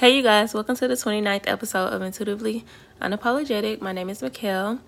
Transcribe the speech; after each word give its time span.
Hey, 0.00 0.16
you 0.16 0.22
guys, 0.22 0.54
welcome 0.54 0.76
to 0.76 0.88
the 0.88 0.94
29th 0.94 1.46
episode 1.46 1.88
of 1.88 2.00
Intuitively 2.00 2.64
Unapologetic. 3.02 3.82
My 3.82 3.92
name 3.92 4.08
is 4.08 4.22
Mikkel. 4.22 4.78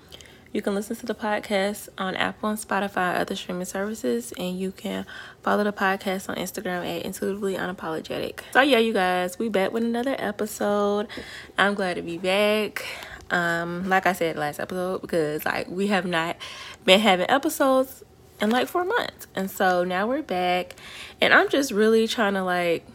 You 0.55 0.63
can 0.63 0.75
listen 0.75 0.97
to 0.97 1.05
the 1.05 1.15
podcast 1.15 1.91
on 1.99 2.17
Apple 2.17 2.49
and 2.49 2.59
Spotify, 2.59 3.19
other 3.19 3.37
streaming 3.37 3.67
services, 3.67 4.33
and 4.39 4.59
you 4.59 4.73
can 4.73 5.05
follow 5.43 5.65
the 5.65 5.73
podcast 5.75 6.31
on 6.31 6.37
Instagram 6.37 6.79
at 6.87 7.05
Intuitively 7.05 7.57
Unapologetic. 7.57 8.41
So, 8.55 8.63
yeah, 8.63 8.79
you 8.79 8.95
guys, 8.95 9.39
we 9.39 9.51
back 9.51 9.71
with 9.71 9.85
another 9.85 10.17
episode. 10.19 11.09
I'm 11.59 11.75
glad 11.75 11.97
to 11.97 12.03
be 12.03 12.17
back. 12.17 12.83
Um, 13.31 13.91
like 13.91 14.07
I 14.07 14.15
said 14.15 14.37
last 14.37 14.61
episode, 14.61 15.03
because 15.03 15.45
like 15.45 15.69
we 15.69 15.89
have 15.89 16.07
not 16.07 16.39
been 16.87 17.01
having 17.01 17.29
episodes 17.29 18.03
in 18.41 18.49
like 18.49 18.67
four 18.67 18.87
months, 18.87 19.27
and 19.35 19.51
so 19.51 19.85
now 19.85 20.07
we're 20.07 20.23
back, 20.23 20.75
and 21.21 21.35
I'm 21.35 21.51
just 21.51 21.71
really 21.71 22.09
trying 22.09 22.33
to 22.33 22.43
like 22.43 22.87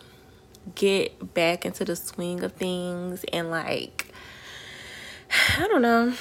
get 0.75 1.33
back 1.33 1.65
into 1.65 1.85
the 1.85 1.95
swing 1.95 2.43
of 2.43 2.53
things 2.53 3.23
and 3.31 3.49
like 3.49 4.07
I 5.57 5.67
don't 5.67 5.81
know. 5.81 6.13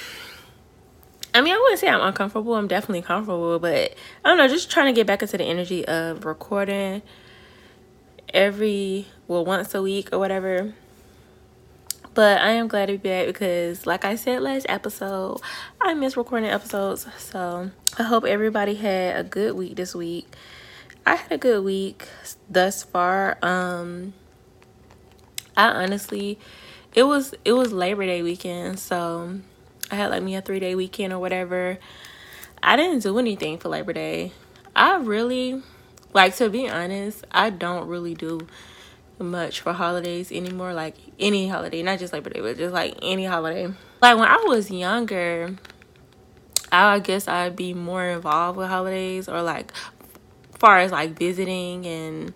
I 1.33 1.41
mean, 1.41 1.53
I 1.53 1.57
wouldn't 1.57 1.79
say 1.79 1.87
I'm 1.87 2.01
uncomfortable. 2.01 2.55
I'm 2.55 2.67
definitely 2.67 3.03
comfortable, 3.03 3.59
but 3.59 3.93
I 4.25 4.29
don't 4.29 4.37
know, 4.37 4.47
just 4.47 4.71
trying 4.71 4.87
to 4.87 4.93
get 4.93 5.05
back 5.05 5.21
into 5.21 5.37
the 5.37 5.43
energy 5.43 5.85
of 5.85 6.25
recording 6.25 7.03
every 8.33 9.05
well 9.27 9.45
once 9.45 9.73
a 9.75 9.81
week 9.81 10.09
or 10.11 10.19
whatever. 10.19 10.73
But 12.13 12.41
I 12.41 12.51
am 12.51 12.67
glad 12.67 12.87
to 12.87 12.93
be 12.93 13.09
back 13.09 13.27
because 13.27 13.85
like 13.85 14.03
I 14.03 14.15
said 14.15 14.41
last 14.41 14.65
episode, 14.67 15.39
I 15.79 15.93
miss 15.93 16.17
recording 16.17 16.49
episodes. 16.49 17.05
So 17.19 17.69
I 17.99 18.03
hope 18.03 18.25
everybody 18.25 18.73
had 18.73 19.17
a 19.17 19.23
good 19.23 19.53
week 19.55 19.75
this 19.75 19.93
week. 19.93 20.33
I 21.05 21.15
had 21.15 21.31
a 21.31 21.37
good 21.37 21.63
week 21.63 22.07
thus 22.49 22.81
far. 22.81 23.37
Um 23.43 24.13
I 25.57 25.69
honestly, 25.69 26.37
it 26.93 27.03
was 27.03 27.33
it 27.43 27.53
was 27.53 27.73
Labor 27.73 28.05
Day 28.05 28.21
weekend, 28.21 28.79
so 28.79 29.39
I 29.89 29.95
had 29.95 30.11
like 30.11 30.21
me 30.21 30.35
a 30.35 30.41
three 30.41 30.59
day 30.59 30.75
weekend 30.75 31.11
or 31.11 31.19
whatever. 31.19 31.79
I 32.61 32.75
didn't 32.75 33.01
do 33.01 33.17
anything 33.17 33.57
for 33.57 33.69
Labor 33.69 33.93
Day. 33.93 34.31
I 34.75 34.97
really 34.97 35.63
like 36.13 36.35
to 36.35 36.49
be 36.49 36.69
honest. 36.69 37.25
I 37.31 37.49
don't 37.49 37.87
really 37.87 38.13
do 38.13 38.47
much 39.17 39.61
for 39.61 39.73
holidays 39.73 40.31
anymore. 40.31 40.73
Like 40.73 40.95
any 41.19 41.47
holiday, 41.47 41.81
not 41.81 41.97
just 41.97 42.13
Labor 42.13 42.29
Day, 42.29 42.41
but 42.41 42.57
just 42.57 42.73
like 42.73 42.95
any 43.01 43.25
holiday. 43.25 43.73
Like 43.99 44.17
when 44.17 44.27
I 44.27 44.37
was 44.45 44.69
younger, 44.69 45.55
I 46.71 46.99
guess 46.99 47.27
I'd 47.27 47.55
be 47.55 47.73
more 47.73 48.05
involved 48.05 48.59
with 48.59 48.67
holidays 48.67 49.27
or 49.27 49.41
like 49.41 49.71
far 50.59 50.79
as 50.79 50.91
like 50.91 51.17
visiting 51.17 51.87
and 51.87 52.33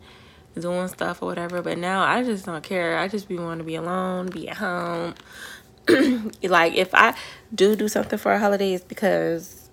doing 0.60 0.88
stuff 0.88 1.22
or 1.22 1.28
whatever. 1.28 1.62
But 1.62 1.78
now 1.78 2.04
I 2.04 2.24
just 2.24 2.46
don't 2.46 2.64
care. 2.64 2.98
I 2.98 3.08
just 3.08 3.28
be 3.28 3.38
want 3.38 3.60
to 3.60 3.64
be 3.64 3.76
alone, 3.76 4.28
be 4.28 4.50
at 4.50 4.58
home. 4.58 5.16
like 6.44 6.74
if 6.76 6.94
I 6.94 7.16
do 7.54 7.76
do 7.76 7.88
something 7.88 8.20
for 8.20 8.34
a 8.34 8.40
holiday, 8.40 8.74
it's 8.74 8.84
because 8.84 9.70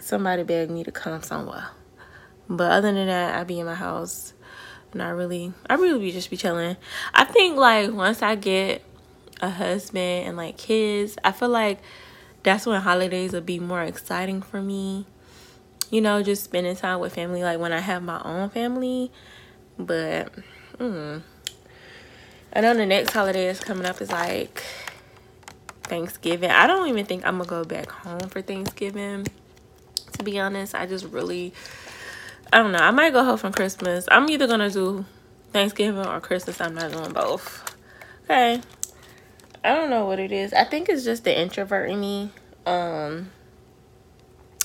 somebody 0.00 0.42
begged 0.42 0.70
me 0.70 0.84
to 0.84 0.92
come 0.92 1.22
somewhere. 1.22 1.68
But 2.48 2.72
other 2.72 2.92
than 2.92 3.06
that, 3.06 3.38
I 3.38 3.44
be 3.44 3.60
in 3.60 3.66
my 3.66 3.74
house. 3.74 4.32
Not 4.94 5.14
really. 5.16 5.52
I 5.68 5.74
really 5.74 5.98
be 5.98 6.12
just 6.12 6.30
be 6.30 6.36
chilling. 6.36 6.76
I 7.12 7.24
think 7.24 7.56
like 7.56 7.92
once 7.92 8.22
I 8.22 8.36
get 8.36 8.82
a 9.40 9.50
husband 9.50 10.26
and 10.26 10.36
like 10.36 10.56
kids, 10.56 11.18
I 11.22 11.32
feel 11.32 11.50
like 11.50 11.78
that's 12.42 12.64
when 12.64 12.80
holidays 12.80 13.32
will 13.32 13.42
be 13.42 13.58
more 13.58 13.82
exciting 13.82 14.40
for 14.40 14.62
me 14.62 15.06
you 15.90 16.00
know, 16.00 16.22
just 16.22 16.44
spending 16.44 16.76
time 16.76 17.00
with 17.00 17.14
family 17.14 17.42
like 17.42 17.58
when 17.58 17.72
I 17.72 17.80
have 17.80 18.02
my 18.02 18.20
own 18.22 18.50
family. 18.50 19.10
But 19.78 20.32
mm, 20.78 21.22
I 22.52 22.60
know 22.60 22.74
the 22.74 22.86
next 22.86 23.12
holiday 23.12 23.48
is 23.48 23.60
coming 23.60 23.86
up 23.86 24.00
is 24.00 24.10
like 24.10 24.62
Thanksgiving. 25.84 26.50
I 26.50 26.66
don't 26.66 26.88
even 26.88 27.06
think 27.06 27.26
I'm 27.26 27.38
gonna 27.38 27.48
go 27.48 27.64
back 27.64 27.90
home 27.90 28.28
for 28.28 28.42
Thanksgiving. 28.42 29.26
To 30.12 30.24
be 30.24 30.38
honest, 30.38 30.74
I 30.74 30.86
just 30.86 31.06
really 31.06 31.52
I 32.52 32.58
don't 32.58 32.72
know. 32.72 32.78
I 32.78 32.90
might 32.90 33.12
go 33.12 33.24
home 33.24 33.38
for 33.38 33.50
Christmas. 33.50 34.06
I'm 34.10 34.28
either 34.28 34.46
gonna 34.46 34.70
do 34.70 35.04
Thanksgiving 35.52 36.04
or 36.06 36.20
Christmas. 36.20 36.60
I'm 36.60 36.74
not 36.74 36.92
doing 36.92 37.12
both. 37.12 37.76
Okay. 38.24 38.60
I 39.64 39.74
don't 39.74 39.90
know 39.90 40.06
what 40.06 40.18
it 40.18 40.32
is. 40.32 40.52
I 40.52 40.64
think 40.64 40.88
it's 40.88 41.04
just 41.04 41.24
the 41.24 41.38
introvert 41.38 41.90
in 41.90 42.00
me. 42.00 42.32
Um 42.66 43.30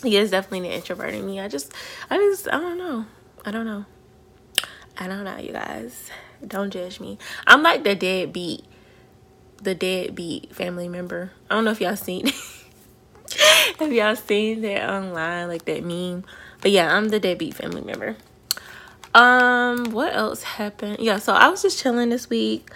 yeah, 0.04 0.22
it's 0.22 0.32
definitely 0.32 0.68
the 0.68 0.76
introvert 0.76 1.14
in 1.14 1.26
me. 1.26 1.40
I 1.40 1.48
just, 1.48 1.74
I 2.10 2.18
just, 2.18 2.48
I 2.48 2.60
don't 2.60 2.78
know. 2.78 3.06
I 3.46 3.52
don't 3.52 3.66
know. 3.66 3.86
I 4.98 5.08
don't 5.08 5.24
know, 5.24 5.38
you 5.38 5.52
guys. 5.52 6.10
Don't 6.46 6.72
judge 6.72 7.00
me. 7.00 7.18
I'm 7.48 7.64
like 7.64 7.84
the 7.84 7.96
deadbeat, 7.96 8.66
the 9.62 9.76
deadbeat 9.76 10.54
family 10.54 10.88
member. 10.88 11.32
I 11.50 11.56
don't 11.56 11.66
know 11.66 11.72
if 11.72 11.82
y'all 11.82 11.96
seen, 11.96 12.28
have 13.80 13.92
y'all 13.92 14.16
seen 14.16 14.62
that 14.62 14.90
online, 14.90 15.48
like 15.48 15.66
that 15.66 15.84
meme. 15.84 16.26
But 16.62 16.72
yeah, 16.72 16.96
I'm 16.96 17.10
the 17.10 17.20
deadbeat 17.20 17.56
family 17.56 17.82
member. 17.82 18.16
Um, 19.14 19.92
what 19.92 20.16
else 20.16 20.44
happened? 20.44 20.98
Yeah, 21.00 21.20
so 21.20 21.34
I 21.34 21.50
was 21.50 21.62
just 21.62 21.80
chilling 21.80 22.10
this 22.10 22.30
week 22.30 22.70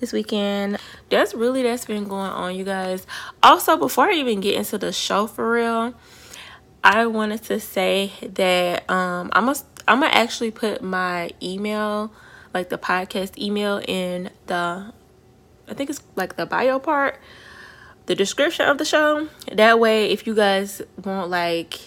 this 0.00 0.12
weekend 0.12 0.78
that's 1.10 1.34
really 1.34 1.62
that's 1.62 1.84
been 1.84 2.04
going 2.04 2.30
on 2.30 2.54
you 2.54 2.64
guys 2.64 3.06
also 3.42 3.76
before 3.76 4.08
i 4.08 4.12
even 4.12 4.40
get 4.40 4.54
into 4.54 4.78
the 4.78 4.92
show 4.92 5.26
for 5.26 5.50
real 5.50 5.92
I 6.82 7.06
wanted 7.06 7.42
to 7.44 7.60
say 7.60 8.12
that 8.22 8.88
um, 8.90 9.30
I'm 9.32 9.46
gonna 9.46 9.58
I'm 9.86 10.00
gonna 10.00 10.12
actually 10.12 10.50
put 10.50 10.82
my 10.82 11.30
email, 11.42 12.12
like 12.54 12.68
the 12.68 12.78
podcast 12.78 13.38
email, 13.38 13.80
in 13.86 14.30
the 14.46 14.92
I 15.68 15.74
think 15.74 15.90
it's 15.90 16.02
like 16.16 16.36
the 16.36 16.46
bio 16.46 16.78
part, 16.78 17.18
the 18.06 18.14
description 18.14 18.68
of 18.68 18.78
the 18.78 18.84
show. 18.84 19.28
That 19.52 19.78
way, 19.78 20.10
if 20.10 20.26
you 20.26 20.34
guys 20.34 20.80
want 21.04 21.30
like, 21.30 21.78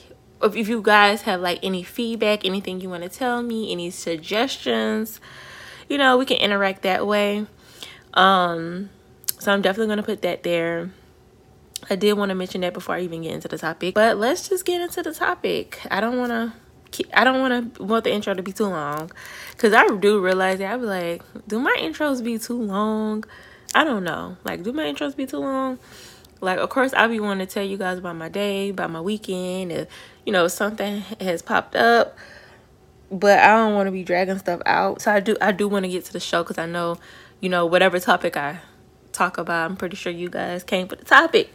if 0.43 0.67
you 0.67 0.81
guys 0.81 1.23
have 1.23 1.41
like 1.41 1.59
any 1.63 1.83
feedback, 1.83 2.45
anything 2.45 2.81
you 2.81 2.89
want 2.89 3.03
to 3.03 3.09
tell 3.09 3.41
me, 3.41 3.71
any 3.71 3.89
suggestions, 3.89 5.19
you 5.89 5.97
know, 5.97 6.17
we 6.17 6.25
can 6.25 6.37
interact 6.37 6.83
that 6.83 7.07
way. 7.07 7.45
Um, 8.13 8.89
so 9.39 9.51
I'm 9.51 9.61
definitely 9.61 9.87
gonna 9.87 10.03
put 10.03 10.21
that 10.21 10.43
there. 10.43 10.91
I 11.89 11.95
did 11.95 12.13
want 12.13 12.29
to 12.29 12.35
mention 12.35 12.61
that 12.61 12.73
before 12.73 12.95
I 12.95 13.01
even 13.01 13.23
get 13.23 13.33
into 13.33 13.47
the 13.47 13.57
topic. 13.57 13.95
But 13.95 14.17
let's 14.17 14.49
just 14.49 14.65
get 14.65 14.81
into 14.81 15.01
the 15.01 15.13
topic. 15.13 15.79
I 15.89 15.99
don't 15.99 16.17
want 16.17 16.31
to 16.31 16.53
I 17.13 17.23
don't 17.23 17.39
want 17.39 17.75
to 17.75 17.83
want 17.83 18.03
the 18.03 18.11
intro 18.11 18.33
to 18.33 18.43
be 18.43 18.51
too 18.51 18.65
long 18.65 19.09
cuz 19.57 19.73
I 19.73 19.87
do 19.87 20.19
realize 20.19 20.59
that 20.59 20.73
I 20.73 20.77
be 20.77 20.83
like, 20.83 21.23
do 21.47 21.59
my 21.59 21.75
intros 21.79 22.23
be 22.23 22.37
too 22.37 22.61
long? 22.61 23.23
I 23.73 23.83
don't 23.83 24.03
know. 24.03 24.35
Like 24.43 24.63
do 24.63 24.73
my 24.73 24.83
intros 24.83 25.15
be 25.15 25.25
too 25.25 25.39
long? 25.39 25.79
Like 26.41 26.59
of 26.59 26.69
course 26.69 26.93
I 26.93 27.07
be 27.07 27.19
wanting 27.19 27.47
to 27.47 27.53
tell 27.53 27.63
you 27.63 27.77
guys 27.77 27.97
about 27.97 28.17
my 28.17 28.29
day, 28.29 28.69
about 28.69 28.91
my 28.91 29.01
weekend, 29.01 29.71
if 29.71 29.87
you 30.25 30.33
know 30.33 30.47
something 30.47 31.01
has 31.19 31.41
popped 31.41 31.75
up. 31.75 32.17
But 33.09 33.39
I 33.39 33.55
don't 33.55 33.73
want 33.73 33.87
to 33.87 33.91
be 33.91 34.03
dragging 34.03 34.39
stuff 34.39 34.61
out. 34.65 35.01
So 35.01 35.11
I 35.11 35.19
do 35.21 35.37
I 35.41 35.51
do 35.51 35.67
want 35.67 35.85
to 35.85 35.89
get 35.89 36.05
to 36.05 36.13
the 36.13 36.19
show 36.19 36.43
cuz 36.43 36.57
I 36.57 36.65
know, 36.65 36.97
you 37.39 37.49
know, 37.49 37.65
whatever 37.65 37.99
topic 37.99 38.35
I 38.35 38.59
talk 39.13 39.37
about. 39.37 39.69
I'm 39.69 39.77
pretty 39.77 39.95
sure 39.95 40.11
you 40.11 40.29
guys 40.29 40.63
came 40.63 40.87
for 40.87 40.95
the 40.95 41.05
topic. 41.05 41.53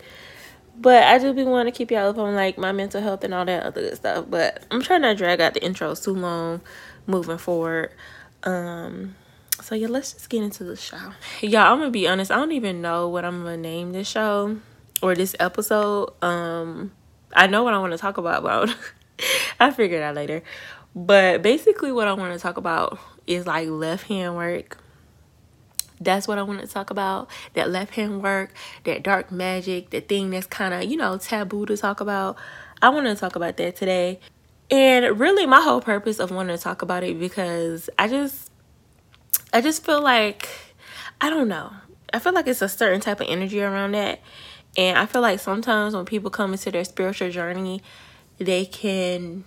But 0.79 1.05
I 1.05 1.19
do 1.19 1.33
be 1.33 1.45
wanting 1.45 1.73
to 1.73 1.77
keep 1.77 1.91
y'all 1.91 2.11
up 2.11 2.19
on 2.19 2.35
like 2.35 2.59
my 2.59 2.73
mental 2.73 3.01
health 3.01 3.25
and 3.25 3.33
all 3.33 3.45
that 3.45 3.63
other 3.63 3.81
good 3.81 3.97
stuff. 3.97 4.27
But 4.29 4.65
I'm 4.71 4.83
trying 4.83 5.03
to 5.03 5.15
drag 5.15 5.41
out 5.41 5.55
the 5.55 5.61
intros 5.61 6.05
too 6.05 6.15
long 6.15 6.61
moving 7.07 7.39
forward. 7.39 7.93
Um 8.43 9.15
so 9.61 9.75
yeah, 9.75 9.89
let's 9.89 10.13
just 10.13 10.29
get 10.29 10.43
into 10.43 10.65
the 10.65 10.77
show. 10.77 11.13
Y'all, 11.41 11.73
I'm 11.73 11.79
gonna 11.79 11.91
be 11.91 12.07
honest, 12.07 12.31
I 12.31 12.37
don't 12.37 12.53
even 12.53 12.83
know 12.83 13.09
what 13.09 13.25
I'm 13.25 13.43
gonna 13.43 13.57
name 13.57 13.93
this 13.93 14.09
show 14.09 14.59
or 15.03 15.15
this 15.15 15.35
episode. 15.41 16.13
Um 16.23 16.93
I 17.33 17.47
know 17.47 17.65
what 17.65 17.75
I 17.75 17.79
want 17.79 17.93
to 17.93 17.99
talk 17.99 18.19
about, 18.19 18.43
but 18.43 18.77
I 19.59 19.71
figure 19.73 19.99
it 19.99 20.03
out 20.03 20.15
later. 20.15 20.43
But 20.95 21.43
basically 21.43 21.93
what 21.93 22.09
I 22.09 22.13
want 22.13 22.33
to 22.35 22.39
talk 22.39 22.57
about 22.57 22.99
is 23.27 23.47
like 23.47 23.69
left 23.69 24.07
hand 24.07 24.37
work 24.37 24.79
that's 26.01 26.29
what 26.29 26.39
I 26.39 26.43
want 26.43 26.61
to 26.61 26.67
talk 26.67 26.91
about. 26.91 27.31
That 27.55 27.71
left 27.71 27.95
hand 27.95 28.23
work, 28.23 28.53
that 28.85 29.03
dark 29.03 29.33
magic, 29.33 29.91
the 29.91 30.01
thing 30.01 30.31
that's 30.31 30.47
kind 30.47 30.75
of, 30.75 30.85
you 30.85 30.97
know, 30.97 31.19
taboo 31.19 31.67
to 31.67 31.77
talk 31.77 32.01
about. 32.01 32.37
I 32.83 32.91
want 32.91 33.07
to 33.07 33.15
talk 33.15 33.37
about 33.37 33.57
that 33.57 33.77
today. 33.77 34.21
And 34.71 35.19
really 35.19 35.47
my 35.47 35.61
whole 35.61 35.81
purpose 35.81 36.19
of 36.19 36.31
wanting 36.31 36.57
to 36.57 36.63
talk 36.63 36.83
about 36.83 37.05
it 37.05 37.19
because 37.19 37.89
I 37.99 38.09
just 38.09 38.51
I 39.53 39.61
just 39.61 39.85
feel 39.85 40.03
like 40.03 40.49
I 41.21 41.31
don't 41.31 41.49
know. 41.49 41.73
I 42.13 42.19
feel 42.19 42.33
like 42.33 42.47
it's 42.47 42.63
a 42.63 42.69
certain 42.69 43.01
type 43.01 43.21
of 43.21 43.27
energy 43.29 43.63
around 43.63 43.93
that. 43.93 44.21
And 44.77 44.99
I 44.99 45.07
feel 45.07 45.23
like 45.23 45.41
sometimes 45.41 45.95
when 45.95 46.05
people 46.05 46.31
come 46.31 46.53
into 46.53 46.71
their 46.71 46.85
spiritual 46.85 47.31
journey, 47.31 47.83
they 48.39 48.67
can 48.67 49.45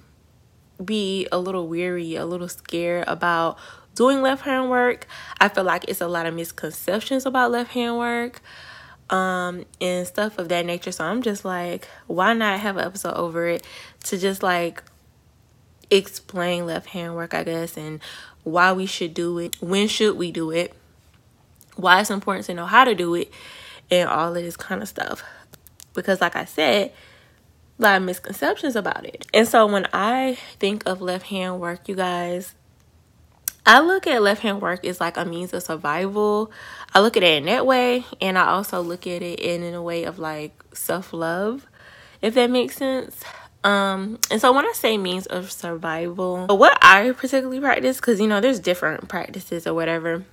be 0.83 1.27
a 1.31 1.38
little 1.38 1.68
weary, 1.68 2.15
a 2.15 2.25
little 2.25 2.47
scared 2.47 3.07
about 3.07 3.57
doing 4.00 4.22
left 4.22 4.44
hand 4.44 4.69
work. 4.69 5.06
I 5.42 5.50
feel 5.50 5.66
like 5.66 5.84
it's 5.90 6.00
a 6.00 6.07
lot 6.07 6.25
of 6.25 6.34
misconceptions 6.34 7.25
about 7.25 7.51
left 7.51 7.72
hand 7.72 7.98
work 7.98 8.42
um 9.10 9.66
and 9.81 10.07
stuff 10.07 10.38
of 10.38 10.48
that 10.48 10.66
nature. 10.66 10.94
So 10.94 11.04
I'm 11.04 11.22
just 11.22 11.44
like, 11.44 11.90
why 12.07 12.34
not 12.34 12.62
have 12.62 12.78
an 12.78 12.86
episode 12.86 13.16
over 13.16 13.46
it 13.50 13.68
to 14.06 14.18
just 14.18 14.42
like 14.42 14.81
explain 15.92 16.66
left 16.66 16.88
hand 16.88 17.13
work, 17.13 17.34
I 17.34 17.44
guess, 17.44 17.75
and 17.75 18.00
why 18.46 18.72
we 18.72 18.86
should 18.86 19.13
do 19.13 19.38
it, 19.40 19.62
when 19.62 19.90
should 19.90 20.16
we 20.16 20.31
do 20.31 20.50
it, 20.50 20.74
why 21.75 22.00
it's 22.00 22.10
important 22.10 22.46
to 22.46 22.54
know 22.54 22.68
how 22.68 22.86
to 22.86 22.96
do 22.96 23.16
it 23.16 23.30
and 23.92 24.07
all 24.07 24.30
of 24.30 24.42
this 24.42 24.56
kind 24.56 24.81
of 24.81 24.88
stuff 24.88 25.24
because 25.94 26.22
like 26.22 26.36
i 26.36 26.46
said 26.46 26.92
a 27.80 27.81
lot 27.81 27.98
of 27.98 28.04
misconceptions 28.04 28.75
about 28.75 29.04
it 29.04 29.25
and 29.34 29.48
so 29.48 29.66
when 29.66 29.88
i 29.94 30.38
think 30.60 30.86
of 30.86 31.01
left 31.01 31.25
hand 31.25 31.60
work 31.60 31.88
you 31.88 31.96
guys 31.96 32.54
I 33.69 33.81
look 33.81 34.07
at 34.07 34.24
left 34.24 34.42
hand 34.42 34.63
work 34.63 34.83
as 34.83 35.00
like 35.00 35.16
a 35.16 35.25
means 35.25 35.54
of 35.54 35.62
survival. 35.62 36.51
I 36.95 37.01
look 37.01 37.16
at 37.16 37.21
it 37.21 37.38
in 37.38 37.45
that 37.45 37.68
way, 37.68 38.04
and 38.19 38.36
I 38.36 38.48
also 38.48 38.81
look 38.81 39.06
at 39.06 39.21
it 39.21 39.39
in, 39.39 39.62
in 39.62 39.75
a 39.75 39.81
way 39.81 40.06
of 40.06 40.18
like 40.18 40.60
self 40.74 41.13
love, 41.13 41.68
if 42.19 42.33
that 42.33 42.50
makes 42.50 42.77
sense. 42.77 43.24
Um, 43.63 44.18
and 44.31 44.42
so 44.42 44.51
when 44.54 44.66
I 44.66 44.71
say 44.74 44.98
means 44.98 45.27
of 45.27 45.51
survival, 45.51 46.48
what 46.48 46.80
I 46.81 47.12
particularly 47.12 47.60
practice, 47.60 47.98
because 47.98 48.19
you 48.19 48.25
know, 48.25 48.42
there's 48.42 48.60
different 48.60 49.07
practices 49.07 49.68
or 49.68 49.75
whatever. 49.75 50.25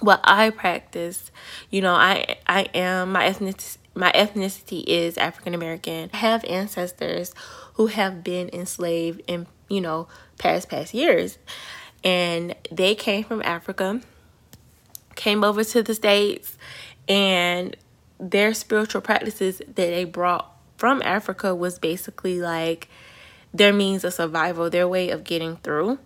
What 0.00 0.20
I 0.22 0.50
practice, 0.50 1.30
you 1.70 1.80
know, 1.80 1.94
I 1.94 2.36
I 2.46 2.64
am 2.74 3.12
my 3.12 3.26
ethnicity 3.26 3.78
my 3.94 4.12
ethnicity 4.12 4.84
is 4.86 5.16
African 5.16 5.54
American. 5.54 6.10
I 6.12 6.18
have 6.18 6.44
ancestors 6.44 7.32
who 7.74 7.86
have 7.86 8.22
been 8.22 8.50
enslaved 8.52 9.22
in, 9.26 9.46
you 9.70 9.80
know, 9.80 10.08
past 10.36 10.68
past 10.68 10.92
years 10.92 11.38
and 12.08 12.54
they 12.72 12.94
came 12.94 13.22
from 13.22 13.42
Africa, 13.42 14.00
came 15.14 15.44
over 15.44 15.62
to 15.62 15.82
the 15.82 15.94
States, 15.94 16.56
and 17.06 17.76
their 18.18 18.54
spiritual 18.54 19.02
practices 19.02 19.58
that 19.58 19.74
they 19.74 20.04
brought 20.04 20.50
from 20.78 21.02
Africa 21.04 21.54
was 21.54 21.78
basically 21.78 22.40
like 22.40 22.88
their 23.52 23.74
means 23.74 24.04
of 24.04 24.14
survival, 24.14 24.70
their 24.70 24.88
way 24.88 25.10
of 25.10 25.22
getting 25.22 25.56
through. 25.56 25.98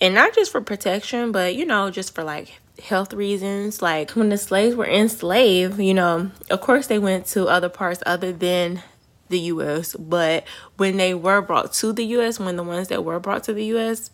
And 0.00 0.14
not 0.14 0.34
just 0.34 0.50
for 0.50 0.60
protection, 0.60 1.30
but 1.30 1.54
you 1.54 1.64
know, 1.64 1.92
just 1.92 2.12
for 2.12 2.24
like 2.24 2.58
health 2.82 3.12
reasons. 3.12 3.80
Like 3.80 4.10
when 4.10 4.30
the 4.30 4.38
slaves 4.38 4.74
were 4.74 4.88
enslaved, 4.88 5.78
you 5.78 5.94
know, 5.94 6.32
of 6.50 6.60
course 6.60 6.88
they 6.88 6.98
went 6.98 7.26
to 7.26 7.46
other 7.46 7.68
parts 7.68 8.02
other 8.04 8.32
than 8.32 8.82
the 9.28 9.38
US, 9.38 9.94
but 9.94 10.44
when 10.76 10.96
they 10.96 11.14
were 11.14 11.40
brought 11.40 11.72
to 11.74 11.92
the 11.92 12.04
US, 12.16 12.40
when 12.40 12.56
the 12.56 12.64
ones 12.64 12.88
that 12.88 13.04
were 13.04 13.20
brought 13.20 13.44
to 13.44 13.54
the 13.54 13.66
US, 13.76 14.10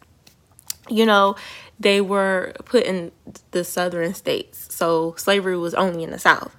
you 0.89 1.07
know, 1.07 1.37
they 1.81 2.01
were 2.01 2.53
put 2.65 2.85
in 2.85 3.13
the 3.51 3.65
southern 3.65 4.15
states. 4.15 4.75
So 4.75 5.15
slavery 5.17 5.57
was 5.57 5.75
only 5.75 6.05
in 6.05 6.11
the 6.11 6.19
south. 6.19 6.55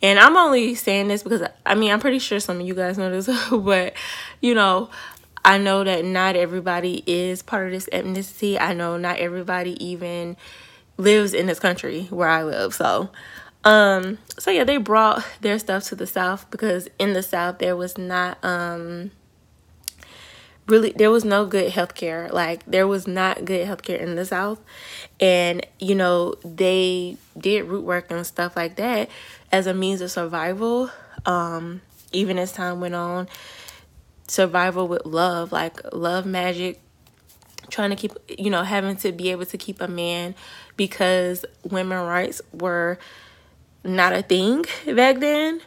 And 0.00 0.18
I'm 0.18 0.36
only 0.36 0.74
saying 0.74 1.08
this 1.08 1.22
because 1.22 1.42
I 1.64 1.74
mean, 1.74 1.92
I'm 1.92 2.00
pretty 2.00 2.18
sure 2.18 2.40
some 2.40 2.60
of 2.60 2.66
you 2.66 2.74
guys 2.74 2.98
know 2.98 3.10
this, 3.10 3.28
but 3.50 3.94
you 4.40 4.54
know, 4.54 4.90
I 5.44 5.58
know 5.58 5.84
that 5.84 6.04
not 6.04 6.36
everybody 6.36 7.02
is 7.06 7.42
part 7.42 7.66
of 7.66 7.72
this 7.72 7.88
ethnicity. 7.92 8.60
I 8.60 8.74
know 8.74 8.96
not 8.96 9.18
everybody 9.18 9.82
even 9.84 10.36
lives 10.96 11.34
in 11.34 11.46
this 11.46 11.58
country 11.58 12.04
where 12.10 12.28
I 12.28 12.44
live. 12.44 12.74
So, 12.74 13.10
um, 13.64 14.18
so 14.38 14.50
yeah, 14.50 14.64
they 14.64 14.76
brought 14.76 15.24
their 15.40 15.58
stuff 15.58 15.84
to 15.84 15.96
the 15.96 16.06
South 16.06 16.50
because 16.50 16.88
in 16.98 17.12
the 17.12 17.22
South 17.22 17.58
there 17.58 17.76
was 17.76 17.98
not, 17.98 18.38
um, 18.44 19.10
really 20.72 20.92
there 20.96 21.10
was 21.10 21.22
no 21.22 21.44
good 21.44 21.70
health 21.70 21.94
care 21.94 22.30
like 22.32 22.64
there 22.64 22.88
was 22.88 23.06
not 23.06 23.44
good 23.44 23.66
health 23.66 23.82
care 23.82 23.98
in 23.98 24.16
the 24.16 24.24
south. 24.24 24.58
And 25.20 25.64
you 25.78 25.94
know 25.94 26.34
they 26.44 27.18
did 27.38 27.66
root 27.66 27.84
work 27.84 28.10
and 28.10 28.26
stuff 28.26 28.56
like 28.56 28.76
that 28.76 29.10
as 29.52 29.66
a 29.66 29.74
means 29.74 30.00
of 30.00 30.10
survival. 30.10 30.90
Um 31.26 31.82
even 32.12 32.38
as 32.38 32.52
time 32.52 32.80
went 32.80 32.94
on 32.94 33.28
survival 34.26 34.88
with 34.88 35.04
love 35.04 35.52
like 35.52 35.78
love 35.92 36.24
magic 36.24 36.80
trying 37.68 37.90
to 37.90 37.96
keep 37.96 38.12
you 38.38 38.50
know 38.50 38.62
having 38.62 38.96
to 38.96 39.12
be 39.12 39.30
able 39.30 39.44
to 39.44 39.58
keep 39.58 39.80
a 39.80 39.88
man 39.88 40.34
because 40.76 41.44
women 41.68 41.98
rights 41.98 42.40
were 42.52 42.98
not 43.84 44.14
a 44.14 44.22
thing 44.22 44.64
back 44.86 45.20
then 45.20 45.60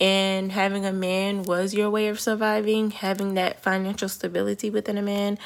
and 0.00 0.50
having 0.52 0.86
a 0.86 0.92
man 0.92 1.42
was 1.42 1.74
your 1.74 1.90
way 1.90 2.08
of 2.08 2.18
surviving, 2.18 2.90
having 2.90 3.34
that 3.34 3.60
financial 3.62 4.08
stability 4.08 4.70
within 4.70 4.96
a 4.96 5.02
man, 5.02 5.38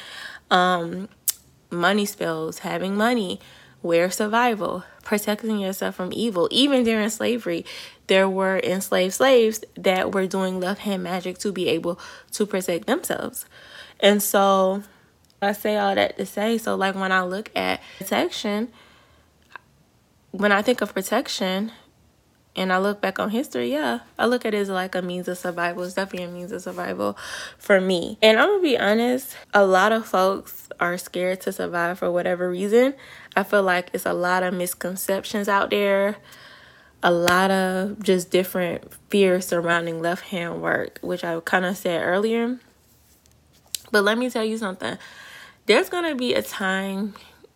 um, 0.49 1.09
money 1.69 2.05
spells, 2.05 2.59
having 2.59 2.95
money, 2.95 3.39
where 3.81 4.09
survival, 4.09 4.83
protecting 5.03 5.59
yourself 5.59 5.95
from 5.95 6.11
evil. 6.13 6.47
Even 6.51 6.83
during 6.83 7.09
slavery, 7.09 7.65
there 8.07 8.29
were 8.29 8.59
enslaved 8.63 9.13
slaves 9.13 9.63
that 9.75 10.13
were 10.13 10.25
doing 10.25 10.59
left 10.59 10.81
hand 10.81 11.03
magic 11.03 11.37
to 11.39 11.51
be 11.51 11.67
able 11.67 11.99
to 12.31 12.45
protect 12.45 12.87
themselves. 12.87 13.45
And 13.99 14.23
so 14.23 14.83
I 15.41 15.51
say 15.51 15.77
all 15.77 15.93
that 15.95 16.17
to 16.17 16.25
say, 16.25 16.57
so 16.57 16.75
like 16.75 16.95
when 16.95 17.11
I 17.11 17.23
look 17.23 17.51
at 17.55 17.81
protection, 17.97 18.71
when 20.31 20.51
I 20.51 20.61
think 20.61 20.81
of 20.81 20.93
protection, 20.93 21.71
and 22.55 22.71
I 22.71 22.77
look 22.77 23.01
back 23.01 23.19
on 23.19 23.29
history, 23.29 23.71
yeah, 23.71 23.99
I 24.17 24.25
look 24.27 24.45
at 24.45 24.53
it 24.53 24.57
as 24.57 24.69
like 24.69 24.95
a 24.95 25.01
means 25.01 25.27
of 25.27 25.37
survival. 25.37 25.83
It's 25.83 25.95
definitely 25.95 26.25
a 26.25 26.31
means 26.31 26.51
of 26.51 26.61
survival 26.61 27.17
for 27.57 27.81
me. 27.81 28.17
And 28.21 28.39
I'm 28.39 28.47
gonna 28.47 28.61
be 28.61 28.77
honest, 28.77 29.35
a 29.53 29.65
lot 29.65 29.91
of 29.91 30.05
folks 30.05 30.69
are 30.79 30.97
scared 30.97 31.41
to 31.41 31.51
survive 31.51 31.99
for 31.99 32.09
whatever 32.11 32.49
reason. 32.49 32.93
I 33.35 33.43
feel 33.43 33.63
like 33.63 33.89
it's 33.93 34.05
a 34.05 34.13
lot 34.13 34.43
of 34.43 34.53
misconceptions 34.53 35.49
out 35.49 35.69
there, 35.69 36.17
a 37.03 37.11
lot 37.11 37.51
of 37.51 38.01
just 38.01 38.31
different 38.31 38.93
fears 39.09 39.47
surrounding 39.47 40.01
left 40.01 40.25
hand 40.25 40.61
work, 40.61 40.99
which 41.01 41.23
I 41.23 41.39
kind 41.41 41.65
of 41.65 41.75
said 41.75 42.03
earlier. 42.03 42.59
But 43.91 44.03
let 44.03 44.17
me 44.17 44.29
tell 44.29 44.45
you 44.45 44.57
something 44.57 44.97
there's 45.65 45.89
gonna 45.89 46.15
be 46.15 46.33
a 46.33 46.41
time 46.41 47.15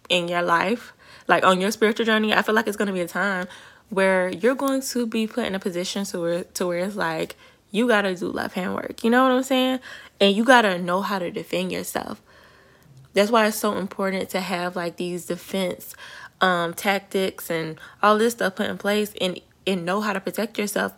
in 0.10 0.28
your 0.28 0.42
life, 0.42 0.94
like 1.28 1.46
on 1.46 1.62
your 1.62 1.72
spiritual 1.72 2.06
journey, 2.06 2.34
I 2.34 2.42
feel 2.42 2.56
like 2.56 2.68
it's 2.68 2.78
gonna 2.78 2.92
be 2.92 3.01
a 3.01 3.07
time 3.07 3.48
where 3.89 4.30
you're 4.30 4.56
going 4.56 4.81
to 4.81 5.06
be 5.06 5.27
put 5.27 5.45
in 5.45 5.56
a 5.56 5.59
position 5.59 6.06
to 6.06 6.19
where 6.19 6.44
to 6.44 6.68
where 6.68 6.80
it's 6.80 6.95
like 6.95 7.36
you 7.71 7.88
gotta 7.88 8.15
do 8.15 8.27
left 8.27 8.56
hand 8.56 8.75
work. 8.75 9.03
You 9.03 9.09
know 9.09 9.24
what 9.24 9.31
I'm 9.31 9.44
saying? 9.44 9.80
And 10.19 10.36
you 10.36 10.44
gotta 10.44 10.80
know 10.80 11.01
how 11.01 11.19
to 11.19 11.31
defend 11.31 11.71
yourself. 11.71 12.21
That's 13.13 13.31
why 13.31 13.47
it's 13.47 13.57
so 13.57 13.77
important 13.77 14.30
to 14.31 14.41
have 14.41 14.75
like 14.75 14.97
these 14.97 15.25
defense 15.25 15.95
um, 16.41 16.74
tactics 16.74 17.50
and 17.50 17.80
all 18.01 18.18
this 18.18 18.33
stuff 18.33 18.56
put 18.56 18.68
in 18.68 18.77
place 18.77 19.13
and 19.19 19.39
and 19.68 19.86
know 19.86 20.01
how 20.01 20.13
to 20.13 20.19
protect 20.19 20.57
yourself. 20.57 20.94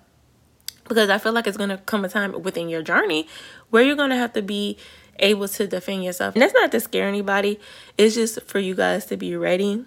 Because 0.88 1.09
I 1.09 1.17
feel 1.17 1.31
like 1.31 1.47
it's 1.47 1.57
gonna 1.57 1.77
come 1.77 2.05
a 2.05 2.09
time 2.09 2.41
within 2.41 2.69
your 2.69 2.81
journey 2.81 3.27
where 3.69 3.83
you're 3.83 3.95
gonna 3.95 4.17
have 4.17 4.33
to 4.33 4.41
be 4.41 4.77
able 5.19 5.47
to 5.47 5.67
defend 5.67 6.03
yourself. 6.03 6.35
And 6.35 6.41
that's 6.41 6.53
not 6.53 6.71
to 6.71 6.79
scare 6.79 7.07
anybody. 7.07 7.59
It's 7.97 8.15
just 8.15 8.41
for 8.43 8.59
you 8.59 8.75
guys 8.75 9.05
to 9.07 9.17
be 9.17 9.35
ready 9.35 9.85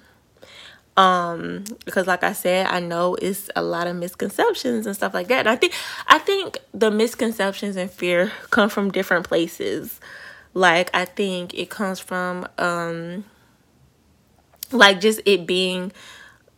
um 0.96 1.64
because 1.84 2.06
like 2.06 2.22
i 2.22 2.32
said 2.32 2.66
i 2.68 2.78
know 2.78 3.16
it's 3.16 3.50
a 3.56 3.62
lot 3.62 3.86
of 3.86 3.96
misconceptions 3.96 4.86
and 4.86 4.94
stuff 4.94 5.12
like 5.12 5.26
that 5.26 5.40
and 5.40 5.48
i 5.48 5.56
think 5.56 5.72
i 6.06 6.18
think 6.18 6.58
the 6.72 6.90
misconceptions 6.90 7.76
and 7.76 7.90
fear 7.90 8.30
come 8.50 8.68
from 8.68 8.90
different 8.90 9.26
places 9.26 10.00
like 10.52 10.90
i 10.94 11.04
think 11.04 11.52
it 11.54 11.68
comes 11.68 11.98
from 11.98 12.46
um 12.58 13.24
like 14.72 15.00
just 15.00 15.20
it 15.24 15.46
being 15.46 15.92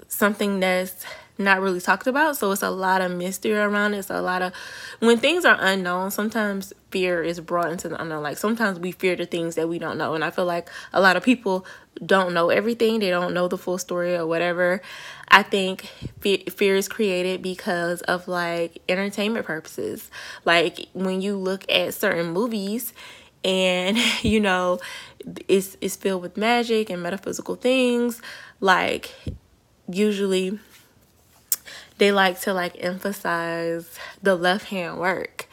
something 0.08 0.60
that's 0.60 1.04
not 1.38 1.60
really 1.60 1.80
talked 1.80 2.06
about. 2.06 2.36
So 2.36 2.50
it's 2.52 2.62
a 2.62 2.70
lot 2.70 3.02
of 3.02 3.12
mystery 3.12 3.52
around 3.56 3.94
it. 3.94 3.98
It's 3.98 4.10
a 4.10 4.22
lot 4.22 4.42
of 4.42 4.52
when 5.00 5.18
things 5.18 5.44
are 5.44 5.56
unknown, 5.60 6.10
sometimes 6.10 6.72
fear 6.96 7.22
is 7.22 7.40
brought 7.40 7.70
into 7.70 7.90
the 7.90 8.00
unknown. 8.00 8.22
Like 8.22 8.38
sometimes 8.38 8.80
we 8.80 8.90
fear 8.90 9.16
the 9.16 9.26
things 9.26 9.54
that 9.56 9.68
we 9.68 9.78
don't 9.78 9.98
know. 9.98 10.14
And 10.14 10.24
I 10.24 10.30
feel 10.30 10.46
like 10.46 10.70
a 10.94 11.00
lot 11.02 11.14
of 11.14 11.22
people 11.22 11.66
don't 12.02 12.32
know 12.32 12.48
everything. 12.48 13.00
They 13.00 13.10
don't 13.10 13.34
know 13.34 13.48
the 13.48 13.58
full 13.58 13.76
story 13.76 14.16
or 14.16 14.26
whatever. 14.26 14.80
I 15.28 15.42
think 15.42 15.92
fear 16.22 16.74
is 16.74 16.88
created 16.88 17.42
because 17.42 18.00
of 18.00 18.28
like 18.28 18.80
entertainment 18.88 19.44
purposes. 19.44 20.10
Like 20.46 20.86
when 20.94 21.20
you 21.20 21.36
look 21.36 21.70
at 21.70 21.92
certain 21.92 22.32
movies 22.32 22.94
and 23.44 23.98
you 24.22 24.40
know 24.40 24.80
it's 25.48 25.76
it's 25.82 25.96
filled 25.96 26.22
with 26.22 26.38
magic 26.38 26.88
and 26.88 27.02
metaphysical 27.02 27.56
things 27.56 28.22
like 28.58 29.12
usually 29.86 30.58
they 31.98 32.10
like 32.10 32.40
to 32.40 32.54
like 32.54 32.74
emphasize 32.78 33.98
the 34.22 34.34
left 34.34 34.66
hand 34.66 34.98
work 34.98 35.46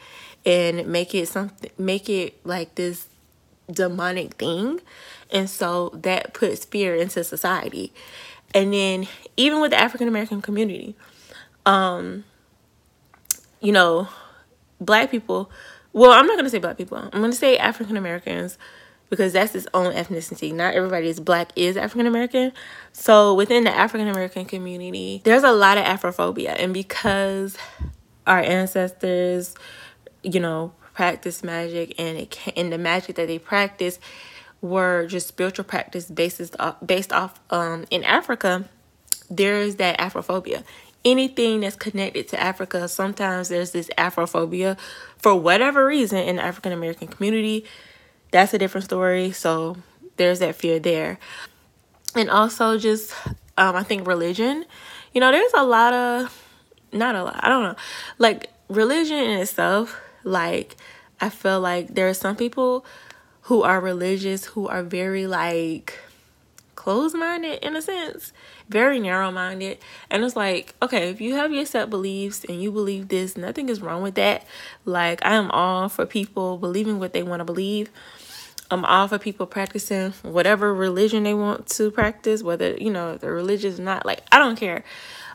and 0.46 0.86
make 0.86 1.14
it 1.14 1.26
something 1.26 1.70
make 1.78 2.08
it 2.08 2.44
like 2.44 2.74
this 2.74 3.08
demonic 3.70 4.34
thing 4.34 4.80
and 5.30 5.48
so 5.48 5.90
that 5.94 6.34
puts 6.34 6.64
fear 6.64 6.94
into 6.94 7.24
society 7.24 7.92
and 8.54 8.72
then 8.72 9.06
even 9.36 9.60
with 9.60 9.70
the 9.70 9.78
african 9.78 10.06
american 10.06 10.42
community 10.42 10.94
um 11.64 12.24
you 13.60 13.72
know 13.72 14.06
black 14.80 15.10
people 15.10 15.50
well 15.92 16.12
i'm 16.12 16.26
not 16.26 16.34
going 16.34 16.44
to 16.44 16.50
say 16.50 16.58
black 16.58 16.76
people 16.76 16.98
i'm 16.98 17.20
going 17.20 17.30
to 17.30 17.36
say 17.36 17.56
african 17.56 17.96
americans 17.96 18.58
because 19.10 19.32
that's 19.32 19.54
its 19.54 19.66
own 19.74 19.92
ethnicity. 19.92 20.52
Not 20.52 20.74
everybody 20.74 21.08
is 21.08 21.20
black 21.20 21.52
is 21.56 21.76
African 21.76 22.06
American. 22.06 22.52
So 22.92 23.34
within 23.34 23.64
the 23.64 23.74
African 23.74 24.08
American 24.08 24.44
community, 24.44 25.20
there's 25.24 25.44
a 25.44 25.52
lot 25.52 25.78
of 25.78 25.84
Afrophobia. 25.84 26.56
And 26.58 26.74
because 26.74 27.56
our 28.26 28.40
ancestors, 28.40 29.54
you 30.24 30.40
know, 30.40 30.72
practice 30.94 31.42
magic 31.42 31.94
and 31.98 32.16
it 32.16 32.38
and 32.56 32.72
the 32.72 32.78
magic 32.78 33.16
that 33.16 33.26
they 33.26 33.38
practice 33.38 33.98
were 34.60 35.06
just 35.06 35.26
spiritual 35.28 35.64
practice 35.64 36.06
based 36.06 36.56
off, 36.58 36.76
based 36.84 37.12
off 37.12 37.38
um 37.50 37.84
in 37.90 38.02
Africa, 38.04 38.64
there's 39.30 39.76
that 39.76 39.98
Afrophobia. 39.98 40.64
Anything 41.04 41.60
that's 41.60 41.76
connected 41.76 42.28
to 42.28 42.40
Africa, 42.40 42.88
sometimes 42.88 43.50
there's 43.50 43.72
this 43.72 43.90
Afrophobia 43.98 44.78
for 45.18 45.34
whatever 45.34 45.84
reason 45.84 46.18
in 46.18 46.36
the 46.36 46.42
African 46.42 46.72
American 46.72 47.08
community. 47.08 47.64
That's 48.30 48.54
a 48.54 48.58
different 48.58 48.86
story. 48.86 49.32
So 49.32 49.76
there's 50.16 50.38
that 50.38 50.54
fear 50.54 50.78
there. 50.78 51.18
And 52.16 52.30
also 52.30 52.78
just 52.78 53.12
um, 53.56 53.76
I 53.76 53.82
think 53.82 54.06
religion. 54.06 54.64
You 55.12 55.20
know, 55.20 55.30
there's 55.30 55.52
a 55.54 55.64
lot 55.64 55.92
of 55.92 56.40
not 56.92 57.14
a 57.14 57.24
lot, 57.24 57.40
I 57.42 57.48
don't 57.48 57.64
know. 57.64 57.76
Like 58.18 58.50
religion 58.68 59.18
in 59.18 59.40
itself, 59.40 60.00
like 60.24 60.76
I 61.20 61.28
feel 61.28 61.60
like 61.60 61.94
there 61.94 62.08
are 62.08 62.14
some 62.14 62.36
people 62.36 62.84
who 63.42 63.62
are 63.62 63.80
religious 63.80 64.46
who 64.46 64.66
are 64.68 64.82
very 64.82 65.26
like 65.26 65.98
closed 66.84 67.16
minded 67.16 67.64
in 67.64 67.76
a 67.76 67.82
sense, 67.82 68.32
very 68.68 68.98
narrow 68.98 69.30
minded. 69.30 69.78
And 70.10 70.22
it's 70.24 70.36
like, 70.36 70.74
okay, 70.82 71.08
if 71.08 71.20
you 71.20 71.34
have 71.34 71.52
your 71.52 71.64
set 71.64 71.88
beliefs 71.88 72.44
and 72.44 72.60
you 72.60 72.70
believe 72.70 73.08
this, 73.08 73.36
nothing 73.36 73.68
is 73.68 73.80
wrong 73.80 74.02
with 74.02 74.16
that. 74.16 74.44
Like, 74.84 75.24
I 75.24 75.34
am 75.34 75.50
all 75.50 75.88
for 75.88 76.04
people 76.04 76.58
believing 76.58 76.98
what 76.98 77.14
they 77.14 77.22
want 77.22 77.40
to 77.40 77.44
believe. 77.44 77.90
I'm 78.70 78.84
all 78.84 79.08
for 79.08 79.18
people 79.18 79.46
practicing 79.46 80.12
whatever 80.22 80.74
religion 80.74 81.22
they 81.22 81.34
want 81.34 81.68
to 81.68 81.90
practice, 81.90 82.42
whether, 82.42 82.72
you 82.72 82.90
know, 82.90 83.16
the 83.16 83.30
religion 83.30 83.72
is 83.72 83.80
not 83.80 84.04
like, 84.04 84.20
I 84.32 84.38
don't 84.38 84.56
care. 84.56 84.84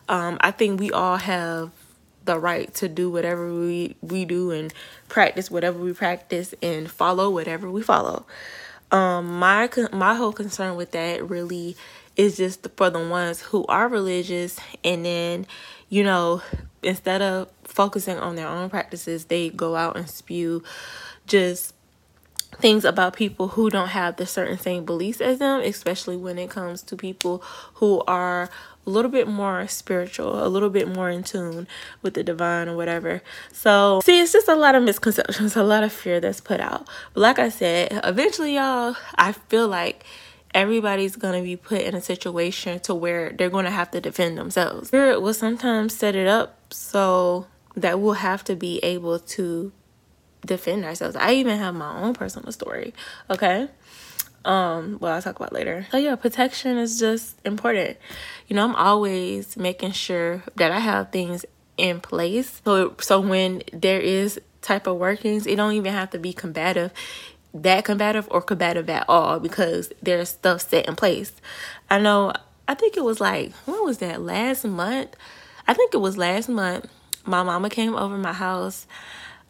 Um, 0.08 0.38
I 0.42 0.52
think 0.52 0.80
we 0.80 0.92
all 0.92 1.18
have 1.18 1.72
the 2.26 2.40
right 2.40 2.74
to 2.76 2.88
do 2.88 3.10
whatever 3.10 3.54
we, 3.54 3.96
we 4.02 4.26
do 4.26 4.52
and 4.52 4.74
practice 5.08 5.50
whatever 5.50 5.80
we 5.80 5.94
practice 5.94 6.54
and 6.62 6.90
follow 6.90 7.30
whatever 7.30 7.70
we 7.70 7.82
follow. 7.82 8.26
Um, 8.92 9.40
my 9.40 9.70
my 9.94 10.16
whole 10.16 10.34
concern 10.34 10.76
with 10.76 10.92
that 10.92 11.28
really 11.30 11.78
is 12.16 12.38
just 12.38 12.68
for 12.76 12.90
the 12.90 13.08
ones 13.08 13.40
who 13.42 13.66
are 13.68 13.88
religious 13.88 14.60
and 14.84 15.06
then, 15.06 15.46
you 15.90 16.04
know, 16.04 16.42
instead 16.84 17.22
of 17.22 17.50
focusing 17.64 18.18
on 18.18 18.36
their 18.36 18.48
own 18.48 18.70
practices, 18.70 19.26
they 19.26 19.50
go 19.50 19.76
out 19.76 19.96
and 19.96 20.10
spew 20.10 20.64
just 21.28 21.74
things 22.58 22.84
about 22.84 23.16
people 23.16 23.50
who 23.50 23.70
don't 23.70 23.90
have 23.90 24.18
the 24.18 24.26
certain 24.26 24.58
same 24.58 24.84
beliefs 24.84 25.22
as 25.22 25.40
them, 25.40 25.62
especially 25.62 26.18
when 26.18 26.38
it 26.38 26.50
comes 26.50 26.82
to 26.82 26.96
people 26.98 27.42
who 27.76 28.02
are 28.08 28.50
a 28.86 28.90
little 28.90 29.12
bit 29.12 29.28
more 29.28 29.68
spiritual, 29.68 30.46
a 30.46 30.48
little 30.48 30.70
bit 30.70 30.88
more 30.88 31.10
in 31.10 31.24
tune 31.24 31.68
with 32.02 32.14
the 32.14 32.24
divine 32.24 32.68
or 32.68 32.76
whatever. 32.76 33.22
So, 33.52 34.02
see, 34.04 34.20
it's 34.20 34.34
just 34.34 34.48
a 34.48 34.56
lot 34.56 34.76
of 34.76 34.84
misconceptions, 34.84 35.56
a 35.56 35.64
lot 35.64 35.84
of 35.84 35.92
fear 35.92 36.20
that's 36.20 36.42
put 36.42 36.60
out. 36.60 36.88
But 37.14 37.22
like 37.22 37.40
I 37.40 37.50
said, 37.50 38.00
eventually, 38.04 38.56
y'all, 38.56 38.96
I 39.16 39.34
feel 39.34 39.68
like 39.68 40.06
everybody's 40.54 41.16
going 41.16 41.40
to 41.40 41.44
be 41.44 41.56
put 41.56 41.82
in 41.82 41.94
a 41.94 42.02
situation 42.02 42.80
to 42.82 42.96
where 42.96 43.32
they're 43.32 43.50
going 43.50 43.66
to 43.66 43.72
have 43.72 43.92
to 43.92 44.02
defend 44.02 44.38
themselves. 44.38 44.88
Spirit 44.88 45.22
will 45.22 45.34
sometimes 45.34 45.96
set 45.96 46.16
it 46.16 46.28
up 46.28 46.58
so 46.74 47.48
that 47.76 48.00
we'll 48.00 48.14
have 48.14 48.44
to 48.46 48.56
be 48.56 48.80
able 48.80 49.20
to 49.20 49.72
defend 50.46 50.86
ourselves. 50.86 51.16
I 51.16 51.34
even 51.34 51.58
have 51.60 51.76
my 51.76 52.02
own 52.02 52.14
personal 52.14 52.52
story, 52.52 52.94
okay? 53.30 53.68
Um, 54.46 54.98
well, 55.00 55.14
I'll 55.14 55.22
talk 55.22 55.36
about 55.36 55.54
later. 55.54 55.88
So 55.92 55.98
yeah, 55.98 56.16
protection 56.16 56.78
is 56.78 57.00
just 57.00 57.38
important. 57.46 57.98
You 58.48 58.56
know, 58.56 58.64
I'm 58.64 58.76
always 58.76 59.58
making 59.58 59.92
sure 59.92 60.44
that 60.56 60.72
I 60.72 60.80
have 60.80 61.12
things 61.12 61.46
in 61.78 62.00
place. 62.02 62.62
So 62.64 62.96
so 63.00 63.20
when 63.20 63.64
there 63.74 64.00
is 64.00 64.40
type 64.62 64.88
of 64.88 64.98
workings, 64.98 65.46
it 65.46 65.56
don't 65.56 65.74
even 65.74 65.94
have 65.94 66.10
to 66.12 66.20
be 66.20 66.34
combative 66.34 66.92
that 67.54 67.84
combative 67.84 68.28
or 68.30 68.42
combative 68.42 68.90
at 68.90 69.06
all 69.10 69.40
because 69.40 69.92
there's 70.02 70.30
stuff 70.30 70.62
set 70.70 70.88
in 70.88 70.96
place. 70.96 71.32
I 71.90 72.00
know 72.00 72.34
I 72.68 72.76
think 72.76 72.96
it 72.96 73.04
was 73.04 73.20
like 73.20 73.54
when 73.66 73.84
was 73.84 74.00
that 74.00 74.22
last 74.22 74.66
month? 74.66 75.16
I 75.68 75.74
think 75.74 75.94
it 75.94 75.98
was 75.98 76.18
last 76.18 76.50
month. 76.50 76.88
My 77.26 77.44
mama 77.44 77.70
came 77.70 77.96
over 77.96 78.18
my 78.18 78.34
house 78.34 78.88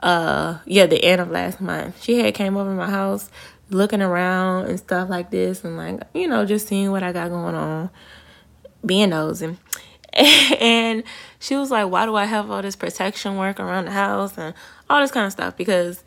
uh 0.01 0.57
yeah 0.65 0.85
the 0.85 1.03
end 1.03 1.19
of 1.19 1.29
last 1.29 1.59
month 1.59 2.01
she 2.01 2.19
had 2.19 2.33
came 2.33 2.55
over 2.55 2.71
my 2.71 2.89
house 2.89 3.29
looking 3.69 4.01
around 4.01 4.67
and 4.67 4.79
stuff 4.79 5.09
like 5.09 5.29
this 5.31 5.63
and 5.63 5.77
like 5.77 6.01
you 6.13 6.27
know 6.27 6.45
just 6.45 6.67
seeing 6.67 6.91
what 6.91 7.03
i 7.03 7.11
got 7.11 7.29
going 7.29 7.55
on 7.55 7.89
being 8.85 9.09
nosy 9.09 9.57
and 10.13 11.03
she 11.39 11.55
was 11.55 11.69
like 11.69 11.89
why 11.89 12.05
do 12.05 12.15
i 12.15 12.25
have 12.25 12.49
all 12.49 12.61
this 12.61 12.75
protection 12.75 13.37
work 13.37 13.59
around 13.59 13.85
the 13.85 13.91
house 13.91 14.37
and 14.37 14.53
all 14.89 15.01
this 15.01 15.11
kind 15.11 15.25
of 15.25 15.31
stuff 15.31 15.55
because 15.55 16.03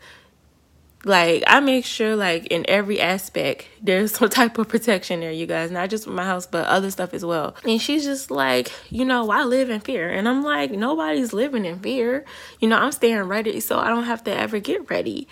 like 1.05 1.43
I 1.47 1.59
make 1.59 1.85
sure 1.85 2.15
like 2.15 2.47
in 2.47 2.65
every 2.67 2.99
aspect 2.99 3.67
there's 3.81 4.13
some 4.13 4.29
type 4.29 4.57
of 4.57 4.69
protection 4.69 5.19
there, 5.19 5.31
you 5.31 5.45
guys, 5.45 5.71
not 5.71 5.89
just 5.89 6.07
my 6.07 6.23
house 6.23 6.45
but 6.45 6.65
other 6.67 6.91
stuff 6.91 7.13
as 7.13 7.25
well. 7.25 7.55
And 7.65 7.81
she's 7.81 8.03
just 8.03 8.31
like, 8.31 8.71
you 8.89 9.05
know, 9.05 9.29
I 9.29 9.43
live 9.43 9.69
in 9.69 9.81
fear. 9.81 10.09
And 10.09 10.27
I'm 10.27 10.43
like, 10.43 10.71
nobody's 10.71 11.33
living 11.33 11.65
in 11.65 11.79
fear. 11.79 12.25
You 12.59 12.69
know, 12.69 12.77
I'm 12.77 12.91
staying 12.91 13.23
ready 13.23 13.59
so 13.59 13.79
I 13.79 13.89
don't 13.89 14.05
have 14.05 14.23
to 14.25 14.35
ever 14.35 14.59
get 14.59 14.89
ready. 14.89 15.27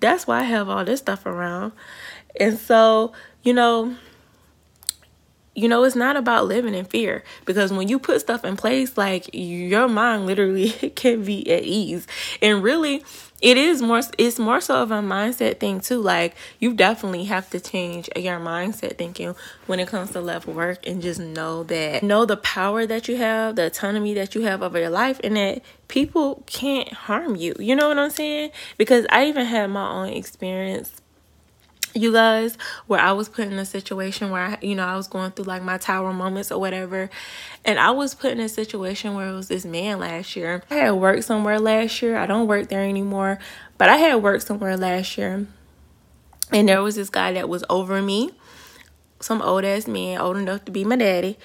That's 0.00 0.26
why 0.26 0.40
I 0.40 0.44
have 0.44 0.68
all 0.68 0.84
this 0.84 1.00
stuff 1.00 1.26
around. 1.26 1.72
And 2.38 2.58
so, 2.58 3.12
you 3.42 3.52
know, 3.52 3.96
you 5.54 5.68
know, 5.68 5.82
it's 5.84 5.96
not 5.96 6.16
about 6.16 6.46
living 6.46 6.74
in 6.74 6.84
fear 6.84 7.24
because 7.46 7.72
when 7.72 7.88
you 7.88 7.98
put 7.98 8.20
stuff 8.20 8.44
in 8.44 8.56
place, 8.56 8.98
like 8.98 9.30
your 9.32 9.88
mind 9.88 10.26
literally 10.26 10.70
can 10.94 11.24
be 11.24 11.50
at 11.50 11.62
ease. 11.62 12.06
And 12.42 12.62
really, 12.62 13.02
it 13.42 13.56
is 13.56 13.82
more 13.82 14.00
it's 14.18 14.38
more 14.38 14.60
so 14.60 14.82
of 14.82 14.90
a 14.90 15.00
mindset 15.00 15.58
thing 15.60 15.80
too. 15.80 16.00
Like 16.00 16.34
you 16.58 16.74
definitely 16.74 17.24
have 17.24 17.50
to 17.50 17.60
change 17.60 18.08
your 18.16 18.40
mindset 18.40 18.96
thinking 18.96 19.34
when 19.66 19.80
it 19.80 19.88
comes 19.88 20.10
to 20.12 20.20
level 20.20 20.54
work 20.54 20.86
and 20.86 21.02
just 21.02 21.20
know 21.20 21.62
that 21.64 22.02
know 22.02 22.24
the 22.24 22.36
power 22.36 22.86
that 22.86 23.08
you 23.08 23.16
have 23.16 23.56
the 23.56 23.66
autonomy 23.66 24.14
that 24.14 24.34
you 24.34 24.42
have 24.42 24.62
over 24.62 24.78
your 24.78 24.90
life 24.90 25.20
and 25.22 25.36
that 25.36 25.62
people 25.88 26.42
can't 26.46 26.92
harm 26.92 27.36
you. 27.36 27.54
You 27.58 27.76
know 27.76 27.88
what 27.88 27.98
i'm 27.98 28.10
saying? 28.10 28.50
Because 28.78 29.06
i 29.10 29.26
even 29.26 29.46
had 29.46 29.68
my 29.70 29.88
own 29.88 30.08
experience 30.08 30.92
you 31.96 32.12
guys 32.12 32.56
where 32.86 33.00
I 33.00 33.12
was 33.12 33.28
put 33.28 33.46
in 33.46 33.58
a 33.58 33.64
situation 33.64 34.30
where 34.30 34.42
I, 34.42 34.58
you 34.60 34.74
know 34.74 34.86
I 34.86 34.96
was 34.96 35.08
going 35.08 35.30
through 35.32 35.46
like 35.46 35.62
my 35.62 35.78
tower 35.78 36.12
moments 36.12 36.52
or 36.52 36.60
whatever. 36.60 37.10
And 37.64 37.78
I 37.78 37.90
was 37.90 38.14
put 38.14 38.32
in 38.32 38.40
a 38.40 38.48
situation 38.48 39.14
where 39.14 39.28
it 39.28 39.34
was 39.34 39.48
this 39.48 39.64
man 39.64 39.98
last 39.98 40.36
year. 40.36 40.62
I 40.70 40.74
had 40.74 40.92
worked 40.92 41.24
somewhere 41.24 41.58
last 41.58 42.00
year. 42.02 42.16
I 42.16 42.26
don't 42.26 42.46
work 42.46 42.68
there 42.68 42.84
anymore 42.84 43.38
but 43.78 43.88
I 43.88 43.96
had 43.96 44.16
worked 44.16 44.46
somewhere 44.46 44.76
last 44.76 45.18
year. 45.18 45.46
And 46.52 46.68
there 46.68 46.82
was 46.82 46.94
this 46.94 47.10
guy 47.10 47.32
that 47.32 47.48
was 47.48 47.64
over 47.68 48.00
me 48.00 48.30
some 49.18 49.40
old 49.42 49.64
ass 49.64 49.88
man 49.88 50.20
old 50.20 50.36
enough 50.36 50.64
to 50.66 50.72
be 50.72 50.84
my 50.84 50.96
daddy 50.96 51.38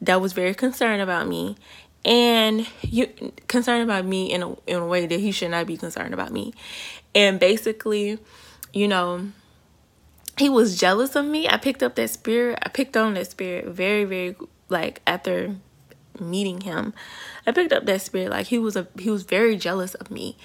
that 0.00 0.20
was 0.20 0.32
very 0.32 0.54
concerned 0.54 1.02
about 1.02 1.28
me. 1.28 1.56
And 2.04 2.66
you 2.80 3.08
concerned 3.46 3.82
about 3.82 4.06
me 4.06 4.32
in 4.32 4.42
a, 4.42 4.52
in 4.66 4.76
a 4.76 4.86
way 4.86 5.06
that 5.06 5.20
he 5.20 5.32
should 5.32 5.50
not 5.50 5.66
be 5.66 5.76
concerned 5.76 6.14
about 6.14 6.32
me. 6.32 6.54
And 7.14 7.38
basically 7.38 8.18
you 8.72 8.88
know 8.88 9.30
he 10.36 10.48
was 10.48 10.78
jealous 10.78 11.16
of 11.16 11.26
me. 11.26 11.48
I 11.48 11.56
picked 11.56 11.82
up 11.82 11.94
that 11.96 12.10
spirit. 12.10 12.58
I 12.62 12.68
picked 12.68 12.96
on 12.96 13.14
that 13.14 13.30
spirit 13.30 13.66
very, 13.66 14.04
very 14.04 14.36
like 14.68 15.02
after 15.06 15.56
meeting 16.18 16.62
him. 16.62 16.94
I 17.46 17.52
picked 17.52 17.72
up 17.72 17.86
that 17.86 18.00
spirit. 18.02 18.30
Like 18.30 18.46
he 18.46 18.58
was 18.58 18.76
a 18.76 18.86
he 18.98 19.10
was 19.10 19.22
very 19.22 19.56
jealous 19.56 19.94
of 19.94 20.10
me. 20.10 20.36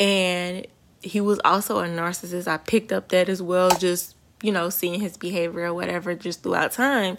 And 0.00 0.66
he 1.02 1.20
was 1.20 1.40
also 1.44 1.78
a 1.78 1.88
narcissist. 1.88 2.48
I 2.48 2.56
picked 2.56 2.92
up 2.92 3.08
that 3.08 3.28
as 3.28 3.42
well, 3.42 3.70
just 3.70 4.16
you 4.42 4.52
know, 4.52 4.70
seeing 4.70 5.00
his 5.00 5.16
behavior 5.16 5.64
or 5.64 5.74
whatever 5.74 6.14
just 6.14 6.42
throughout 6.42 6.72
time. 6.72 7.18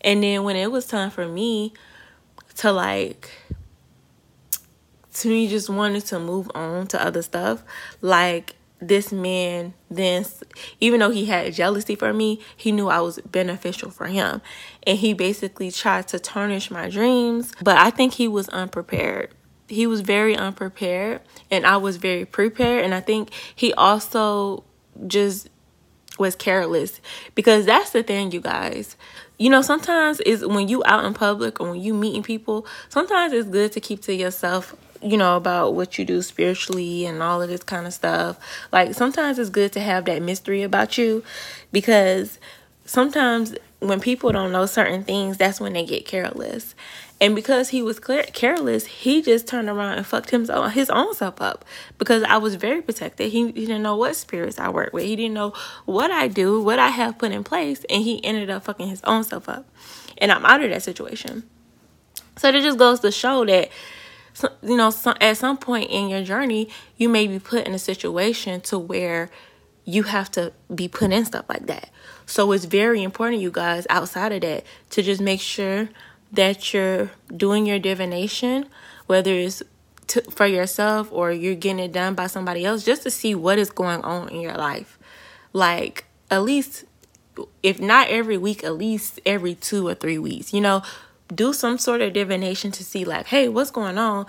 And 0.00 0.22
then 0.22 0.42
when 0.44 0.56
it 0.56 0.70
was 0.70 0.86
time 0.86 1.10
for 1.10 1.26
me 1.26 1.72
to 2.56 2.72
like 2.72 3.30
to 5.14 5.28
me 5.28 5.48
just 5.48 5.68
wanted 5.68 6.04
to 6.06 6.18
move 6.20 6.50
on 6.54 6.86
to 6.88 7.04
other 7.04 7.22
stuff, 7.22 7.62
like 8.00 8.54
this 8.80 9.12
man 9.12 9.74
then 9.90 10.24
even 10.80 11.00
though 11.00 11.10
he 11.10 11.24
had 11.26 11.52
jealousy 11.52 11.94
for 11.94 12.12
me 12.12 12.40
he 12.56 12.70
knew 12.70 12.88
i 12.88 13.00
was 13.00 13.18
beneficial 13.20 13.90
for 13.90 14.06
him. 14.06 14.40
And 14.86 14.98
he 14.98 15.12
basically 15.12 15.70
tried 15.70 16.08
to 16.08 16.18
tarnish 16.18 16.70
my 16.70 16.88
dreams 16.88 17.52
but 17.62 17.76
i 17.76 17.90
think 17.90 18.14
he 18.14 18.28
was 18.28 18.48
unprepared. 18.50 19.34
He 19.68 19.86
was 19.86 20.00
very 20.00 20.36
unprepared 20.36 21.20
and 21.50 21.66
i 21.66 21.76
was 21.76 21.96
very 21.96 22.24
prepared 22.24 22.84
and 22.84 22.94
i 22.94 23.00
think 23.00 23.30
he 23.54 23.72
also 23.74 24.64
just 25.06 25.48
was 26.18 26.34
careless. 26.34 27.00
Because 27.34 27.64
that's 27.66 27.90
the 27.90 28.02
thing 28.02 28.32
you 28.32 28.40
guys. 28.40 28.96
You 29.38 29.50
know 29.50 29.62
sometimes 29.62 30.20
is 30.20 30.44
when 30.44 30.68
you 30.68 30.82
out 30.84 31.04
in 31.04 31.14
public 31.14 31.60
or 31.60 31.70
when 31.70 31.80
you 31.80 31.94
meeting 31.94 32.24
people 32.24 32.66
sometimes 32.88 33.32
it's 33.32 33.48
good 33.48 33.70
to 33.72 33.80
keep 33.80 34.02
to 34.02 34.14
yourself 34.14 34.74
you 35.02 35.16
know, 35.16 35.36
about 35.36 35.74
what 35.74 35.98
you 35.98 36.04
do 36.04 36.22
spiritually 36.22 37.06
and 37.06 37.22
all 37.22 37.42
of 37.42 37.48
this 37.48 37.62
kind 37.62 37.86
of 37.86 37.94
stuff. 37.94 38.38
Like 38.72 38.94
sometimes 38.94 39.38
it's 39.38 39.50
good 39.50 39.72
to 39.72 39.80
have 39.80 40.04
that 40.06 40.22
mystery 40.22 40.62
about 40.62 40.98
you 40.98 41.22
because 41.72 42.38
sometimes 42.84 43.54
when 43.80 44.00
people 44.00 44.32
don't 44.32 44.50
know 44.50 44.66
certain 44.66 45.04
things, 45.04 45.36
that's 45.36 45.60
when 45.60 45.72
they 45.72 45.84
get 45.84 46.06
careless. 46.06 46.74
And 47.20 47.34
because 47.34 47.70
he 47.70 47.82
was 47.82 47.98
careless, 47.98 48.86
he 48.86 49.22
just 49.22 49.48
turned 49.48 49.68
around 49.68 49.98
and 49.98 50.06
fucked 50.06 50.30
himself, 50.30 50.72
his 50.72 50.88
own 50.88 51.14
self 51.14 51.40
up. 51.40 51.64
Because 51.98 52.22
I 52.22 52.36
was 52.36 52.54
very 52.54 52.80
protected. 52.80 53.32
He, 53.32 53.46
he 53.46 53.66
didn't 53.66 53.82
know 53.82 53.96
what 53.96 54.14
spirits 54.14 54.58
I 54.58 54.68
work 54.68 54.92
with. 54.92 55.04
He 55.04 55.16
didn't 55.16 55.34
know 55.34 55.52
what 55.84 56.12
I 56.12 56.28
do, 56.28 56.62
what 56.62 56.78
I 56.78 56.88
have 56.88 57.18
put 57.18 57.32
in 57.32 57.42
place, 57.42 57.84
and 57.90 58.02
he 58.02 58.24
ended 58.24 58.50
up 58.50 58.64
fucking 58.64 58.88
his 58.88 59.02
own 59.02 59.24
self 59.24 59.48
up. 59.48 59.66
And 60.18 60.30
I'm 60.30 60.44
out 60.46 60.62
of 60.62 60.70
that 60.70 60.82
situation. 60.82 61.44
So 62.36 62.50
it 62.50 62.62
just 62.62 62.78
goes 62.78 63.00
to 63.00 63.10
show 63.10 63.44
that 63.46 63.68
you 64.62 64.76
know 64.76 64.92
at 65.20 65.36
some 65.36 65.56
point 65.56 65.90
in 65.90 66.08
your 66.08 66.22
journey 66.22 66.68
you 66.96 67.08
may 67.08 67.26
be 67.26 67.38
put 67.38 67.66
in 67.66 67.74
a 67.74 67.78
situation 67.78 68.60
to 68.60 68.78
where 68.78 69.30
you 69.88 70.02
have 70.02 70.30
to 70.30 70.52
be 70.74 70.86
put 70.86 71.10
in 71.12 71.24
stuff 71.24 71.46
like 71.48 71.66
that. 71.66 71.88
So 72.26 72.52
it's 72.52 72.66
very 72.66 73.02
important, 73.02 73.40
you 73.40 73.50
guys, 73.50 73.86
outside 73.88 74.32
of 74.32 74.42
that, 74.42 74.64
to 74.90 75.02
just 75.02 75.18
make 75.18 75.40
sure 75.40 75.88
that 76.30 76.74
you're 76.74 77.10
doing 77.34 77.64
your 77.64 77.78
divination, 77.78 78.66
whether 79.06 79.32
it's 79.32 79.62
to, 80.08 80.20
for 80.30 80.46
yourself 80.46 81.08
or 81.10 81.32
you're 81.32 81.54
getting 81.54 81.78
it 81.78 81.92
done 81.92 82.14
by 82.14 82.26
somebody 82.26 82.66
else, 82.66 82.84
just 82.84 83.02
to 83.04 83.10
see 83.10 83.34
what 83.34 83.58
is 83.58 83.70
going 83.70 84.02
on 84.02 84.28
in 84.28 84.42
your 84.42 84.54
life. 84.54 84.98
Like, 85.54 86.04
at 86.30 86.42
least, 86.42 86.84
if 87.62 87.80
not 87.80 88.08
every 88.08 88.36
week, 88.36 88.62
at 88.62 88.76
least 88.76 89.20
every 89.24 89.54
two 89.54 89.88
or 89.88 89.94
three 89.94 90.18
weeks, 90.18 90.52
you 90.52 90.60
know, 90.60 90.82
do 91.34 91.52
some 91.52 91.78
sort 91.78 92.00
of 92.00 92.12
divination 92.12 92.70
to 92.72 92.84
see, 92.84 93.04
like, 93.04 93.26
hey, 93.26 93.48
what's 93.48 93.70
going 93.70 93.98
on? 93.98 94.26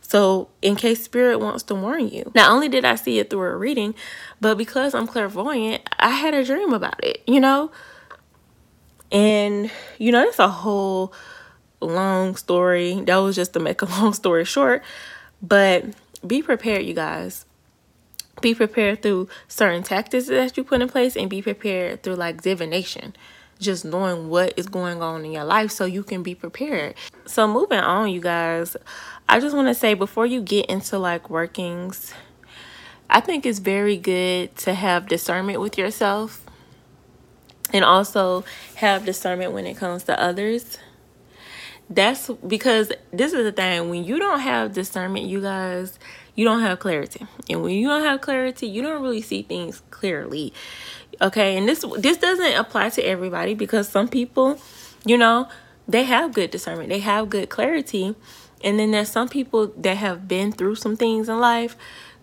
So, 0.00 0.48
in 0.60 0.76
case 0.76 1.02
spirit 1.02 1.38
wants 1.38 1.62
to 1.64 1.74
warn 1.74 2.08
you. 2.08 2.30
Not 2.34 2.50
only 2.50 2.68
did 2.68 2.84
I 2.84 2.96
see 2.96 3.18
it 3.18 3.30
through 3.30 3.42
a 3.42 3.56
reading, 3.56 3.94
but 4.40 4.58
because 4.58 4.94
I'm 4.94 5.06
clairvoyant, 5.06 5.88
I 5.98 6.10
had 6.10 6.34
a 6.34 6.44
dream 6.44 6.72
about 6.72 7.02
it, 7.02 7.22
you 7.26 7.40
know? 7.40 7.70
And, 9.10 9.70
you 9.98 10.10
know, 10.12 10.24
that's 10.24 10.38
a 10.38 10.48
whole 10.48 11.12
long 11.80 12.36
story. 12.36 13.00
That 13.02 13.16
was 13.16 13.36
just 13.36 13.52
to 13.54 13.60
make 13.60 13.82
a 13.82 13.84
long 14.00 14.12
story 14.12 14.44
short. 14.44 14.82
But 15.40 15.84
be 16.26 16.42
prepared, 16.42 16.84
you 16.84 16.94
guys. 16.94 17.44
Be 18.40 18.54
prepared 18.54 19.02
through 19.02 19.28
certain 19.48 19.82
tactics 19.82 20.26
that 20.26 20.56
you 20.56 20.64
put 20.64 20.82
in 20.82 20.88
place 20.88 21.16
and 21.16 21.30
be 21.30 21.42
prepared 21.42 22.02
through 22.02 22.16
like 22.16 22.42
divination 22.42 23.14
just 23.62 23.84
knowing 23.84 24.28
what 24.28 24.54
is 24.56 24.66
going 24.66 25.02
on 25.02 25.24
in 25.24 25.32
your 25.32 25.44
life 25.44 25.70
so 25.70 25.84
you 25.84 26.02
can 26.02 26.22
be 26.22 26.34
prepared. 26.34 26.94
So, 27.26 27.46
moving 27.48 27.78
on, 27.78 28.10
you 28.10 28.20
guys, 28.20 28.76
I 29.28 29.40
just 29.40 29.56
want 29.56 29.68
to 29.68 29.74
say 29.74 29.94
before 29.94 30.26
you 30.26 30.42
get 30.42 30.66
into 30.66 30.98
like 30.98 31.30
workings, 31.30 32.12
I 33.08 33.20
think 33.20 33.46
it's 33.46 33.58
very 33.58 33.96
good 33.96 34.56
to 34.58 34.74
have 34.74 35.08
discernment 35.08 35.60
with 35.60 35.78
yourself 35.78 36.44
and 37.72 37.84
also 37.84 38.44
have 38.76 39.04
discernment 39.04 39.52
when 39.52 39.66
it 39.66 39.76
comes 39.76 40.04
to 40.04 40.20
others. 40.20 40.78
That's 41.90 42.30
because 42.46 42.92
this 43.12 43.32
is 43.32 43.44
the 43.44 43.52
thing 43.52 43.90
when 43.90 44.04
you 44.04 44.18
don't 44.18 44.40
have 44.40 44.72
discernment, 44.72 45.26
you 45.26 45.40
guys, 45.42 45.98
you 46.34 46.44
don't 46.44 46.60
have 46.60 46.78
clarity. 46.78 47.26
And 47.50 47.62
when 47.62 47.74
you 47.74 47.88
don't 47.88 48.02
have 48.02 48.20
clarity, 48.20 48.66
you 48.66 48.82
don't 48.82 49.02
really 49.02 49.20
see 49.20 49.42
things 49.42 49.82
clearly. 49.90 50.54
Okay, 51.20 51.56
and 51.56 51.68
this 51.68 51.84
this 51.98 52.16
doesn't 52.16 52.54
apply 52.54 52.90
to 52.90 53.02
everybody 53.02 53.54
because 53.54 53.88
some 53.88 54.08
people, 54.08 54.58
you 55.04 55.18
know, 55.18 55.48
they 55.86 56.04
have 56.04 56.32
good 56.32 56.50
discernment, 56.50 56.88
they 56.88 57.00
have 57.00 57.28
good 57.28 57.48
clarity, 57.48 58.14
and 58.64 58.78
then 58.78 58.92
there's 58.92 59.10
some 59.10 59.28
people 59.28 59.68
that 59.76 59.98
have 59.98 60.26
been 60.26 60.52
through 60.52 60.76
some 60.76 60.96
things 60.96 61.28
in 61.28 61.38
life 61.38 61.76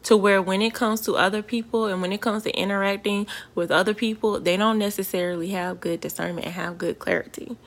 to 0.03 0.15
where 0.15 0.41
when 0.41 0.61
it 0.61 0.73
comes 0.73 1.01
to 1.01 1.15
other 1.15 1.41
people 1.41 1.85
and 1.85 2.01
when 2.01 2.13
it 2.13 2.21
comes 2.21 2.43
to 2.43 2.51
interacting 2.57 3.27
with 3.53 3.69
other 3.69 3.93
people, 3.93 4.39
they 4.39 4.55
don't 4.55 4.79
necessarily 4.79 5.49
have 5.49 5.81
good 5.81 5.99
discernment 5.99 6.45
and 6.45 6.55
have 6.55 6.77
good 6.77 6.99
clarity. 6.99 7.57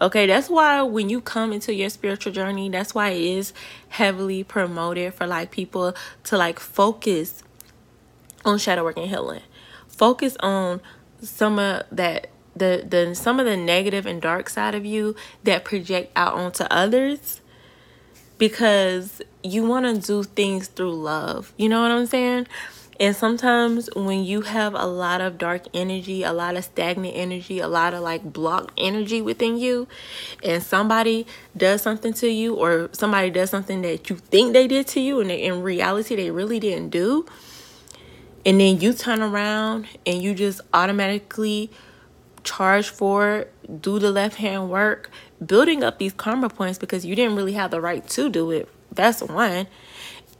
Okay, 0.00 0.26
that's 0.26 0.48
why 0.48 0.82
when 0.82 1.08
you 1.08 1.20
come 1.20 1.52
into 1.52 1.74
your 1.74 1.90
spiritual 1.90 2.32
journey, 2.32 2.68
that's 2.68 2.94
why 2.94 3.10
it 3.10 3.22
is 3.22 3.52
heavily 3.88 4.42
promoted 4.42 5.14
for 5.14 5.26
like 5.26 5.50
people 5.50 5.94
to 6.24 6.36
like 6.36 6.58
focus 6.58 7.42
on 8.44 8.58
shadow 8.58 8.84
work 8.84 8.96
and 8.96 9.08
healing 9.08 9.42
focus 9.92 10.36
on 10.40 10.80
some 11.20 11.58
of 11.58 11.84
that 11.92 12.28
the 12.54 12.84
the 12.86 13.14
some 13.14 13.40
of 13.40 13.46
the 13.46 13.56
negative 13.56 14.06
and 14.06 14.20
dark 14.20 14.48
side 14.50 14.74
of 14.74 14.84
you 14.84 15.14
that 15.44 15.64
project 15.64 16.12
out 16.16 16.34
onto 16.34 16.64
others 16.64 17.40
because 18.38 19.22
you 19.42 19.64
want 19.64 19.86
to 19.86 20.06
do 20.06 20.24
things 20.24 20.66
through 20.68 20.94
love. 20.94 21.52
You 21.56 21.68
know 21.68 21.82
what 21.82 21.92
I'm 21.92 22.06
saying? 22.06 22.46
And 23.00 23.16
sometimes 23.16 23.88
when 23.96 24.22
you 24.24 24.42
have 24.42 24.74
a 24.74 24.86
lot 24.86 25.20
of 25.20 25.38
dark 25.38 25.64
energy, 25.72 26.22
a 26.22 26.32
lot 26.32 26.56
of 26.56 26.64
stagnant 26.64 27.16
energy, 27.16 27.58
a 27.58 27.66
lot 27.66 27.94
of 27.94 28.02
like 28.02 28.32
blocked 28.32 28.72
energy 28.76 29.22
within 29.22 29.58
you, 29.58 29.88
and 30.44 30.62
somebody 30.62 31.26
does 31.56 31.82
something 31.82 32.12
to 32.14 32.28
you, 32.28 32.54
or 32.54 32.90
somebody 32.92 33.30
does 33.30 33.50
something 33.50 33.82
that 33.82 34.10
you 34.10 34.16
think 34.16 34.52
they 34.52 34.68
did 34.68 34.86
to 34.88 35.00
you, 35.00 35.20
and 35.20 35.30
in 35.30 35.62
reality 35.62 36.14
they 36.16 36.30
really 36.30 36.60
didn't 36.60 36.90
do, 36.90 37.26
and 38.44 38.60
then 38.60 38.80
you 38.80 38.92
turn 38.92 39.22
around 39.22 39.86
and 40.06 40.22
you 40.22 40.34
just 40.34 40.60
automatically 40.72 41.70
charge 42.44 42.88
for 42.88 43.46
do 43.80 43.98
the 43.98 44.10
left 44.10 44.36
hand 44.36 44.68
work 44.68 45.10
building 45.44 45.82
up 45.84 45.98
these 45.98 46.12
karma 46.12 46.48
points 46.48 46.78
because 46.78 47.04
you 47.04 47.14
didn't 47.14 47.36
really 47.36 47.52
have 47.52 47.70
the 47.70 47.80
right 47.80 48.06
to 48.08 48.28
do 48.28 48.50
it. 48.50 48.68
That's 48.90 49.22
one. 49.22 49.66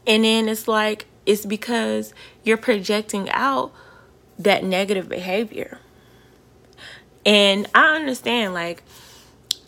And 0.05 0.23
then 0.23 0.49
it's 0.49 0.67
like 0.67 1.05
it's 1.25 1.45
because 1.45 2.13
you're 2.43 2.57
projecting 2.57 3.29
out 3.29 3.71
that 4.37 4.63
negative 4.63 5.07
behavior. 5.07 5.79
And 7.25 7.67
i 7.73 7.95
understand 7.95 8.53
like 8.53 8.83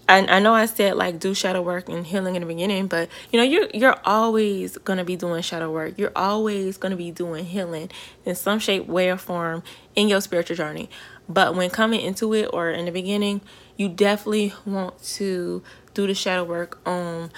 I, 0.07 0.25
I 0.27 0.39
know 0.39 0.53
I 0.53 0.67
said 0.67 0.95
like 0.97 1.19
do 1.19 1.33
shadow 1.33 1.61
work 1.61 1.89
and 1.89 2.05
healing 2.05 2.35
in 2.35 2.41
the 2.41 2.47
beginning, 2.47 2.87
but 2.87 3.09
you 3.31 3.39
know 3.39 3.43
you're 3.43 3.67
you're 3.73 3.97
always 4.05 4.77
gonna 4.77 5.03
be 5.03 5.15
doing 5.15 5.41
shadow 5.41 5.71
work. 5.71 5.97
You're 5.97 6.11
always 6.15 6.77
gonna 6.77 6.95
be 6.95 7.11
doing 7.11 7.45
healing 7.45 7.89
in 8.23 8.35
some 8.35 8.59
shape, 8.59 8.85
way, 8.87 9.09
or 9.09 9.17
form 9.17 9.63
in 9.95 10.07
your 10.07 10.21
spiritual 10.21 10.55
journey. 10.57 10.89
But 11.27 11.55
when 11.55 11.69
coming 11.71 12.01
into 12.01 12.33
it 12.33 12.49
or 12.53 12.69
in 12.69 12.85
the 12.85 12.91
beginning, 12.91 13.41
you 13.77 13.89
definitely 13.89 14.53
want 14.65 15.01
to 15.15 15.63
do 15.95 16.05
the 16.05 16.13
shadow 16.13 16.43
work 16.43 16.79
on 16.85 17.31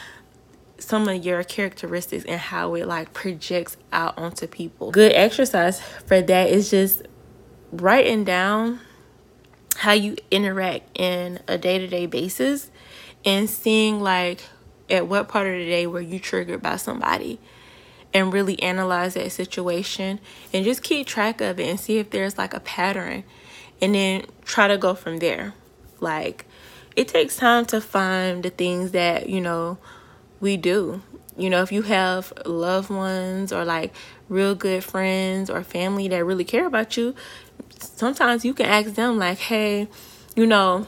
some 0.77 1.08
of 1.08 1.23
your 1.25 1.43
characteristics 1.43 2.25
and 2.25 2.39
how 2.39 2.75
it 2.75 2.88
like 2.88 3.13
projects 3.13 3.77
out 3.93 4.17
onto 4.17 4.45
people. 4.45 4.91
Good 4.91 5.13
exercise 5.13 5.80
for 5.82 6.21
that 6.21 6.49
is 6.49 6.69
just 6.69 7.03
writing 7.71 8.23
down 8.23 8.80
how 9.78 9.92
you 9.92 10.16
interact 10.32 10.90
in 10.98 11.40
a 11.48 11.58
day-to-day 11.58 12.08
basis 12.08 12.72
and 13.24 13.50
seeing 13.50 14.00
like 14.00 14.42
at 14.90 15.08
what 15.08 15.28
part 15.28 15.48
of 15.48 15.54
the 15.54 15.66
day 15.66 15.86
were 15.86 16.02
you 16.02 16.20
triggered 16.20 16.62
by 16.62 16.76
somebody 16.76 17.40
and 18.13 18.34
really 18.34 18.60
analyze 18.62 19.13
that 19.13 19.32
situation 19.32 20.20
and 20.52 20.66
just 20.66 20.82
keep 20.82 21.06
track 21.06 21.42
of 21.42 21.60
it 21.60 21.70
and 21.70 21.80
see 21.80 21.98
if 21.98 22.10
there's 22.10 22.38
like 22.38 22.54
a 22.54 22.60
pattern 22.60 23.24
and 23.80 23.94
then 23.94 24.24
try 24.46 24.68
to 24.68 24.78
go 24.78 24.96
from 24.96 25.18
there. 25.18 25.54
Like 26.00 26.46
it 26.96 27.08
takes 27.08 27.36
time 27.36 27.66
to 27.66 27.80
find 27.80 28.42
the 28.42 28.50
things 28.50 28.92
that 28.92 29.30
you 29.30 29.42
know 29.42 29.78
we 30.40 30.58
do. 30.58 31.02
You 31.38 31.52
know 31.52 31.62
if 31.62 31.72
you 31.72 31.84
have 31.84 32.34
loved 32.46 32.90
ones 32.90 33.54
or 33.54 33.63
like 33.63 33.94
real 34.30 34.56
good 34.56 34.84
friends 34.84 35.50
or 35.50 35.63
family 35.63 36.08
that 36.08 36.26
really 36.26 36.44
care 36.44 36.66
about 36.66 36.98
you 36.98 37.13
sometimes 37.80 38.45
you 38.45 38.53
can 38.53 38.65
ask 38.65 38.95
them 38.95 39.17
like 39.17 39.38
hey 39.38 39.88
you 40.36 40.45
know 40.45 40.86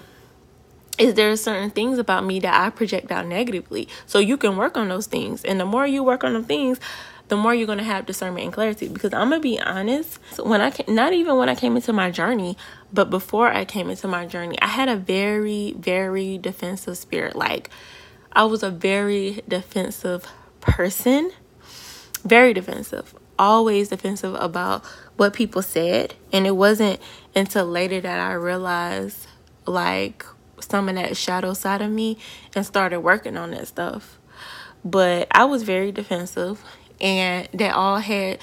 is 0.97 1.13
there 1.13 1.33
certain 1.37 1.69
things 1.71 1.97
about 1.97 2.25
me 2.25 2.39
that 2.41 2.61
i 2.61 2.69
project 2.69 3.09
out 3.09 3.25
negatively? 3.25 3.87
So 4.05 4.19
you 4.19 4.35
can 4.35 4.57
work 4.57 4.75
on 4.75 4.89
those 4.89 5.07
things. 5.07 5.45
And 5.45 5.57
the 5.57 5.65
more 5.65 5.87
you 5.87 6.03
work 6.03 6.23
on 6.23 6.33
the 6.33 6.43
things 6.43 6.79
the 7.29 7.37
more 7.37 7.53
you're 7.53 7.67
going 7.67 7.77
to 7.77 7.83
have 7.83 8.07
discernment 8.07 8.43
and 8.43 8.53
clarity. 8.53 8.87
Because 8.87 9.13
i'm 9.13 9.29
going 9.29 9.41
to 9.41 9.43
be 9.43 9.59
honest 9.59 10.19
when 10.43 10.61
i 10.61 10.71
came, 10.71 10.93
not 10.93 11.13
even 11.13 11.37
when 11.37 11.47
i 11.47 11.55
came 11.55 11.75
into 11.75 11.93
my 11.93 12.11
journey 12.11 12.57
but 12.91 13.09
before 13.09 13.47
i 13.53 13.63
came 13.63 13.89
into 13.89 14.07
my 14.07 14.25
journey 14.25 14.57
i 14.61 14.67
had 14.67 14.89
a 14.89 14.95
very 14.95 15.73
very 15.77 16.37
defensive 16.37 16.97
spirit. 16.97 17.35
Like 17.35 17.69
i 18.33 18.43
was 18.43 18.61
a 18.61 18.69
very 18.69 19.41
defensive 19.47 20.25
person. 20.59 21.31
Very 22.23 22.53
defensive. 22.53 23.15
Always 23.37 23.89
defensive 23.89 24.35
about 24.35 24.83
what 25.19 25.33
people 25.33 25.61
said. 25.61 26.15
And 26.31 26.47
it 26.47 26.55
wasn't 26.55 26.99
until 27.35 27.65
later 27.65 27.99
that 27.99 28.19
I 28.19 28.33
realized 28.33 29.27
like 29.65 30.25
some 30.61 30.89
of 30.89 30.95
that 30.95 31.15
shadow 31.17 31.53
side 31.53 31.81
of 31.81 31.91
me 31.91 32.17
and 32.55 32.65
started 32.65 33.01
working 33.01 33.37
on 33.37 33.51
that 33.51 33.67
stuff. 33.67 34.17
But 34.83 35.27
I 35.31 35.43
was 35.43 35.63
very 35.63 35.91
defensive 35.91 36.63
and 37.01 37.47
that 37.53 37.75
all 37.75 37.97
had 37.97 38.39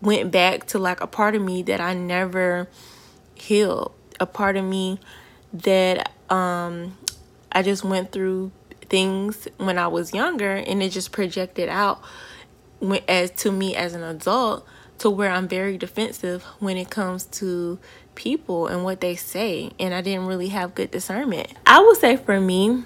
went 0.00 0.30
back 0.30 0.66
to 0.68 0.78
like 0.78 1.00
a 1.00 1.06
part 1.06 1.34
of 1.34 1.42
me 1.42 1.62
that 1.62 1.80
I 1.80 1.94
never 1.94 2.68
healed. 3.34 3.92
A 4.18 4.26
part 4.26 4.56
of 4.56 4.64
me 4.64 4.98
that 5.52 6.10
um 6.28 6.98
I 7.52 7.62
just 7.62 7.84
went 7.84 8.10
through 8.10 8.50
things 8.88 9.46
when 9.58 9.78
I 9.78 9.86
was 9.86 10.12
younger 10.12 10.54
and 10.54 10.82
it 10.82 10.90
just 10.90 11.12
projected 11.12 11.68
out 11.68 12.02
as 13.08 13.30
to 13.30 13.52
me 13.52 13.74
as 13.76 13.94
an 13.94 14.02
adult 14.02 14.66
to 14.98 15.10
where 15.10 15.30
I'm 15.30 15.48
very 15.48 15.78
defensive 15.78 16.42
when 16.58 16.76
it 16.76 16.90
comes 16.90 17.24
to 17.26 17.78
people 18.14 18.66
and 18.66 18.82
what 18.82 19.00
they 19.00 19.14
say 19.14 19.70
and 19.78 19.92
I 19.94 20.00
didn't 20.00 20.26
really 20.26 20.48
have 20.48 20.74
good 20.74 20.90
discernment. 20.90 21.52
I 21.66 21.80
would 21.80 21.98
say 21.98 22.16
for 22.16 22.40
me 22.40 22.84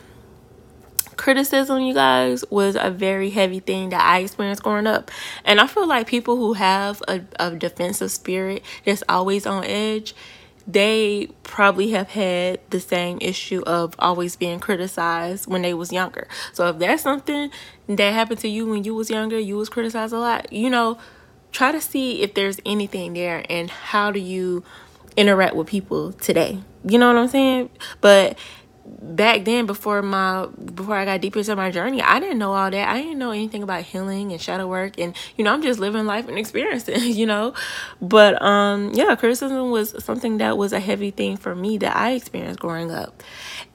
criticism 1.21 1.83
you 1.83 1.93
guys 1.93 2.43
was 2.51 2.77
a 2.81 2.91
very 2.91 3.29
heavy 3.29 3.61
thing 3.61 3.91
that 3.91 4.01
I 4.01 4.21
experienced 4.21 4.63
growing 4.63 4.87
up. 4.87 5.11
And 5.45 5.61
I 5.61 5.67
feel 5.67 5.87
like 5.87 6.07
people 6.07 6.37
who 6.37 6.55
have 6.55 7.03
a, 7.07 7.21
a 7.39 7.55
defensive 7.55 8.11
spirit 8.11 8.63
that's 8.87 9.05
always 9.07 9.47
on 9.47 9.65
edge, 9.65 10.15
they 10.67 11.29
probably 11.43 11.91
have 11.91 12.09
had 12.09 12.61
the 12.71 12.81
same 12.81 13.19
issue 13.21 13.63
of 13.67 13.95
always 13.99 14.37
being 14.37 14.61
criticized 14.61 15.47
when 15.47 15.61
they 15.61 15.75
was 15.75 15.93
younger. 15.93 16.27
So 16.55 16.69
if 16.69 16.79
that's 16.79 17.03
something 17.03 17.51
that 17.87 18.13
happened 18.15 18.41
to 18.41 18.49
you 18.49 18.67
when 18.67 18.85
you 18.85 18.95
was 18.95 19.11
younger, 19.11 19.39
you 19.39 19.57
was 19.57 19.69
criticized 19.69 20.15
a 20.15 20.19
lot, 20.19 20.51
you 20.53 20.71
know, 20.71 20.99
try 21.53 21.73
to 21.73 21.81
see 21.81 22.23
if 22.23 22.35
there's 22.35 22.61
anything 22.65 23.15
there 23.15 23.45
and 23.49 23.71
how 23.71 24.11
do 24.11 24.21
you 24.21 24.63
interact 25.17 25.55
with 25.57 25.67
people 25.67 26.13
today. 26.13 26.61
You 26.85 26.99
know 26.99 27.09
what 27.09 27.17
I'm 27.17 27.29
saying? 27.29 27.71
But 28.01 28.39
back 28.87 29.45
then 29.45 29.67
before 29.67 30.03
my 30.03 30.47
before 30.47 30.97
I 30.97 31.05
got 31.05 31.21
deeper 31.21 31.39
into 31.39 31.55
my 31.57 31.71
journey, 31.71 32.03
I 32.03 32.21
didn't 32.21 32.39
know 32.39 32.53
all 32.53 32.71
that. 32.71 32.89
I 32.89 33.03
didn't 33.03 33.19
know 33.19 33.31
anything 33.31 33.63
about 33.63 33.83
healing 33.83 34.33
and 34.33 34.41
shadow 34.41 34.67
work 34.67 34.99
and 34.99 35.15
you 35.37 35.45
know, 35.45 35.53
I'm 35.53 35.63
just 35.63 35.81
living 35.81 36.07
life 36.07 36.29
and 36.29 36.39
experiencing, 36.39 37.03
you 37.03 37.27
know. 37.27 37.55
But 38.01 38.41
um 38.43 38.93
yeah, 38.95 39.15
criticism 39.17 39.71
was 39.71 40.03
something 40.03 40.39
that 40.39 40.57
was 40.57 40.73
a 40.73 40.81
heavy 40.81 41.11
thing 41.11 41.37
for 41.37 41.55
me 41.55 41.79
that 41.79 41.97
I 41.97 42.13
experienced 42.13 42.61
growing 42.61 42.91
up. 42.91 43.23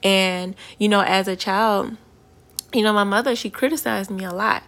And 0.02 0.54
you 0.78 0.88
know, 0.88 1.00
as 1.00 1.28
a 1.28 1.36
child, 1.36 1.96
you 2.72 2.82
know, 2.82 2.92
my 2.92 3.04
mother, 3.04 3.36
she 3.36 3.50
criticized 3.50 4.10
me 4.10 4.24
a 4.24 4.32
lot. 4.32 4.62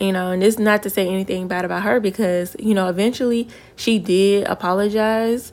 You 0.00 0.12
know, 0.12 0.32
and 0.32 0.42
it's 0.42 0.58
not 0.58 0.82
to 0.82 0.90
say 0.90 1.08
anything 1.08 1.46
bad 1.46 1.64
about 1.64 1.84
her 1.84 2.00
because, 2.00 2.56
you 2.58 2.74
know, 2.74 2.88
eventually 2.88 3.48
she 3.76 3.98
did 3.98 4.46
apologize 4.48 5.52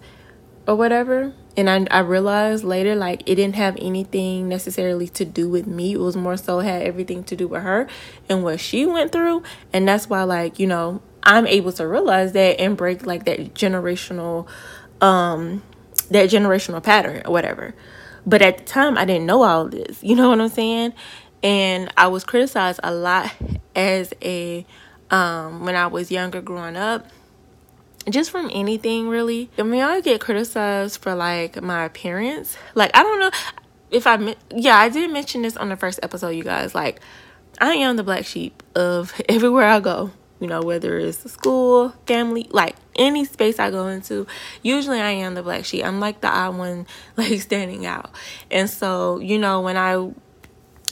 or 0.68 0.76
whatever. 0.76 1.34
And 1.58 1.70
I, 1.70 1.86
I 1.92 2.00
realized 2.00 2.64
later 2.64 2.96
like 2.96 3.22
it 3.28 3.36
didn't 3.36 3.56
have 3.56 3.76
anything 3.80 4.48
necessarily 4.48 5.08
to 5.10 5.26
do 5.26 5.50
with 5.50 5.68
me. 5.68 5.94
It 5.94 6.00
was 6.00 6.16
more 6.16 6.38
so 6.38 6.60
had 6.60 6.84
everything 6.84 7.24
to 7.26 7.36
do 7.36 7.48
with 7.48 7.62
her 7.62 7.88
and 8.30 8.44
what 8.44 8.60
she 8.60 8.86
went 8.86 9.12
through. 9.12 9.44
And 9.74 9.88
that's 9.88 10.10
why 10.10 10.24
like 10.24 10.60
you 10.60 10.68
know 10.68 11.02
i'm 11.24 11.46
able 11.46 11.72
to 11.72 11.88
realize 11.88 12.32
that 12.34 12.60
and 12.60 12.76
break 12.76 13.06
like 13.06 13.26
that 13.26 13.54
generational 13.54 14.48
um 15.02 15.62
that 16.10 16.30
generational 16.30 16.82
pattern 16.82 17.22
or 17.26 17.32
whatever. 17.32 17.74
But 18.26 18.42
at 18.42 18.60
the 18.60 18.64
time 18.64 18.98
i 18.98 19.06
didn't 19.06 19.26
know 19.26 19.44
all 19.44 19.68
this. 19.68 20.02
You 20.02 20.16
know 20.16 20.30
what 20.30 20.40
i'm 20.40 20.50
saying 20.50 20.94
and 21.44 21.92
i 21.98 22.08
was 22.08 22.24
criticized 22.24 22.80
a 22.84 22.94
lot 22.94 23.32
as 23.76 24.14
a 24.22 24.66
um 25.10 25.66
when 25.66 25.76
i 25.76 25.88
was 25.88 26.12
younger 26.12 26.42
growing 26.42 26.76
up 26.76 27.08
just 28.10 28.32
from 28.32 28.50
anything 28.52 29.08
really. 29.08 29.50
I 29.58 29.64
mean, 29.64 29.82
I 29.82 30.02
get 30.02 30.22
criticized 30.22 31.02
for 31.02 31.14
like 31.14 31.62
my 31.62 31.86
appearance. 31.86 32.58
Like, 32.74 32.92
I 32.96 33.04
don't 33.04 33.20
know 33.20 33.32
if 33.92 34.08
I, 34.08 34.36
yeah, 34.56 34.78
I 34.78 34.90
did 34.90 35.12
mention 35.12 35.42
this 35.44 35.58
on 35.58 35.70
the 35.70 35.76
first 35.76 36.00
episode, 36.02 36.30
you 36.30 36.44
guys. 36.44 36.74
Like, 36.74 37.02
I 37.60 37.74
am 37.74 37.98
the 37.98 38.04
black 38.04 38.26
sheep 38.26 38.64
of 38.76 39.20
everywhere 39.30 39.68
I 39.68 39.80
go. 39.80 40.12
You 40.40 40.48
know, 40.48 40.64
whether 40.64 40.98
it's 40.98 41.32
school, 41.32 41.90
family, 42.08 42.48
like 42.50 42.76
any 42.96 43.26
space 43.26 43.60
I 43.60 43.70
go 43.70 43.86
into, 43.86 44.26
usually 44.64 45.00
I 45.00 45.12
am 45.12 45.36
the 45.36 45.44
black 45.44 45.66
sheep. 45.66 45.86
I'm 45.86 46.00
like 46.00 46.22
the 46.22 46.30
odd 46.30 46.58
one, 46.58 46.88
like 47.18 47.40
standing 47.42 47.86
out. 47.86 48.10
And 48.50 48.68
so, 48.68 49.20
you 49.20 49.38
know, 49.38 49.62
when 49.62 49.78
I 49.78 50.12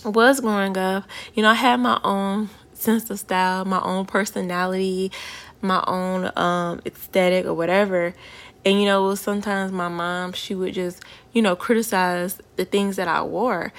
was 0.05 0.39
growing 0.39 0.77
up, 0.77 1.05
you 1.33 1.43
know, 1.43 1.49
I 1.49 1.55
had 1.55 1.77
my 1.79 1.99
own 2.03 2.49
sense 2.73 3.09
of 3.09 3.19
style, 3.19 3.65
my 3.65 3.81
own 3.81 4.05
personality 4.05 5.12
my 5.62 5.83
own 5.88 6.31
um 6.35 6.81
aesthetic 6.85 7.45
or 7.45 7.53
whatever. 7.53 8.13
And 8.65 8.79
you 8.79 8.85
know 8.85 9.15
sometimes 9.15 9.71
my 9.71 9.88
mom 9.88 10.33
she 10.33 10.53
would 10.55 10.73
just 10.73 11.03
you 11.31 11.41
know 11.41 11.55
criticize 11.55 12.39
the 12.57 12.65
things 12.65 12.97
that 12.97 13.07
i 13.07 13.21
wore 13.23 13.71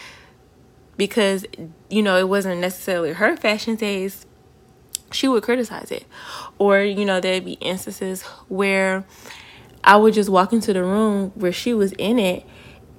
because 0.96 1.44
you 1.90 2.02
know 2.02 2.16
it 2.16 2.28
wasn't 2.28 2.60
necessarily 2.60 3.12
her 3.12 3.36
fashion 3.36 3.76
taste. 3.76 4.26
She 5.12 5.26
would 5.26 5.42
criticize 5.42 5.90
it. 5.90 6.04
Or 6.58 6.80
you 6.80 7.04
know 7.04 7.20
there'd 7.20 7.44
be 7.44 7.54
instances 7.54 8.22
where 8.48 9.04
i 9.82 9.96
would 9.96 10.14
just 10.14 10.28
walk 10.28 10.52
into 10.52 10.72
the 10.72 10.82
room 10.82 11.32
where 11.34 11.52
she 11.52 11.72
was 11.72 11.92
in 11.92 12.18
it 12.18 12.44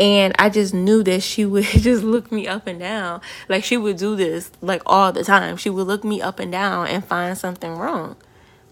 and 0.01 0.33
I 0.39 0.49
just 0.49 0.73
knew 0.73 1.03
that 1.03 1.21
she 1.21 1.45
would 1.45 1.63
just 1.63 2.03
look 2.03 2.31
me 2.31 2.47
up 2.47 2.65
and 2.65 2.79
down. 2.79 3.21
Like 3.47 3.63
she 3.63 3.77
would 3.77 3.97
do 3.97 4.15
this 4.15 4.51
like 4.59 4.81
all 4.85 5.11
the 5.11 5.23
time. 5.23 5.57
She 5.57 5.69
would 5.69 5.85
look 5.85 6.03
me 6.03 6.21
up 6.21 6.39
and 6.39 6.51
down 6.51 6.87
and 6.87 7.05
find 7.05 7.37
something 7.37 7.75
wrong. 7.75 8.15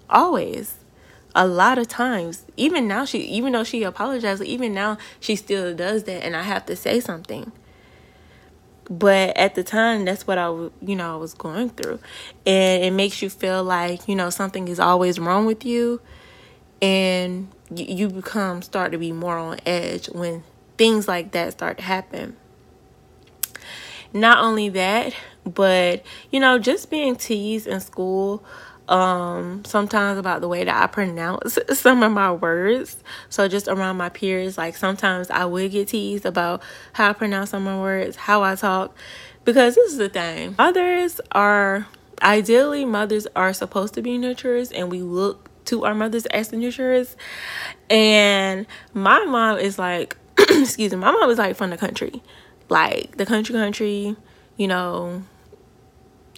Always. 0.09 0.75
A 1.35 1.45
lot 1.45 1.77
of 1.77 1.87
times. 1.87 2.45
Even 2.57 2.87
now 2.87 3.05
she 3.05 3.19
even 3.19 3.53
though 3.53 3.63
she 3.63 3.83
apologized 3.83 4.41
even 4.41 4.73
now 4.73 4.97
she 5.19 5.35
still 5.35 5.75
does 5.75 6.03
that 6.05 6.25
and 6.25 6.35
i 6.35 6.41
have 6.41 6.65
to 6.65 6.75
say 6.75 6.99
something. 6.99 7.51
But 8.89 9.37
at 9.37 9.53
the 9.53 9.63
time 9.63 10.05
that's 10.05 10.25
what 10.25 10.39
i 10.39 10.47
you 10.47 10.95
know 10.95 11.13
i 11.13 11.15
was 11.15 11.35
going 11.35 11.69
through. 11.69 11.99
And 12.47 12.83
it 12.83 12.91
makes 12.91 13.21
you 13.21 13.29
feel 13.29 13.63
like 13.63 14.07
you 14.07 14.15
know 14.15 14.31
something 14.31 14.67
is 14.67 14.79
always 14.79 15.19
wrong 15.19 15.45
with 15.45 15.63
you. 15.63 16.01
And 16.81 17.49
you 17.75 18.09
become 18.09 18.63
start 18.63 18.93
to 18.93 18.97
be 18.97 19.11
more 19.11 19.37
on 19.37 19.59
edge 19.67 20.07
when 20.07 20.43
things 20.79 21.07
like 21.07 21.31
that 21.31 21.51
start 21.51 21.77
to 21.77 21.83
happen 21.83 22.35
not 24.13 24.43
only 24.43 24.69
that 24.69 25.13
but 25.43 26.03
you 26.31 26.39
know 26.39 26.57
just 26.57 26.89
being 26.89 27.15
teased 27.15 27.67
in 27.67 27.79
school 27.79 28.43
um 28.89 29.63
sometimes 29.65 30.17
about 30.17 30.41
the 30.41 30.47
way 30.47 30.63
that 30.63 30.83
I 30.83 30.87
pronounce 30.87 31.59
some 31.73 32.01
of 32.01 32.11
my 32.11 32.31
words. 32.31 32.97
So 33.29 33.47
just 33.47 33.67
around 33.67 33.97
my 33.97 34.09
peers, 34.09 34.57
like 34.57 34.75
sometimes 34.75 35.29
I 35.29 35.45
would 35.45 35.71
get 35.71 35.89
teased 35.89 36.25
about 36.25 36.63
how 36.93 37.11
I 37.11 37.13
pronounce 37.13 37.51
some 37.51 37.67
of 37.67 37.75
my 37.75 37.79
words, 37.79 38.15
how 38.15 38.41
I 38.41 38.55
talk. 38.55 38.95
Because 39.45 39.75
this 39.75 39.91
is 39.91 39.97
the 39.97 40.09
thing. 40.09 40.55
Mothers 40.57 41.21
are 41.31 41.87
ideally 42.21 42.83
mothers 42.83 43.27
are 43.35 43.53
supposed 43.53 43.93
to 43.93 44.01
be 44.01 44.17
nurturers 44.17 44.73
and 44.75 44.91
we 44.91 45.01
look 45.01 45.49
to 45.65 45.85
our 45.85 45.93
mothers 45.93 46.25
as 46.27 46.49
the 46.49 46.57
nurturers. 46.57 47.15
And 47.91 48.65
my 48.93 49.23
mom 49.25 49.59
is 49.59 49.77
like 49.77 50.17
excuse 50.49 50.91
me, 50.91 50.97
my 50.97 51.11
mom 51.11 51.27
was 51.27 51.37
like 51.37 51.55
from 51.55 51.69
the 51.69 51.77
country. 51.77 52.21
Like 52.69 53.17
the 53.17 53.25
country 53.25 53.53
country, 53.53 54.15
you 54.57 54.67
know, 54.67 55.23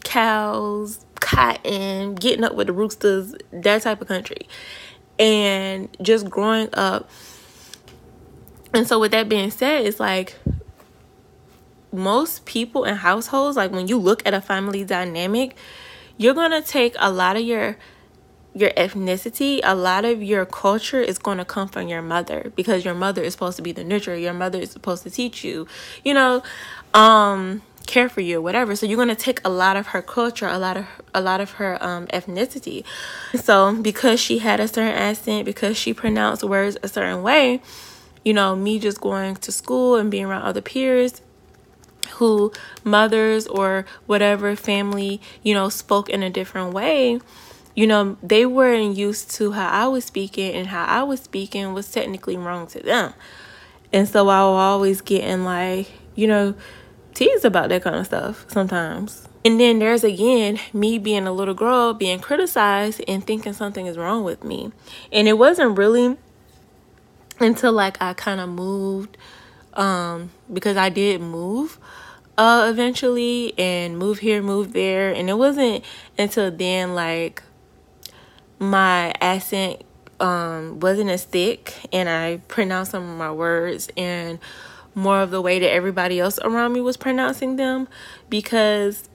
cows, 0.04 1.06
cotton, 1.20 2.16
getting 2.16 2.44
up 2.44 2.56
with 2.56 2.68
the 2.68 2.74
roosters, 2.74 3.36
that 3.52 3.82
type 3.82 4.02
of 4.02 4.08
country. 4.08 4.48
And 5.20 5.90
just 6.02 6.30
growing 6.30 6.70
up. 6.74 7.10
And 8.74 8.88
so, 8.88 9.00
with 9.00 9.12
that 9.12 9.28
being 9.28 9.52
said, 9.52 9.86
it's 9.86 10.00
like 10.00 10.38
most 11.92 12.46
people 12.46 12.86
in 12.86 12.96
households, 12.96 13.58
like 13.58 13.72
when 13.72 13.88
you 13.88 13.98
look 13.98 14.26
at 14.26 14.34
a 14.34 14.42
family 14.42 14.84
dynamic, 14.84 15.56
you're 16.18 16.34
going 16.34 16.52
to 16.52 16.62
take 16.62 16.96
a 16.98 17.12
lot 17.12 17.36
of 17.36 17.44
your 17.44 17.78
your 18.54 18.72
ethnicity, 18.72 19.62
a 19.64 19.76
lot 19.76 20.04
of 20.06 20.22
your 20.22 20.46
culture 20.46 21.02
is 21.02 21.18
going 21.18 21.38
to 21.38 21.46
come 21.46 21.68
from 21.68 21.88
your 21.88 22.02
mother 22.02 22.52
because 22.56 22.84
your 22.84 22.94
mother 22.94 23.22
is 23.22 23.34
supposed 23.34 23.58
to 23.58 23.64
be 23.64 23.72
the 23.72 23.84
nurturer. 23.84 24.22
Your 24.22 24.34
mother 24.34 24.60
is 24.60 24.72
supposed 24.72 25.04
to 25.04 25.10
teach 25.10 25.44
you, 25.44 25.68
you 26.04 26.14
know, 26.14 26.44
um 26.94 27.62
care 27.88 28.08
for 28.08 28.22
you 28.22 28.42
whatever 28.42 28.76
so 28.76 28.86
you're 28.86 28.96
going 28.96 29.08
to 29.08 29.16
take 29.16 29.42
a 29.44 29.50
lot 29.50 29.76
of 29.76 29.88
her 29.88 30.02
culture 30.02 30.48
a 30.48 30.58
lot 30.58 30.78
of 30.78 30.86
a 31.14 31.20
lot 31.20 31.42
of 31.42 31.52
her 31.52 31.84
um, 31.84 32.08
ethnicity 32.08 32.84
so 33.36 33.76
because 33.82 34.20
she 34.20 34.38
had 34.38 34.60
a 34.60 34.68
certain 34.68 34.94
accent 34.94 35.46
because 35.46 35.76
she 35.76 35.94
pronounced 35.94 36.44
words 36.44 36.78
a 36.84 36.88
certain 36.88 37.22
way 37.22 37.60
you 38.24 38.34
know 38.34 38.56
me 38.56 38.80
just 38.80 39.02
going 39.02 39.36
to 39.36 39.52
school 39.52 39.96
and 39.96 40.12
being 40.12 40.26
around 40.26 40.44
other 40.44 40.62
peers 40.62 41.22
who 42.14 42.52
mothers 42.84 43.48
or 43.48 43.86
whatever 44.06 44.56
family 44.56 45.20
you 45.44 45.54
know 45.54 45.68
spoke 45.68 46.08
in 46.08 46.24
a 46.24 46.30
different 46.30 46.74
way 46.74 47.20
you 47.76 47.88
know 47.88 48.18
they 48.22 48.46
weren't 48.46 48.96
used 48.96 49.32
to 49.32 49.52
how 49.52 49.70
i 49.70 49.88
was 49.88 50.06
speaking 50.06 50.54
and 50.54 50.68
how 50.68 50.86
i 50.86 51.04
was 51.04 51.20
speaking 51.22 51.74
was 51.74 51.92
technically 51.92 52.38
wrong 52.38 52.68
to 52.68 52.80
them 52.80 53.14
and 53.94 54.08
so 54.08 54.28
i 54.28 54.42
was 54.42 54.60
always 54.60 55.02
getting 55.02 55.44
like 55.44 55.88
you 56.16 56.28
know 56.28 56.54
teased 57.14 57.46
about 57.46 57.70
that 57.70 57.84
kind 57.84 57.96
of 57.96 58.06
stuff 58.06 58.46
sometimes. 58.48 59.28
And 59.44 59.60
then 59.60 59.80
there's 59.80 60.04
again 60.04 60.60
me 60.74 60.98
being 60.98 61.28
a 61.28 61.32
little 61.32 61.54
girl 61.54 61.94
being 61.94 62.20
criticized 62.20 63.04
and 63.08 63.26
thinking 63.26 63.54
something 63.54 63.88
is 63.88 63.98
wrong 63.98 64.24
with 64.24 64.44
me. 64.44 64.72
And 65.12 65.28
it 65.28 65.38
wasn't 65.38 65.78
really 65.78 66.18
until 67.40 67.72
like 67.72 68.02
I 68.02 68.14
kind 68.14 68.40
of 68.40 68.50
moved 68.50 69.18
um 69.74 70.32
because 70.52 70.78
I 70.78 70.90
did 70.90 71.22
move 71.22 71.80
uh 72.38 72.68
eventually 72.72 73.54
and 73.58 73.98
move 73.98 74.20
here, 74.20 74.42
move 74.42 74.74
there, 74.74 75.12
and 75.12 75.30
it 75.30 75.38
wasn't 75.38 75.84
until 76.18 76.52
then 76.52 76.94
like 76.94 77.42
my 78.62 79.12
accent 79.20 79.82
um 80.20 80.80
wasn't 80.80 81.10
as 81.10 81.26
thick 81.26 81.74
and 81.92 82.08
I 82.08 82.38
pronounced 82.48 82.92
some 82.92 83.10
of 83.10 83.18
my 83.18 83.32
words 83.32 83.90
and 83.98 84.38
more 84.94 85.22
of 85.22 85.32
the 85.32 85.42
way 85.42 85.58
that 85.58 85.72
everybody 85.72 86.20
else 86.20 86.38
around 86.44 86.74
me 86.74 86.80
was 86.80 86.96
pronouncing 86.96 87.56
them 87.56 87.88
because 88.30 89.10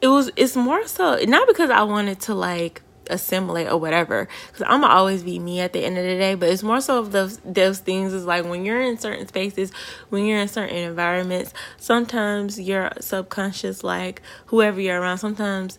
it 0.00 0.06
was 0.06 0.30
it's 0.36 0.54
more 0.54 0.86
so 0.86 1.18
not 1.24 1.48
because 1.48 1.70
I 1.70 1.82
wanted 1.82 2.20
to 2.20 2.34
like 2.34 2.82
assimilate 3.10 3.66
or 3.66 3.76
whatever 3.76 4.28
because 4.46 4.62
i'm 4.68 4.82
gonna 4.82 4.94
always 4.94 5.24
be 5.24 5.40
me 5.40 5.58
at 5.58 5.72
the 5.72 5.84
end 5.84 5.98
of 5.98 6.04
the 6.04 6.14
day 6.14 6.36
but 6.36 6.48
it's 6.48 6.62
more 6.62 6.80
so 6.80 7.00
of 7.00 7.10
those 7.10 7.38
those 7.38 7.80
things 7.80 8.12
is 8.12 8.24
like 8.24 8.44
when 8.44 8.64
you're 8.64 8.80
in 8.80 8.96
certain 8.96 9.26
spaces 9.26 9.72
when 10.10 10.24
you're 10.24 10.38
in 10.38 10.46
certain 10.46 10.76
environments 10.76 11.52
sometimes 11.76 12.60
your 12.60 12.92
subconscious 13.00 13.82
like 13.82 14.22
whoever 14.46 14.80
you're 14.80 15.00
around 15.00 15.18
sometimes 15.18 15.76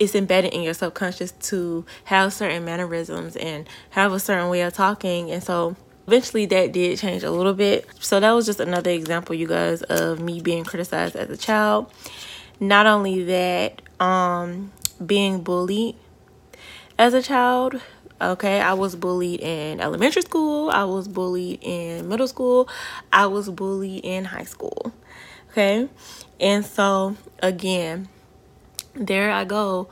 it's 0.00 0.16
embedded 0.16 0.52
in 0.52 0.62
your 0.62 0.74
subconscious 0.74 1.30
to 1.30 1.84
have 2.04 2.32
certain 2.32 2.64
mannerisms 2.64 3.36
and 3.36 3.68
have 3.90 4.12
a 4.12 4.18
certain 4.18 4.48
way 4.48 4.62
of 4.62 4.72
talking. 4.72 5.30
And 5.30 5.42
so 5.42 5.76
eventually 6.08 6.46
that 6.46 6.72
did 6.72 6.98
change 6.98 7.22
a 7.22 7.30
little 7.30 7.54
bit. 7.54 7.86
So 8.00 8.18
that 8.18 8.32
was 8.32 8.46
just 8.46 8.58
another 8.58 8.90
example 8.90 9.36
you 9.36 9.46
guys 9.46 9.82
of 9.82 10.18
me 10.18 10.40
being 10.40 10.64
criticized 10.64 11.14
as 11.14 11.30
a 11.30 11.36
child. 11.36 11.92
Not 12.58 12.86
only 12.86 13.22
that 13.24 13.82
um 14.00 14.72
being 15.04 15.42
bullied 15.42 15.94
as 16.98 17.14
a 17.14 17.22
child 17.22 17.80
okay 18.20 18.60
i 18.60 18.74
was 18.74 18.94
bullied 18.94 19.40
in 19.40 19.80
elementary 19.80 20.20
school 20.20 20.68
i 20.70 20.84
was 20.84 21.08
bullied 21.08 21.58
in 21.62 22.06
middle 22.06 22.28
school 22.28 22.68
i 23.10 23.26
was 23.26 23.48
bullied 23.48 24.04
in 24.04 24.26
high 24.26 24.44
school 24.44 24.92
okay? 25.50 25.88
And 26.38 26.64
so 26.64 27.16
again 27.42 28.08
there 28.94 29.30
i 29.30 29.44
go 29.44 29.88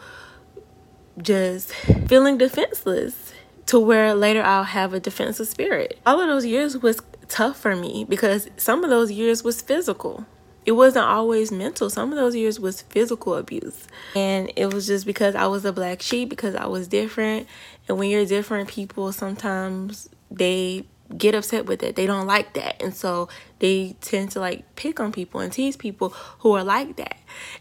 just 1.22 1.72
feeling 2.06 2.38
defenseless 2.38 3.32
to 3.66 3.78
where 3.78 4.14
later 4.14 4.42
I'll 4.42 4.64
have 4.64 4.94
a 4.94 5.00
defensive 5.00 5.46
spirit. 5.46 5.98
All 6.06 6.20
of 6.20 6.26
those 6.26 6.46
years 6.46 6.78
was 6.78 7.00
tough 7.28 7.58
for 7.58 7.76
me 7.76 8.06
because 8.08 8.48
some 8.56 8.82
of 8.82 8.90
those 8.90 9.12
years 9.12 9.44
was 9.44 9.60
physical. 9.60 10.24
It 10.64 10.72
wasn't 10.72 11.06
always 11.06 11.52
mental. 11.52 11.90
Some 11.90 12.10
of 12.10 12.16
those 12.16 12.34
years 12.34 12.58
was 12.58 12.82
physical 12.82 13.34
abuse. 13.34 13.86
And 14.14 14.50
it 14.56 14.72
was 14.72 14.86
just 14.86 15.06
because 15.06 15.34
I 15.34 15.46
was 15.46 15.64
a 15.64 15.72
black 15.72 16.02
sheep, 16.02 16.28
because 16.28 16.54
I 16.54 16.66
was 16.66 16.88
different. 16.88 17.46
And 17.88 17.98
when 17.98 18.10
you're 18.10 18.26
different, 18.26 18.68
people 18.68 19.12
sometimes 19.12 20.08
they 20.30 20.86
get 21.16 21.34
upset 21.34 21.66
with 21.66 21.82
it. 21.82 21.96
They 21.96 22.06
don't 22.06 22.26
like 22.26 22.54
that. 22.54 22.82
And 22.82 22.94
so 22.94 23.28
they 23.60 23.96
tend 24.00 24.30
to 24.32 24.40
like 24.40 24.76
pick 24.76 25.00
on 25.00 25.12
people 25.12 25.40
and 25.40 25.52
tease 25.52 25.76
people 25.76 26.10
who 26.40 26.52
are 26.52 26.64
like 26.64 26.96
that. 26.96 27.16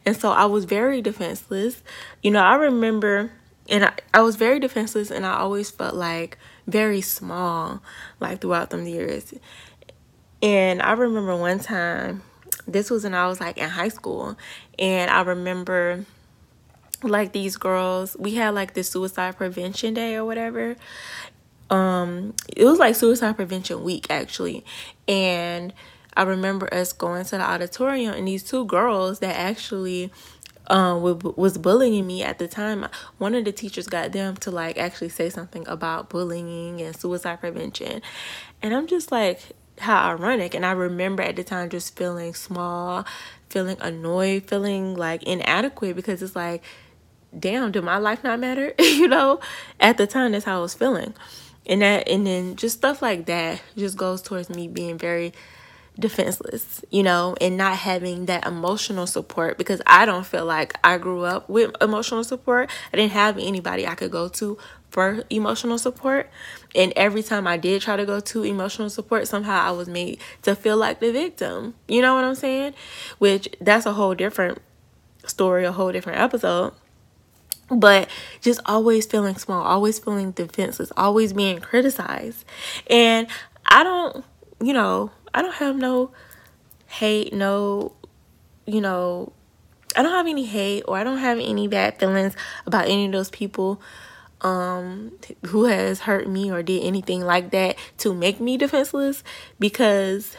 And 0.06 0.16
so 0.18 0.32
I 0.32 0.46
was 0.46 0.66
very 0.66 1.02
defenseless. 1.02 1.82
You 2.22 2.32
know, 2.32 2.42
I 2.42 2.56
remember 2.56 3.32
and 3.70 3.86
I, 3.86 3.94
I 4.14 4.22
was 4.22 4.36
very 4.36 4.60
defenseless 4.60 5.12
and 5.12 5.26
I 5.26 5.38
always 5.38 5.70
felt 5.70 5.96
like 5.96 6.38
very 6.68 7.02
small 7.02 7.82
like 8.20 8.42
throughout 8.42 8.70
them 8.70 8.86
years. 8.86 9.34
And 10.42 10.82
I 10.82 10.92
remember 10.92 11.36
one 11.36 11.60
time, 11.60 12.22
this 12.68 12.92
was 12.92 13.04
when 13.04 13.14
I 13.14 13.28
was 13.28 13.40
like 13.40 13.58
in 13.58 13.70
high 13.70 13.88
school, 13.88 14.38
and 14.78 15.10
I 15.10 15.22
remember 15.22 16.06
like 17.04 17.32
these 17.32 17.58
girls, 17.58 18.16
we 18.20 18.36
had 18.36 18.50
like 18.54 18.74
this 18.74 18.90
suicide 18.90 19.38
prevention 19.38 19.94
day 19.94 20.16
or 20.16 20.26
whatever. 20.26 20.76
Um, 21.70 22.34
it 22.56 22.66
was 22.66 22.80
like 22.80 22.96
suicide 22.96 23.36
prevention 23.36 23.84
week 23.84 24.08
actually. 24.10 24.64
And 25.08 25.74
I 26.16 26.24
remember 26.24 26.74
us 26.74 26.94
going 26.94 27.26
to 27.26 27.38
the 27.38 27.42
auditorium 27.42 28.14
and 28.14 28.28
these 28.28 28.44
two 28.44 28.66
girls 28.66 29.20
that 29.20 29.36
actually 29.36 30.12
um, 30.70 31.02
was 31.02 31.58
bullying 31.58 32.06
me 32.06 32.24
at 32.24 32.40
the 32.40 32.48
time, 32.48 32.88
one 33.18 33.36
of 33.36 33.46
the 33.46 33.52
teachers 33.52 33.88
got 33.88 34.12
them 34.12 34.36
to 34.38 34.52
like 34.52 34.78
actually 34.78 35.10
say 35.10 35.30
something 35.30 35.68
about 35.68 36.10
bullying 36.10 36.82
and 36.82 36.96
suicide 36.96 37.40
prevention. 37.40 38.02
And 38.62 38.74
I'm 38.74 38.88
just 38.88 39.12
like, 39.12 39.42
how 39.80 40.10
ironic. 40.10 40.54
And 40.56 40.66
I 40.66 40.72
remember 40.72 41.24
at 41.24 41.36
the 41.36 41.44
time 41.44 41.70
just 41.70 41.96
feeling 41.96 42.34
small, 42.34 43.06
feeling 43.50 43.78
annoyed, 43.80 44.46
feeling 44.46 44.96
like 44.96 45.24
inadequate 45.24 45.96
because 45.96 46.22
it's 46.22 46.36
like, 46.36 46.64
damn, 47.38 47.72
did 47.72 47.84
my 47.84 47.98
life 47.98 48.24
not 48.24 48.40
matter? 48.40 48.74
you 48.80 49.08
know, 49.08 49.40
at 49.80 49.98
the 49.98 50.08
time, 50.08 50.32
that's 50.32 50.46
how 50.46 50.58
I 50.58 50.62
was 50.62 50.74
feeling. 50.74 51.14
And 51.68 51.82
that, 51.82 52.08
and 52.08 52.26
then 52.26 52.56
just 52.56 52.78
stuff 52.78 53.02
like 53.02 53.26
that 53.26 53.62
just 53.76 53.98
goes 53.98 54.22
towards 54.22 54.50
me 54.50 54.68
being 54.68 54.98
very 54.98 55.34
defenseless, 56.00 56.84
you 56.92 57.04
know, 57.04 57.36
and 57.42 57.58
not 57.58 57.76
having 57.76 58.26
that 58.28 58.46
emotional 58.46 59.08
support 59.08 59.58
because 59.58 59.82
I 59.86 60.06
don't 60.06 60.26
feel 60.26 60.46
like 60.46 60.78
I 60.84 60.98
grew 60.98 61.24
up 61.24 61.50
with 61.50 61.76
emotional 61.82 62.24
support. 62.24 62.70
I 62.94 62.98
didn't 62.98 63.14
have 63.14 63.38
anybody 63.38 63.88
I 63.88 63.96
could 63.96 64.12
go 64.12 64.28
to 64.30 64.58
for 64.90 65.24
emotional 65.30 65.78
support. 65.78 66.30
And 66.76 66.94
every 66.96 67.24
time 67.24 67.48
I 67.48 67.58
did 67.58 67.82
try 67.82 67.96
to 67.96 68.06
go 68.06 68.20
to 68.20 68.44
emotional 68.44 68.90
support, 68.90 69.28
somehow 69.28 69.62
I 69.62 69.72
was 69.72 69.88
made 69.88 70.20
to 70.44 70.56
feel 70.56 70.78
like 70.78 71.00
the 71.00 71.12
victim. 71.12 71.74
You 71.88 72.02
know 72.02 72.16
what 72.16 72.24
I'm 72.24 72.36
saying? 72.36 72.74
Which 73.18 73.50
that's 73.60 73.86
a 73.86 73.94
whole 73.94 74.16
different 74.16 74.60
story, 75.26 75.66
a 75.66 75.72
whole 75.72 75.92
different 75.92 76.20
episode. 76.20 76.74
But 77.70 78.10
just 78.42 78.62
always 78.66 79.06
feeling 79.06 79.36
small, 79.36 79.62
always 79.62 80.00
feeling 80.00 80.32
defenseless, 80.32 80.92
always 80.96 81.34
being 81.34 81.60
criticized. 81.60 82.46
And 82.90 83.28
I 83.66 83.84
don't, 83.84 84.24
you 84.62 84.74
know, 84.74 85.12
I 85.34 85.42
don't 85.42 85.56
have 85.56 85.76
no 85.76 86.12
hate, 86.86 87.34
no, 87.34 87.94
you 88.66 88.80
know, 88.80 89.34
I 89.96 90.04
don't 90.04 90.14
have 90.14 90.28
any 90.28 90.46
hate 90.46 90.84
or 90.88 90.98
I 90.98 91.04
don't 91.04 91.18
have 91.18 91.40
any 91.40 91.68
bad 91.68 92.00
feelings 92.00 92.36
about 92.66 92.86
any 92.86 93.06
of 93.08 93.12
those 93.12 93.30
people 93.30 93.82
um 94.42 95.12
who 95.48 95.66
has 95.66 96.02
hurt 96.02 96.30
me 96.30 96.52
or 96.52 96.62
did 96.62 96.84
anything 96.84 97.22
like 97.22 97.50
that 97.50 97.76
to 97.98 98.14
make 98.14 98.40
me 98.40 98.56
defenseless 98.56 99.24
because 99.60 100.38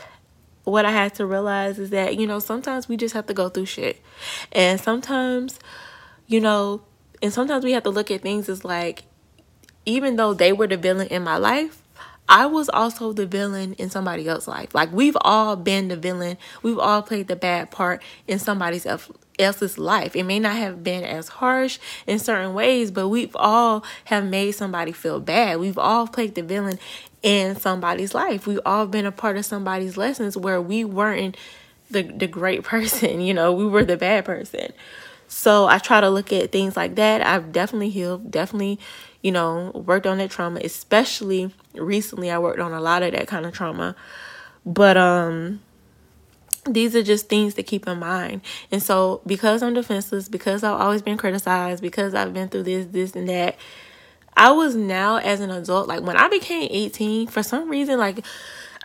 what 0.69 0.85
I 0.85 0.93
had 0.93 1.15
to 1.15 1.27
realize 1.27 1.79
is 1.79 1.91
that, 1.91 2.17
you 2.17 2.27
know, 2.27 2.39
sometimes 2.39 2.89
we 2.89 2.97
just 2.97 3.15
have 3.15 3.27
to 3.27 3.35
go 3.35 3.49
through 3.49 3.67
shit. 3.67 4.01
And 4.53 4.81
sometimes, 4.81 5.59
you 6.27 6.41
know, 6.41 6.83
and 7.23 7.33
sometimes 7.33 7.65
we 7.65 7.73
have 7.73 7.83
to 7.85 7.91
look 7.91 8.11
at 8.11 8.23
things 8.23 8.49
as 8.49 8.65
like 8.65 9.05
even 9.87 10.17
though 10.17 10.35
they 10.35 10.53
were 10.53 10.67
the 10.67 10.77
villain 10.77 11.09
in 11.09 11.23
my 11.23 11.37
life, 11.37 11.83
I 12.29 12.45
was 12.45 12.69
also 12.69 13.13
the 13.13 13.27
villain 13.27 13.73
in 13.75 13.89
somebody 13.89 14.29
else's 14.29 14.49
life. 14.49 14.75
Like 14.75 14.93
we've 14.93 15.17
all 15.23 15.57
been 15.57 15.89
the 15.89 15.97
villain. 15.97 16.37
We've 16.63 16.79
all 16.79 17.03
played 17.03 17.29
the 17.29 17.37
bad 17.37 17.71
part 17.71 18.03
in 18.27 18.39
somebody's 18.39 18.87
else's 19.39 19.79
life. 19.79 20.15
It 20.15 20.25
may 20.25 20.39
not 20.39 20.57
have 20.57 20.85
been 20.85 21.05
as 21.05 21.29
harsh 21.29 21.79
in 22.07 22.19
certain 22.19 22.53
ways, 22.53 22.91
but 22.91 23.09
we've 23.09 23.35
all 23.37 23.85
have 24.05 24.27
made 24.27 24.53
somebody 24.53 24.93
feel 24.93 25.21
bad. 25.21 25.59
We've 25.59 25.79
all 25.79 26.07
played 26.07 26.35
the 26.35 26.43
villain 26.43 26.79
in 27.23 27.57
somebody's 27.57 28.15
life. 28.15 28.47
We've 28.47 28.61
all 28.67 28.87
been 28.87 29.07
a 29.07 29.13
part 29.13 29.37
of 29.37 29.47
somebody's 29.47 29.97
lessons 29.97 30.37
where 30.37 30.61
we 30.61 30.85
weren't 30.85 31.37
the 31.91 32.03
the 32.03 32.27
great 32.27 32.63
person, 32.65 33.21
you 33.21 33.33
know, 33.33 33.53
we 33.53 33.67
were 33.67 33.85
the 33.85 33.97
bad 33.97 34.27
person. 34.27 34.73
So 35.29 35.67
I 35.67 35.79
try 35.79 36.01
to 36.01 36.09
look 36.09 36.33
at 36.33 36.51
things 36.51 36.77
like 36.77 36.95
that. 36.97 37.25
I've 37.25 37.53
definitely 37.53 37.91
healed, 37.91 38.31
definitely, 38.31 38.81
you 39.23 39.31
know, 39.31 39.71
worked 39.75 40.07
on 40.07 40.19
that 40.19 40.31
trauma, 40.31 40.61
especially 40.65 41.55
recently 41.75 42.31
I 42.31 42.39
worked 42.39 42.61
on 42.61 42.73
a 42.73 42.81
lot 42.81 43.03
of 43.03 43.13
that 43.13 43.29
kind 43.29 43.47
of 43.47 43.53
trauma. 43.53 43.95
But 44.65 44.97
um 44.97 45.61
these 46.65 46.95
are 46.95 47.03
just 47.03 47.29
things 47.29 47.55
to 47.55 47.63
keep 47.63 47.87
in 47.87 47.99
mind. 47.99 48.43
And 48.71 48.83
so 48.83 49.21
because 49.27 49.63
I'm 49.63 49.75
defenseless, 49.75 50.29
because 50.29 50.63
I've 50.63 50.81
always 50.81 51.03
been 51.03 51.17
criticized, 51.17 51.83
because 51.83 52.15
I've 52.15 52.35
been 52.35 52.49
through 52.49 52.65
this, 52.65 52.87
this 52.87 53.15
and 53.15 53.29
that, 53.29 53.57
I 54.37 54.51
was 54.53 54.77
now 54.77 55.17
as 55.17 55.41
an 55.41 55.51
adult, 55.51 55.89
like 55.89 56.03
when 56.03 56.17
I 56.17 56.29
became 56.29 56.69
18, 56.71 57.27
for 57.29 57.43
some 57.43 57.69
reason, 57.69 57.99
like 57.99 58.25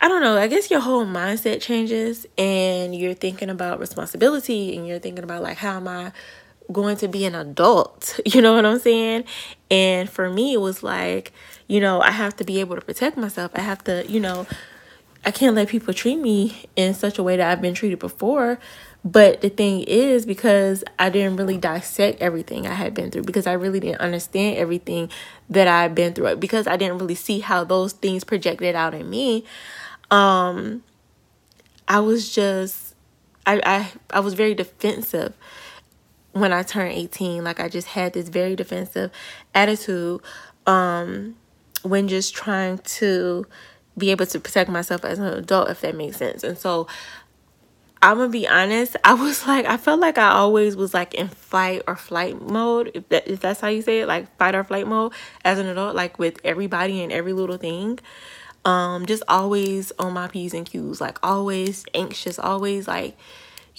I 0.00 0.08
don't 0.08 0.22
know, 0.22 0.36
I 0.36 0.48
guess 0.48 0.70
your 0.70 0.80
whole 0.80 1.06
mindset 1.06 1.60
changes 1.60 2.26
and 2.36 2.94
you're 2.94 3.14
thinking 3.14 3.50
about 3.50 3.80
responsibility 3.80 4.76
and 4.76 4.86
you're 4.86 4.98
thinking 4.98 5.24
about 5.24 5.42
like 5.42 5.56
how 5.58 5.76
am 5.76 5.88
I 5.88 6.12
going 6.72 6.96
to 6.98 7.08
be 7.08 7.24
an 7.24 7.34
adult? 7.34 8.18
You 8.26 8.42
know 8.42 8.54
what 8.54 8.66
I'm 8.66 8.78
saying? 8.80 9.24
And 9.70 10.10
for 10.10 10.28
me 10.28 10.54
it 10.54 10.60
was 10.60 10.82
like 10.82 11.32
you 11.66 11.80
know, 11.80 12.00
I 12.00 12.10
have 12.10 12.36
to 12.36 12.44
be 12.44 12.60
able 12.60 12.76
to 12.76 12.82
protect 12.82 13.16
myself. 13.16 13.50
I 13.54 13.60
have 13.60 13.82
to, 13.84 14.04
you 14.06 14.20
know, 14.20 14.46
I 15.24 15.30
can't 15.30 15.56
let 15.56 15.68
people 15.68 15.94
treat 15.94 16.16
me 16.16 16.66
in 16.76 16.92
such 16.94 17.18
a 17.18 17.22
way 17.22 17.36
that 17.36 17.50
I've 17.50 17.62
been 17.62 17.74
treated 17.74 17.98
before. 17.98 18.58
But 19.04 19.42
the 19.42 19.50
thing 19.50 19.82
is, 19.82 20.24
because 20.24 20.82
I 20.98 21.10
didn't 21.10 21.36
really 21.36 21.58
dissect 21.58 22.22
everything 22.22 22.66
I 22.66 22.72
had 22.72 22.94
been 22.94 23.10
through, 23.10 23.24
because 23.24 23.46
I 23.46 23.52
really 23.52 23.80
didn't 23.80 24.00
understand 24.00 24.56
everything 24.56 25.10
that 25.50 25.68
I've 25.68 25.94
been 25.94 26.14
through, 26.14 26.36
because 26.36 26.66
I 26.66 26.78
didn't 26.78 26.98
really 26.98 27.14
see 27.14 27.40
how 27.40 27.64
those 27.64 27.92
things 27.92 28.24
projected 28.24 28.74
out 28.74 28.94
in 28.94 29.08
me, 29.10 29.44
um, 30.14 30.82
I 31.88 32.00
was 32.00 32.32
just, 32.34 32.94
I, 33.46 33.60
I, 33.64 33.92
I 34.10 34.20
was 34.20 34.34
very 34.34 34.54
defensive 34.54 35.34
when 36.32 36.52
I 36.52 36.62
turned 36.62 36.92
18. 36.92 37.44
Like 37.44 37.60
I 37.60 37.68
just 37.68 37.88
had 37.88 38.12
this 38.12 38.28
very 38.28 38.56
defensive 38.56 39.10
attitude. 39.54 40.20
Um, 40.66 41.36
when 41.82 42.08
just 42.08 42.34
trying 42.34 42.78
to 42.78 43.46
be 43.96 44.10
able 44.10 44.26
to 44.26 44.40
protect 44.40 44.70
myself 44.70 45.04
as 45.04 45.18
an 45.18 45.26
adult, 45.26 45.68
if 45.70 45.82
that 45.82 45.94
makes 45.94 46.16
sense. 46.16 46.42
And 46.42 46.56
so 46.56 46.88
I'm 48.00 48.16
gonna 48.18 48.30
be 48.30 48.48
honest, 48.48 48.96
I 49.04 49.14
was 49.14 49.46
like, 49.46 49.66
I 49.66 49.76
felt 49.76 50.00
like 50.00 50.18
I 50.18 50.30
always 50.30 50.76
was 50.76 50.94
like 50.94 51.14
in 51.14 51.28
fight 51.28 51.82
or 51.86 51.96
flight 51.96 52.40
mode, 52.40 52.90
if, 52.94 53.08
that, 53.10 53.28
if 53.28 53.40
that's 53.40 53.60
how 53.60 53.68
you 53.68 53.82
say 53.82 54.00
it, 54.00 54.08
like 54.08 54.34
fight 54.38 54.54
or 54.54 54.64
flight 54.64 54.86
mode 54.86 55.12
as 55.44 55.58
an 55.58 55.66
adult, 55.66 55.94
like 55.94 56.18
with 56.18 56.40
everybody 56.44 57.02
and 57.02 57.12
every 57.12 57.32
little 57.32 57.58
thing. 57.58 57.98
Um, 58.64 59.04
just 59.06 59.22
always 59.28 59.92
on 59.98 60.14
my 60.14 60.28
P's 60.28 60.54
and 60.54 60.64
Q's, 60.64 61.00
like 61.00 61.18
always 61.22 61.84
anxious, 61.94 62.38
always 62.38 62.88
like 62.88 63.16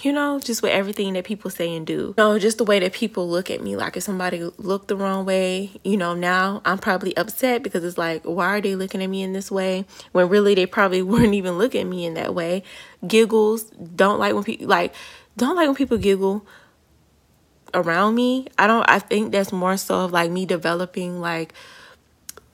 you 0.03 0.11
know, 0.11 0.39
just 0.39 0.61
with 0.61 0.71
everything 0.71 1.13
that 1.13 1.23
people 1.23 1.49
say 1.49 1.73
and 1.73 1.87
do. 1.87 2.13
You 2.17 2.23
know, 2.23 2.39
just 2.39 2.57
the 2.57 2.65
way 2.65 2.79
that 2.79 2.91
people 2.93 3.29
look 3.29 3.49
at 3.49 3.61
me. 3.63 3.77
Like 3.77 3.95
if 3.95 4.03
somebody 4.03 4.43
looked 4.57 4.89
the 4.89 4.95
wrong 4.97 5.25
way, 5.25 5.71
you 5.83 5.95
know, 5.95 6.13
now 6.13 6.61
I'm 6.65 6.77
probably 6.79 7.15
upset 7.15 7.63
because 7.63 7.83
it's 7.83 7.97
like, 7.97 8.23
why 8.23 8.57
are 8.57 8.61
they 8.61 8.75
looking 8.75 9.01
at 9.01 9.09
me 9.09 9.23
in 9.23 9.31
this 9.33 9.49
way? 9.49 9.85
When 10.11 10.27
really 10.27 10.53
they 10.55 10.65
probably 10.65 11.01
weren't 11.01 11.33
even 11.33 11.57
looking 11.57 11.81
at 11.81 11.87
me 11.87 12.05
in 12.05 12.15
that 12.15 12.35
way. 12.35 12.63
Giggles, 13.07 13.63
don't 13.71 14.19
like 14.19 14.33
when 14.33 14.43
people 14.43 14.67
like 14.67 14.93
don't 15.37 15.55
like 15.55 15.67
when 15.67 15.75
people 15.75 15.97
giggle. 15.97 16.45
around 17.73 18.15
me. 18.15 18.47
I 18.57 18.67
don't 18.67 18.85
I 18.89 18.99
think 18.99 19.31
that's 19.31 19.51
more 19.51 19.77
so 19.77 20.01
of 20.05 20.11
like 20.11 20.31
me 20.31 20.45
developing 20.45 21.19
like 21.21 21.53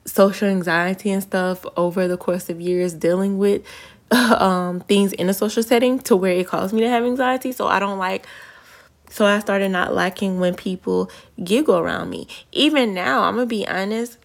social 0.06 0.48
anxiety 0.48 1.12
and 1.12 1.22
stuff 1.22 1.66
over 1.78 2.08
the 2.08 2.18
course 2.18 2.50
of 2.50 2.60
years 2.60 2.94
dealing 2.94 3.38
with 3.38 3.64
um 4.12 4.82
things 4.82 5.14
in 5.14 5.30
a 5.30 5.34
social 5.34 5.64
setting 5.64 6.00
to 6.00 6.16
where 6.16 6.34
it 6.34 6.48
caused 6.48 6.74
me 6.74 6.82
to 6.82 6.90
have 6.90 7.04
anxiety. 7.04 7.52
So 7.52 7.68
I 7.68 7.80
don't 7.80 8.00
like 8.00 8.28
so 9.10 9.26
I 9.26 9.40
started 9.40 9.70
not 9.70 9.94
liking 9.94 10.40
when 10.40 10.56
people 10.56 11.12
giggle 11.44 11.78
around 11.78 12.10
me. 12.10 12.28
Even 12.54 12.94
now, 12.94 13.24
I'm 13.24 13.36
gonna 13.36 13.46
be 13.46 13.68
honest, 13.68 14.18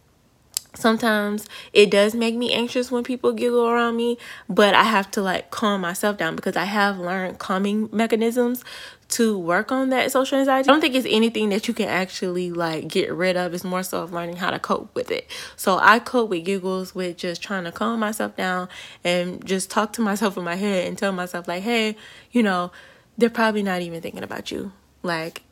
sometimes 0.78 1.46
it 1.72 1.90
does 1.90 2.14
make 2.14 2.36
me 2.36 2.52
anxious 2.52 2.90
when 2.90 3.02
people 3.02 3.32
giggle 3.32 3.66
around 3.66 3.96
me 3.96 4.18
but 4.48 4.74
i 4.74 4.82
have 4.82 5.10
to 5.10 5.22
like 5.22 5.50
calm 5.50 5.80
myself 5.80 6.16
down 6.16 6.36
because 6.36 6.56
i 6.56 6.64
have 6.64 6.98
learned 6.98 7.38
calming 7.38 7.88
mechanisms 7.92 8.62
to 9.08 9.38
work 9.38 9.70
on 9.70 9.90
that 9.90 10.10
social 10.10 10.38
anxiety. 10.38 10.68
I 10.68 10.72
don't 10.72 10.80
think 10.80 10.94
it's 10.94 11.06
anything 11.08 11.50
that 11.50 11.68
you 11.68 11.74
can 11.74 11.88
actually 11.88 12.50
like 12.50 12.88
get 12.88 13.12
rid 13.12 13.36
of. 13.36 13.54
It's 13.54 13.64
more 13.64 13.82
so 13.82 14.02
of 14.02 14.12
learning 14.12 14.36
how 14.36 14.50
to 14.50 14.58
cope 14.58 14.94
with 14.94 15.10
it. 15.10 15.30
So 15.56 15.78
i 15.80 15.98
cope 15.98 16.30
with 16.30 16.44
giggles 16.44 16.94
with 16.94 17.16
just 17.16 17.42
trying 17.42 17.64
to 17.64 17.72
calm 17.72 18.00
myself 18.00 18.36
down 18.36 18.68
and 19.04 19.44
just 19.46 19.70
talk 19.70 19.92
to 19.94 20.00
myself 20.00 20.36
in 20.36 20.44
my 20.44 20.56
head 20.56 20.88
and 20.88 20.98
tell 20.98 21.12
myself 21.12 21.46
like 21.46 21.62
hey 21.62 21.96
you 22.32 22.42
know 22.42 22.72
they're 23.18 23.30
probably 23.30 23.62
not 23.62 23.80
even 23.80 24.02
thinking 24.02 24.22
about 24.22 24.50
you. 24.50 24.72
Like 25.02 25.42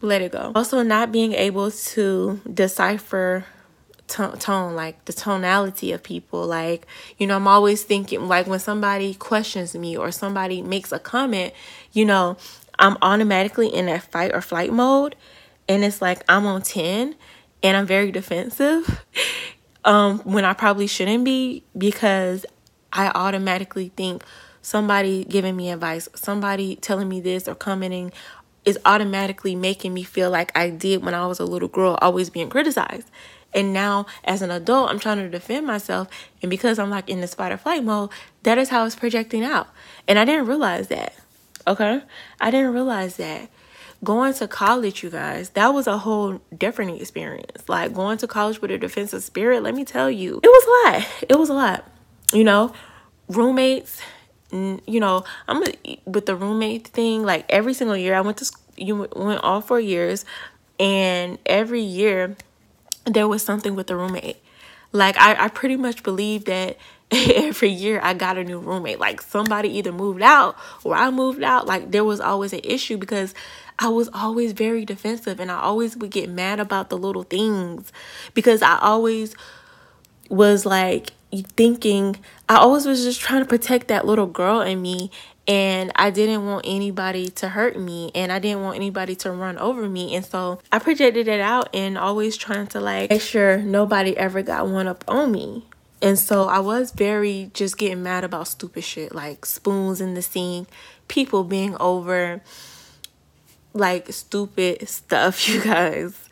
let 0.00 0.22
it 0.22 0.32
go. 0.32 0.52
Also 0.54 0.82
not 0.82 1.10
being 1.10 1.32
able 1.32 1.70
to 1.70 2.40
decipher 2.52 3.46
tone, 4.08 4.74
like 4.74 5.04
the 5.04 5.12
tonality 5.12 5.92
of 5.92 6.02
people. 6.02 6.46
Like, 6.46 6.86
you 7.18 7.26
know, 7.26 7.36
I'm 7.36 7.46
always 7.46 7.82
thinking, 7.82 8.26
like, 8.26 8.46
when 8.46 8.58
somebody 8.58 9.14
questions 9.14 9.74
me 9.74 9.96
or 9.96 10.10
somebody 10.10 10.62
makes 10.62 10.92
a 10.92 10.98
comment, 10.98 11.52
you 11.92 12.04
know, 12.04 12.36
I'm 12.78 12.96
automatically 13.02 13.68
in 13.68 13.86
that 13.86 14.02
fight 14.02 14.34
or 14.34 14.40
flight 14.40 14.72
mode. 14.72 15.16
And 15.68 15.84
it's 15.84 16.00
like 16.00 16.22
I'm 16.28 16.46
on 16.46 16.62
10 16.62 17.14
and 17.62 17.76
I'm 17.76 17.86
very 17.86 18.10
defensive 18.10 19.04
um, 19.84 20.20
when 20.20 20.44
I 20.44 20.52
probably 20.52 20.86
shouldn't 20.86 21.24
be 21.24 21.64
because 21.76 22.46
I 22.92 23.08
automatically 23.08 23.92
think 23.96 24.24
somebody 24.62 25.24
giving 25.24 25.56
me 25.56 25.70
advice, 25.70 26.08
somebody 26.14 26.76
telling 26.76 27.08
me 27.08 27.20
this 27.20 27.48
or 27.48 27.54
commenting 27.54 28.12
is 28.64 28.78
automatically 28.84 29.54
making 29.54 29.94
me 29.94 30.02
feel 30.02 30.30
like 30.30 30.56
I 30.56 30.70
did 30.70 31.04
when 31.04 31.14
I 31.14 31.26
was 31.26 31.40
a 31.40 31.44
little 31.44 31.68
girl, 31.68 31.98
always 32.02 32.28
being 32.30 32.50
criticized. 32.50 33.10
And 33.54 33.72
now, 33.72 34.06
as 34.24 34.42
an 34.42 34.50
adult, 34.50 34.90
I'm 34.90 34.98
trying 34.98 35.18
to 35.18 35.28
defend 35.28 35.66
myself. 35.66 36.08
And 36.42 36.50
because 36.50 36.78
I'm 36.78 36.90
like 36.90 37.08
in 37.08 37.20
this 37.20 37.34
fight 37.34 37.50
or 37.50 37.56
flight 37.56 37.82
mode, 37.82 38.10
that 38.42 38.58
is 38.58 38.68
how 38.68 38.84
it's 38.84 38.94
projecting 38.94 39.42
out. 39.42 39.68
And 40.06 40.18
I 40.18 40.26
didn't 40.26 40.46
realize 40.46 40.88
that. 40.88 41.14
Okay? 41.68 42.02
I 42.40 42.50
didn't 42.50 42.72
realize 42.72 43.16
that. 43.16 43.48
Going 44.02 44.32
to 44.34 44.48
college, 44.48 45.02
you 45.02 45.10
guys, 45.10 45.50
that 45.50 45.74
was 45.74 45.86
a 45.86 45.98
whole 45.98 46.40
different 46.56 47.00
experience. 47.00 47.68
Like 47.68 47.92
going 47.92 48.18
to 48.18 48.26
college 48.26 48.60
with 48.60 48.70
a 48.70 48.78
defensive 48.78 49.22
spirit, 49.22 49.62
let 49.62 49.74
me 49.74 49.84
tell 49.84 50.10
you, 50.10 50.40
it 50.42 50.48
was 50.48 50.64
a 50.64 50.90
lot. 50.90 51.08
It 51.28 51.38
was 51.38 51.48
a 51.48 51.54
lot. 51.54 51.90
You 52.32 52.44
know, 52.44 52.72
roommates, 53.28 54.00
you 54.52 54.80
know, 54.86 55.24
I'm 55.46 55.62
a, 55.62 56.00
with 56.06 56.26
the 56.26 56.36
roommate 56.36 56.88
thing, 56.88 57.22
like 57.24 57.44
every 57.48 57.74
single 57.74 57.96
year, 57.96 58.14
I 58.14 58.20
went 58.20 58.38
to, 58.38 58.50
you 58.76 59.08
went 59.14 59.42
all 59.42 59.60
four 59.60 59.80
years, 59.80 60.24
and 60.78 61.38
every 61.44 61.82
year, 61.82 62.36
there 63.04 63.26
was 63.26 63.42
something 63.42 63.74
with 63.74 63.88
the 63.88 63.96
roommate. 63.96 64.36
Like 64.92 65.16
I, 65.18 65.44
I 65.44 65.48
pretty 65.48 65.76
much 65.76 66.02
believe 66.02 66.44
that 66.46 66.78
every 67.12 67.70
year 67.70 68.00
I 68.02 68.14
got 68.14 68.36
a 68.36 68.44
new 68.44 68.58
roommate. 68.58 68.98
Like 68.98 69.22
somebody 69.22 69.70
either 69.78 69.92
moved 69.92 70.22
out 70.22 70.56
or 70.84 70.94
I 70.94 71.10
moved 71.10 71.42
out. 71.42 71.66
Like 71.66 71.90
there 71.90 72.04
was 72.04 72.20
always 72.20 72.52
an 72.52 72.60
issue 72.62 72.98
because 72.98 73.34
I 73.78 73.88
was 73.88 74.08
always 74.12 74.52
very 74.52 74.84
defensive 74.84 75.40
and 75.40 75.50
I 75.50 75.60
always 75.60 75.96
would 75.96 76.10
get 76.10 76.28
mad 76.28 76.60
about 76.60 76.90
the 76.90 76.98
little 76.98 77.22
things 77.22 77.92
because 78.34 78.60
I 78.60 78.78
always 78.78 79.34
was 80.28 80.66
like 80.66 81.12
thinking 81.56 82.16
I 82.48 82.56
always 82.56 82.86
was 82.86 83.04
just 83.04 83.20
trying 83.20 83.42
to 83.42 83.48
protect 83.48 83.88
that 83.88 84.06
little 84.06 84.26
girl 84.26 84.60
in 84.60 84.82
me 84.82 85.10
and 85.46 85.92
I 85.94 86.10
didn't 86.10 86.44
want 86.44 86.64
anybody 86.66 87.28
to 87.28 87.50
hurt 87.50 87.78
me 87.78 88.10
and 88.14 88.32
I 88.32 88.38
didn't 88.38 88.62
want 88.62 88.76
anybody 88.76 89.14
to 89.16 89.30
run 89.30 89.58
over 89.58 89.88
me 89.88 90.14
and 90.14 90.24
so 90.24 90.60
I 90.72 90.78
projected 90.78 91.28
it 91.28 91.40
out 91.40 91.74
and 91.74 91.96
always 91.96 92.36
trying 92.36 92.66
to 92.68 92.80
like 92.80 93.10
make 93.10 93.22
sure 93.22 93.58
nobody 93.58 94.16
ever 94.16 94.42
got 94.42 94.68
one 94.68 94.86
up 94.86 95.04
on 95.06 95.30
me 95.32 95.64
and 96.00 96.18
so 96.18 96.44
I 96.48 96.60
was 96.60 96.92
very 96.92 97.50
just 97.54 97.76
getting 97.76 98.02
mad 98.02 98.24
about 98.24 98.48
stupid 98.48 98.84
shit 98.84 99.14
like 99.14 99.44
spoons 99.44 100.00
in 100.00 100.14
the 100.14 100.22
sink 100.22 100.68
people 101.08 101.42
being 101.42 101.76
over 101.80 102.40
like 103.72 104.12
stupid 104.12 104.88
stuff 104.88 105.48
you 105.48 105.62
guys. 105.62 106.28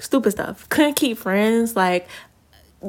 Stupid 0.00 0.30
stuff. 0.30 0.68
Couldn't 0.68 0.94
keep 0.94 1.18
friends 1.18 1.76
like 1.76 2.08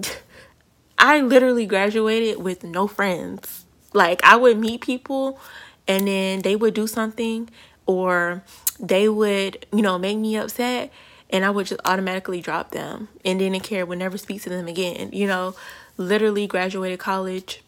I 0.97 1.21
literally 1.21 1.65
graduated 1.65 2.43
with 2.43 2.63
no 2.63 2.87
friends. 2.87 3.65
Like 3.93 4.23
I 4.23 4.35
would 4.35 4.57
meet 4.57 4.81
people 4.81 5.39
and 5.87 6.07
then 6.07 6.41
they 6.41 6.55
would 6.55 6.73
do 6.73 6.87
something 6.87 7.49
or 7.85 8.43
they 8.79 9.09
would, 9.09 9.65
you 9.73 9.81
know, 9.81 9.97
make 9.97 10.17
me 10.17 10.37
upset 10.37 10.91
and 11.31 11.45
I 11.45 11.49
would 11.49 11.67
just 11.67 11.81
automatically 11.85 12.41
drop 12.41 12.71
them 12.71 13.07
and 13.23 13.39
didn't 13.39 13.61
care, 13.61 13.85
would 13.85 13.99
never 13.99 14.17
speak 14.17 14.41
to 14.43 14.49
them 14.49 14.67
again. 14.67 15.09
You 15.13 15.27
know, 15.27 15.55
literally 15.99 16.47
graduated 16.47 16.97
college 16.97 17.61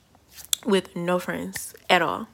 with 0.65 0.95
no 0.95 1.19
friends 1.19 1.75
at 1.89 2.01
all. 2.01 2.27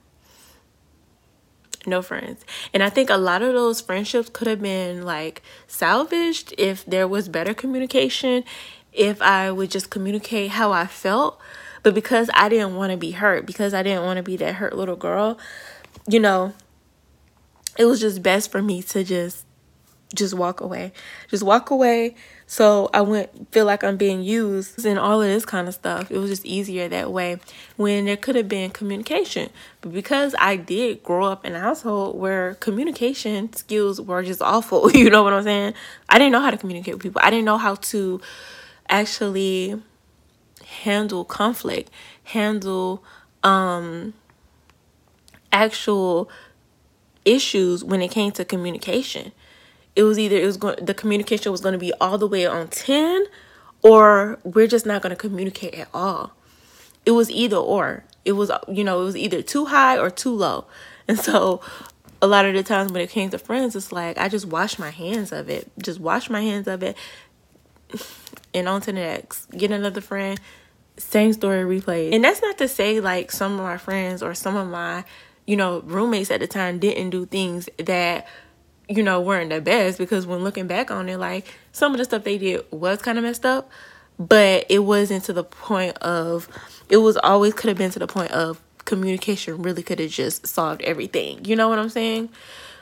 No 1.86 2.02
friends. 2.02 2.46
And 2.74 2.84
I 2.84 2.90
think 2.90 3.10
a 3.10 3.18
lot 3.18 3.42
of 3.42 3.54
those 3.54 3.82
friendships 3.82 4.30
could 4.30 4.48
have 4.48 4.62
been 4.62 5.04
like 5.04 5.42
salvaged 5.68 6.54
if 6.58 6.86
there 6.86 7.08
was 7.08 7.28
better 7.28 7.54
communication, 7.54 8.46
if 8.94 9.22
I 9.22 9.52
would 9.52 9.72
just 9.72 9.90
communicate 9.90 10.52
how 10.52 10.72
I 10.72 10.86
felt 10.86 11.42
but 11.88 11.94
because 11.94 12.30
I 12.34 12.50
didn't 12.50 12.76
want 12.76 12.92
to 12.92 12.98
be 12.98 13.12
hurt, 13.12 13.46
because 13.46 13.74
I 13.74 13.82
didn't 13.82 14.04
want 14.04 14.18
to 14.18 14.24
be 14.24 14.36
that 14.36 14.56
hurt 14.56 14.76
little 14.76 14.98
girl, 14.98 15.40
you 16.06 16.20
know, 16.20 16.54
it 17.78 17.86
was 17.86 18.02
just 18.02 18.22
best 18.22 18.52
for 18.52 18.62
me 18.62 18.82
to 18.84 19.06
just 19.06 19.46
just 20.14 20.34
walk 20.34 20.60
away. 20.60 20.92
Just 21.30 21.44
walk 21.44 21.70
away 21.70 22.16
so 22.50 22.90
I 22.94 23.02
wouldn't 23.02 23.52
feel 23.52 23.66
like 23.66 23.84
I'm 23.84 23.98
being 23.98 24.24
used 24.24 24.86
and 24.86 24.98
all 24.98 25.22
of 25.22 25.28
this 25.28 25.46
kind 25.46 25.68
of 25.68 25.74
stuff. 25.74 26.10
It 26.10 26.18
was 26.18 26.30
just 26.30 26.46
easier 26.46 26.88
that 26.88 27.12
way 27.12 27.40
when 27.76 28.06
there 28.06 28.16
could 28.16 28.36
have 28.36 28.48
been 28.48 28.72
communication. 28.72 29.50
But 29.82 29.92
because 29.92 30.34
I 30.40 30.56
did 30.56 31.04
grow 31.04 31.26
up 31.26 31.46
in 31.46 31.54
a 31.56 31.60
household 31.60 32.18
where 32.18 32.56
communication 32.56 33.52
skills 33.52 34.00
were 34.00 34.24
just 34.24 34.42
awful, 34.42 34.90
you 34.96 35.10
know 35.10 35.24
what 35.24 35.34
I'm 35.34 35.44
saying? 35.44 35.74
I 36.08 36.18
didn't 36.18 36.32
know 36.32 36.40
how 36.40 36.50
to 36.52 36.58
communicate 36.58 36.94
with 36.94 37.04
people. 37.04 37.22
I 37.22 37.30
didn't 37.30 37.46
know 37.46 37.58
how 37.58 37.76
to 37.76 38.22
actually 38.88 39.82
handle 40.66 41.26
conflict, 41.26 41.92
handle 42.24 43.04
um 43.44 44.14
actual 45.52 46.30
issues 47.26 47.84
when 47.84 48.02
it 48.02 48.10
came 48.10 48.32
to 48.32 48.46
communication. 48.46 49.34
It 49.98 50.04
was 50.04 50.20
either 50.20 50.38
it 50.38 50.46
was 50.46 50.58
going 50.58 50.86
the 50.86 50.94
communication 50.94 51.52
was 51.52 51.62
going 51.62 51.74
to 51.74 51.80
be 51.80 51.92
all 52.00 52.20
the 52.20 52.28
way 52.28 52.46
on 52.46 52.68
10 52.68 53.26
or 53.82 54.38
we're 54.44 54.68
just 54.68 54.86
not 54.86 55.02
going 55.02 55.10
to 55.10 55.16
communicate 55.16 55.74
at 55.74 55.90
all. 55.92 56.34
It 57.04 57.12
was 57.12 57.32
either 57.32 57.58
or. 57.58 58.04
It 58.24 58.34
was 58.34 58.52
you 58.72 58.84
know, 58.84 59.02
it 59.02 59.06
was 59.06 59.18
either 59.18 59.42
too 59.42 59.66
high 59.66 59.98
or 59.98 60.10
too 60.10 60.34
low. 60.34 60.66
And 61.10 61.18
so 61.18 61.62
a 62.22 62.28
lot 62.28 62.46
of 62.46 62.54
the 62.54 62.64
times 62.64 62.92
when 62.92 63.02
it 63.02 63.10
came 63.10 63.30
to 63.30 63.40
friends, 63.40 63.78
it's 63.78 63.94
like 63.94 64.18
I 64.18 64.28
just 64.28 64.46
wash 64.46 64.78
my 64.78 64.90
hands 64.90 65.32
of 65.32 65.50
it. 65.50 65.72
Just 65.82 66.02
wash 66.02 66.30
my 66.30 66.42
hands 66.42 66.68
of 66.68 66.84
it 66.84 66.98
and 68.54 68.68
on 68.68 68.82
to 68.82 68.88
the 68.88 69.00
next. 69.00 69.50
Get 69.52 69.72
another 69.72 70.02
friend, 70.02 70.38
same 70.98 71.34
story 71.34 71.64
replayed. 71.64 72.14
And 72.14 72.24
that's 72.24 72.42
not 72.42 72.58
to 72.58 72.68
say 72.68 73.00
like 73.00 73.32
some 73.32 73.54
of 73.54 73.62
my 73.62 73.78
friends 73.78 74.22
or 74.22 74.34
some 74.34 74.56
of 74.58 74.68
my, 74.68 75.06
you 75.46 75.56
know, 75.56 75.80
roommates 75.86 76.30
at 76.30 76.42
the 76.42 76.48
time 76.48 76.78
didn't 76.78 77.12
do 77.12 77.26
things 77.26 77.70
that, 77.78 78.28
you 78.89 79.04
know, 79.04 79.21
weren't 79.21 79.50
the 79.50 79.62
best 79.62 79.97
because 79.97 80.26
when 80.26 80.43
looking 80.43 80.67
back 80.67 80.91
on 80.91 81.10
it, 81.10 81.17
like 81.17 81.45
some 81.71 81.91
of 81.93 81.97
the 81.97 82.06
stuff 82.06 82.23
they 82.23 82.38
did 82.38 82.65
was 82.71 83.02
kind 83.02 83.17
of 83.17 83.23
messed 83.23 83.45
up, 83.45 83.69
but 84.17 84.65
it 84.69 84.80
wasn't 84.80 85.23
to 85.26 85.34
the 85.34 85.43
point 85.43 85.97
of, 85.97 86.47
it 86.90 86.98
was 86.98 87.17
always 87.17 87.54
could 87.54 87.67
have 87.67 87.77
been 87.77 87.92
to 87.92 88.00
the 88.00 88.08
point 88.08 88.31
of 88.31 88.62
communication 88.85 89.62
really 89.62 89.83
could 89.83 90.00
have 90.00 90.12
just 90.12 90.48
solved 90.48 90.81
everything. 90.83 91.44
You 91.46 91.56
know 91.56 91.67
what 91.69 91.79
I'm 91.79 91.90
saying? 91.90 92.29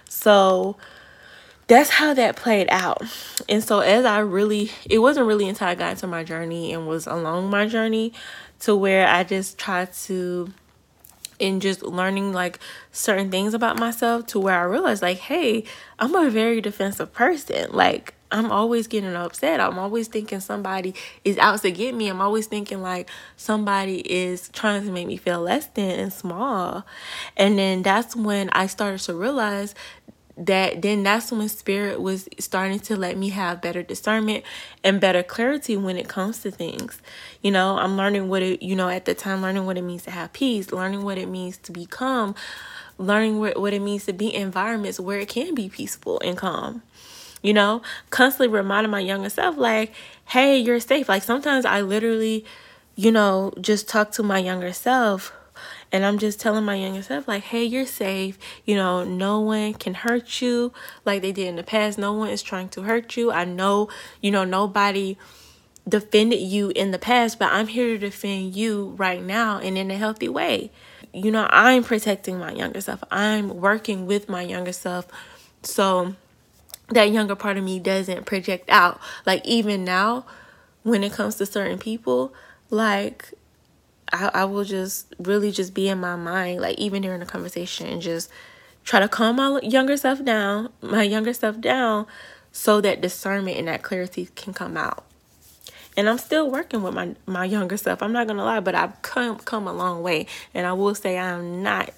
So, 0.08 0.78
that's 1.68 1.90
how 1.90 2.14
that 2.14 2.36
played 2.36 2.68
out. 2.70 3.02
And 3.50 3.64
so 3.64 3.80
as 3.80 4.06
I 4.06 4.20
really 4.20 4.72
it 4.90 5.00
wasn't 5.00 5.28
really 5.28 5.50
until 5.50 5.68
I 5.68 5.76
got 5.76 5.92
into 5.92 6.08
my 6.08 6.24
journey 6.24 6.74
and 6.74 6.88
was 6.88 7.08
along 7.08 7.50
my 7.50 7.66
journey 7.66 8.14
to 8.62 8.76
where 8.76 9.08
I 9.08 9.24
just 9.24 9.58
tried 9.58 9.94
to 9.94 10.54
in 11.40 11.60
just 11.60 11.84
learning 11.84 12.34
like 12.34 12.60
certain 12.92 13.32
things 13.32 13.54
about 13.54 13.80
myself 13.80 14.26
to 14.28 14.40
where 14.40 14.60
I 14.60 14.64
realized 14.64 15.02
like, 15.02 15.18
hey, 15.18 15.64
I'm 16.00 16.16
a 16.16 16.30
very 16.30 16.62
defensive 16.62 17.14
person. 17.14 17.72
Like 17.72 18.14
I'm 18.32 18.52
always 18.52 18.88
getting 18.88 19.16
upset. 19.16 19.60
I'm 19.60 19.78
always 19.80 20.08
thinking 20.08 20.40
somebody 20.40 20.94
is 21.24 21.38
out 21.38 21.62
to 21.62 21.72
get 21.72 21.96
me. 21.96 22.08
I'm 22.08 22.22
always 22.22 22.48
thinking 22.48 22.82
like 22.82 23.10
somebody 23.38 24.00
is 24.00 24.50
trying 24.50 24.84
to 24.86 24.92
make 24.92 25.08
me 25.08 25.18
feel 25.18 25.42
less 25.42 25.68
than 25.68 26.00
and 26.00 26.12
small. 26.12 26.86
And 27.38 27.58
then 27.58 27.84
that's 27.84 28.16
when 28.16 28.50
I 28.50 28.68
started 28.68 29.00
to 29.02 29.14
realize 29.14 29.76
that 30.38 30.82
then 30.82 31.04
that's 31.04 31.32
when 31.32 31.48
spirit 31.48 32.02
was 32.02 32.28
starting 32.40 32.80
to 32.80 32.96
let 32.96 33.18
me 33.18 33.30
have 33.30 33.62
better 33.62 33.82
discernment 33.82 34.44
and 34.84 35.00
better 35.00 35.24
clarity 35.24 35.78
when 35.78 35.98
it 35.98 36.10
comes 36.10 36.42
to 36.42 36.52
things. 36.52 37.02
You 37.42 37.52
know 37.52 37.78
i'm 37.78 37.96
learning 37.96 38.28
what 38.28 38.42
it 38.42 38.62
you 38.62 38.76
know 38.76 38.90
at 38.90 39.06
the 39.06 39.14
time 39.14 39.42
learning 39.42 39.66
what 39.66 39.78
it 39.78 39.84
means 39.84 40.04
to 40.04 40.12
have 40.12 40.34
peace 40.34 40.72
learning 40.72 41.04
what 41.04 41.18
it 41.18 41.28
means 41.28 41.58
to 41.58 41.72
become 41.72 42.36
learning 42.98 43.40
what, 43.40 43.60
what 43.60 43.74
it 43.74 43.82
means 43.82 44.06
to 44.06 44.14
be 44.14 44.34
in 44.34 44.44
environments 44.44 45.00
where 45.00 45.20
it 45.20 45.28
can 45.28 45.54
be 45.54 45.68
peaceful 45.70 46.20
and 46.24 46.38
calm. 46.38 46.82
You 47.42 47.54
know 47.54 47.82
constantly 48.10 48.48
reminding 48.48 48.92
my 48.92 49.00
younger 49.00 49.30
self 49.30 49.58
like 49.58 49.94
hey 50.26 50.58
you're 50.58 50.80
safe. 50.80 51.08
Like 51.08 51.24
sometimes 51.24 51.66
i 51.66 51.82
literally 51.82 52.46
you 52.96 53.12
know 53.12 53.54
just 53.62 53.88
talk 53.88 54.12
to 54.14 54.24
my 54.24 54.40
younger 54.40 54.74
self 54.74 55.32
and 55.96 56.06
I'm 56.06 56.20
just 56.20 56.42
telling 56.42 56.66
my 56.66 56.76
younger 56.76 57.02
self, 57.02 57.26
like, 57.26 57.44
hey, 57.44 57.64
you're 57.64 57.86
safe. 57.86 58.38
You 58.66 58.76
know, 58.76 59.06
no 59.06 59.40
one 59.40 59.76
can 59.76 59.94
hurt 59.94 60.42
you 60.42 60.74
like 61.06 61.22
they 61.22 61.32
did 61.32 61.48
in 61.48 61.56
the 61.56 61.64
past. 61.64 61.98
No 61.98 62.12
one 62.12 62.32
is 62.32 62.44
trying 62.44 62.68
to 62.70 62.82
hurt 62.82 63.16
you. 63.16 63.32
I 63.32 63.46
know, 63.46 63.88
you 64.20 64.30
know, 64.30 64.44
nobody 64.44 65.16
defended 65.88 66.42
you 66.42 66.74
in 66.76 66.92
the 66.92 67.00
past, 67.00 67.40
but 67.40 67.50
I'm 67.54 67.68
here 67.68 67.88
to 67.88 67.98
defend 67.98 68.58
you 68.58 68.94
right 68.98 69.24
now 69.24 69.60
and 69.60 69.78
in 69.78 69.90
a 69.90 69.96
healthy 69.96 70.28
way. 70.28 70.70
You 71.14 71.32
know, 71.32 71.48
I'm 71.50 71.82
protecting 71.82 72.40
my 72.40 72.52
younger 72.52 72.82
self, 72.82 73.02
I'm 73.10 73.62
working 73.62 74.06
with 74.06 74.28
my 74.28 74.42
younger 74.42 74.74
self. 74.74 75.08
So 75.64 76.14
that 76.90 77.10
younger 77.10 77.38
part 77.38 77.56
of 77.56 77.64
me 77.64 77.80
doesn't 77.80 78.26
project 78.26 78.70
out. 78.70 79.00
Like, 79.26 79.46
even 79.46 79.86
now, 79.86 80.26
when 80.84 81.06
it 81.06 81.14
comes 81.14 81.36
to 81.36 81.46
certain 81.46 81.80
people, 81.80 82.34
like 82.70 83.34
I, 84.14 84.32
I 84.34 84.46
will 84.46 84.64
just 84.64 85.14
really 85.20 85.52
just 85.52 85.74
be 85.74 85.90
in 85.90 86.00
my 86.00 86.16
mind, 86.16 86.62
like 86.62 86.78
even 86.78 87.02
during 87.02 87.20
the 87.20 87.26
conversation, 87.26 87.88
and 87.88 88.02
just 88.02 88.30
try 88.84 89.00
to 89.00 89.08
calm 89.08 89.38
my 89.38 89.60
younger 89.62 89.98
self 89.98 90.24
down, 90.24 90.70
my 90.82 91.04
younger 91.04 91.34
self 91.34 91.60
down, 91.60 92.06
so 92.52 92.82
that 92.82 93.02
discernment 93.02 93.58
and 93.58 93.68
that 93.68 93.84
clarity 93.84 94.30
can 94.36 94.54
come 94.54 94.78
out. 94.78 95.04
And 95.98 96.10
I'm 96.10 96.18
still 96.18 96.50
working 96.50 96.84
with 96.84 96.94
my 96.94 97.16
my 97.26 97.46
younger 97.46 97.78
self. 97.78 98.04
I'm 98.04 98.12
not 98.12 98.28
gonna 98.28 98.44
lie, 98.44 98.60
but 98.60 98.76
I've 98.76 99.02
come 99.02 99.38
come 99.40 99.68
a 99.68 99.74
long 99.74 100.02
way, 100.02 100.28
and 100.54 100.68
I 100.68 100.74
will 100.74 100.96
say 100.96 101.18
I'm 101.18 101.64
not 101.64 101.92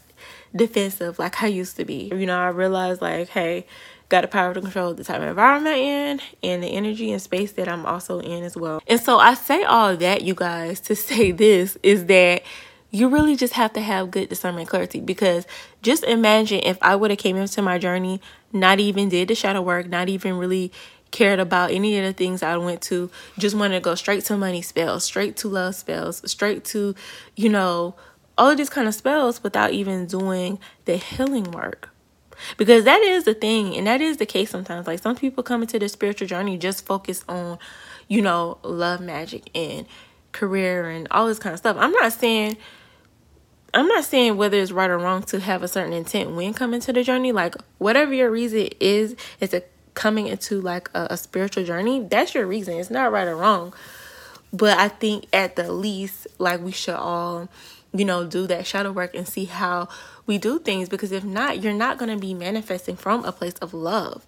defensive 0.56 1.20
like 1.20 1.44
I 1.44 1.48
used 1.48 1.76
to 1.78 1.86
be. 1.86 2.12
You 2.14 2.26
know, 2.26 2.38
I 2.38 2.50
realized 2.50 3.02
like, 3.02 3.30
hey, 3.30 3.66
got 4.10 4.22
the 4.22 4.28
power 4.28 4.54
to 4.54 4.62
control 4.62 4.94
the 4.94 5.04
type 5.04 5.22
of 5.22 5.28
environment 5.28 5.76
I'm 5.76 5.76
in 5.76 6.22
and 6.44 6.64
the 6.64 6.68
energy 6.68 7.12
and 7.12 7.22
space 7.22 7.52
that 7.54 7.68
I'm 7.68 7.86
also 7.86 8.20
in 8.20 8.44
as 8.44 8.56
well. 8.56 8.82
And 8.88 9.00
so 9.00 9.20
I 9.20 9.34
say 9.34 9.64
all 9.64 9.96
that, 9.98 10.22
you 10.22 10.34
guys, 10.34 10.80
to 10.82 10.96
say 11.08 11.32
this 11.32 11.78
is 11.84 12.06
that 12.06 12.44
you 12.90 13.10
really 13.10 13.36
just 13.36 13.54
have 13.54 13.74
to 13.74 13.82
have 13.82 14.12
good 14.12 14.30
discernment 14.30 14.70
clarity 14.70 15.02
because 15.02 15.46
just 15.82 16.04
imagine 16.06 16.62
if 16.64 16.78
I 16.82 16.96
would 16.96 17.12
have 17.12 17.20
came 17.20 17.36
into 17.36 17.62
my 17.62 17.78
journey, 17.78 18.22
not 18.54 18.80
even 18.80 19.10
did 19.10 19.28
the 19.28 19.36
shadow 19.36 19.62
work, 19.62 19.88
not 19.88 20.08
even 20.08 20.38
really 20.38 20.72
cared 21.12 21.40
about 21.40 21.72
any 21.72 21.98
of 21.98 22.06
the 22.06 22.14
things 22.14 22.44
I 22.44 22.56
went 22.58 22.82
to, 22.84 23.10
just 23.38 23.56
wanted 23.56 23.76
to 23.76 23.82
go 23.82 23.96
straight 23.96 24.24
to 24.26 24.38
money 24.38 24.62
spells, 24.62 25.04
straight 25.04 25.36
to 25.38 25.48
love 25.48 25.76
spells, 25.76 26.30
straight 26.30 26.64
to, 26.66 26.96
you 27.36 27.50
know, 27.50 27.96
all 28.38 28.50
of 28.50 28.58
these 28.58 28.70
kind 28.70 28.88
of 28.88 28.94
spells 28.94 29.44
without 29.44 29.72
even 29.72 30.06
doing 30.06 30.60
the 30.86 30.98
healing 30.98 31.52
work. 31.52 31.90
Because 32.58 32.86
that 32.86 33.02
is 33.02 33.24
the 33.24 33.34
thing, 33.34 33.76
and 33.76 33.88
that 33.88 34.02
is 34.02 34.18
the 34.18 34.26
case 34.26 34.50
sometimes. 34.50 34.88
Like 34.88 35.00
some 35.00 35.16
people 35.16 35.44
come 35.44 35.62
into 35.62 35.80
the 35.80 35.90
spiritual 35.90 36.28
journey 36.28 36.58
just 36.58 36.86
focus 36.86 37.24
on, 37.28 37.58
you 38.08 38.22
know, 38.22 38.58
love 38.64 39.02
magic 39.02 39.50
and 39.56 39.86
career 40.32 40.90
and 40.90 41.08
all 41.12 41.28
this 41.28 41.40
kind 41.40 41.54
of 41.54 41.60
stuff. 41.60 41.78
I'm 41.80 41.92
not 41.92 42.14
saying 42.14 42.58
I'm 43.74 43.88
not 43.88 44.06
saying 44.06 44.38
whether 44.38 44.58
it's 44.58 44.72
right 44.72 44.90
or 44.90 44.98
wrong 44.98 45.24
to 45.24 45.40
have 45.40 45.62
a 45.62 45.68
certain 45.68 45.94
intent 45.94 46.32
when 46.32 46.54
coming 46.54 46.80
to 46.82 46.94
the 46.94 47.04
journey. 47.04 47.32
Like 47.32 47.56
whatever 47.78 48.14
your 48.14 48.32
reason 48.32 48.70
is, 48.80 49.16
is 49.40 49.50
to 49.52 49.64
coming 49.94 50.28
into 50.28 50.62
like 50.62 50.90
a, 50.94 51.08
a 51.12 51.18
spiritual 51.18 51.64
journey. 51.66 52.02
That's 52.04 52.34
your 52.34 52.46
reason. 52.46 52.76
It's 52.78 52.90
not 52.90 53.12
right 53.12 53.28
or 53.28 53.36
wrong. 53.36 53.74
But 54.54 54.78
I 54.78 54.88
think 54.88 55.28
at 55.34 55.58
the 55.58 55.72
least, 55.72 56.28
like 56.38 56.62
we 56.62 56.72
should 56.72 56.96
all, 56.96 57.50
you 57.98 58.06
know, 58.06 58.26
do 58.26 58.48
that 58.48 58.66
shadow 58.66 58.92
work 58.92 59.16
and 59.16 59.28
see 59.28 59.46
how 59.46 59.88
we 60.26 60.38
do 60.38 60.60
things 60.60 60.90
because 60.90 61.12
if 61.12 61.24
not, 61.24 61.62
you're 61.62 61.74
not 61.74 61.98
going 61.98 62.12
to 62.12 62.18
be 62.18 62.34
manifesting 62.34 62.96
from 62.96 63.26
a 63.26 63.32
place 63.32 63.56
of 63.56 63.74
love. 63.74 64.26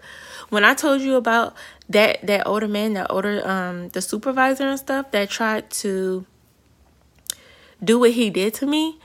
When 0.49 0.63
I 0.63 0.74
told 0.74 1.01
you 1.01 1.15
about 1.15 1.55
that 1.89 2.26
that 2.26 2.47
older 2.47 2.67
man, 2.67 2.93
that 2.93 3.07
older 3.09 3.47
um 3.47 3.89
the 3.89 4.01
supervisor 4.01 4.67
and 4.67 4.80
stuff 4.80 5.11
that 5.11 5.30
tried 5.30 5.70
to 5.72 6.26
do 7.84 7.99
what 7.99 8.11
he 8.11 8.30
did 8.30 8.53
to 8.55 8.65
me, 8.65 8.99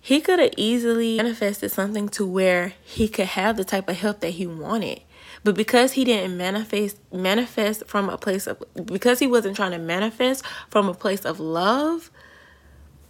he 0.00 0.20
could 0.20 0.38
have 0.38 0.52
easily 0.56 1.16
manifested 1.16 1.70
something 1.70 2.08
to 2.10 2.26
where 2.26 2.74
he 2.82 3.08
could 3.08 3.26
have 3.26 3.56
the 3.56 3.64
type 3.64 3.88
of 3.88 3.96
help 3.96 4.20
that 4.20 4.30
he 4.30 4.46
wanted. 4.46 5.02
But 5.44 5.54
because 5.54 5.92
he 5.92 6.04
didn't 6.04 6.36
manifest 6.36 6.98
manifest 7.12 7.86
from 7.86 8.08
a 8.08 8.18
place 8.18 8.46
of 8.46 8.62
because 8.86 9.18
he 9.18 9.26
wasn't 9.26 9.56
trying 9.56 9.72
to 9.72 9.78
manifest 9.78 10.44
from 10.68 10.88
a 10.88 10.94
place 10.94 11.24
of 11.24 11.40
love, 11.40 12.10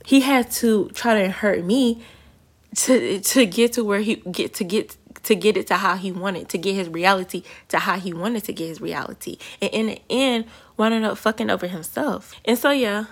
he 0.08 0.22
had 0.22 0.50
to 0.50 0.88
try 0.94 1.20
to 1.20 1.28
hurt 1.28 1.62
me 1.62 2.02
to 2.74 3.20
to 3.20 3.44
get 3.44 3.74
to 3.74 3.84
where 3.84 4.00
he 4.00 4.14
get 4.32 4.54
to 4.54 4.64
get 4.64 4.96
to 5.24 5.34
get 5.34 5.58
it 5.58 5.66
to 5.66 5.74
how 5.74 5.96
he 5.96 6.10
wanted 6.10 6.48
to 6.48 6.56
get 6.56 6.74
his 6.74 6.88
reality 6.88 7.42
to 7.68 7.78
how 7.78 7.98
he 7.98 8.14
wanted 8.14 8.42
to 8.44 8.54
get 8.54 8.68
his 8.68 8.80
reality. 8.80 9.36
And 9.60 9.70
in 9.70 9.86
the 9.88 10.02
end 10.08 10.46
wound 10.78 11.04
up 11.04 11.18
fucking 11.18 11.50
over 11.50 11.66
himself. 11.66 12.32
And 12.46 12.56
so 12.56 12.70
yeah 12.70 13.04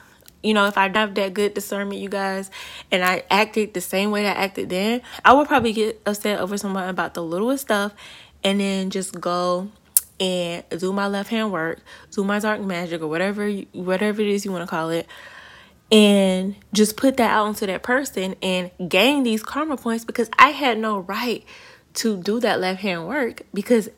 you 0.42 0.54
know 0.54 0.66
if 0.66 0.76
i 0.78 0.88
have 0.88 1.14
that 1.14 1.34
good 1.34 1.54
discernment 1.54 1.98
you 1.98 2.10
guys 2.10 2.50
and 2.92 3.02
i 3.02 3.22
acted 3.30 3.72
the 3.72 3.80
same 3.80 4.10
way 4.10 4.22
that 4.22 4.36
i 4.36 4.44
acted 4.44 4.68
then 4.68 5.00
i 5.24 5.32
would 5.32 5.48
probably 5.48 5.72
get 5.72 6.00
upset 6.04 6.38
over 6.38 6.58
someone 6.58 6.88
about 6.88 7.14
the 7.14 7.22
littlest 7.22 7.62
stuff 7.62 7.94
and 8.44 8.60
then 8.60 8.90
just 8.90 9.18
go 9.18 9.68
and 10.20 10.62
do 10.78 10.92
my 10.92 11.06
left 11.06 11.30
hand 11.30 11.50
work 11.50 11.80
do 12.10 12.22
my 12.22 12.38
dark 12.38 12.60
magic 12.60 13.00
or 13.00 13.08
whatever 13.08 13.50
whatever 13.72 14.20
it 14.20 14.28
is 14.28 14.44
you 14.44 14.52
want 14.52 14.62
to 14.62 14.68
call 14.68 14.90
it 14.90 15.06
and 15.90 16.56
just 16.72 16.96
put 16.96 17.16
that 17.16 17.30
out 17.30 17.46
onto 17.46 17.66
that 17.66 17.82
person 17.82 18.34
and 18.42 18.70
gain 18.88 19.22
these 19.22 19.42
karma 19.42 19.76
points 19.76 20.04
because 20.04 20.28
I 20.38 20.50
had 20.50 20.78
no 20.78 20.98
right 20.98 21.44
to 21.94 22.16
do 22.16 22.40
that 22.40 22.60
left 22.60 22.80
hand 22.80 23.06
work 23.06 23.42
because 23.54 23.88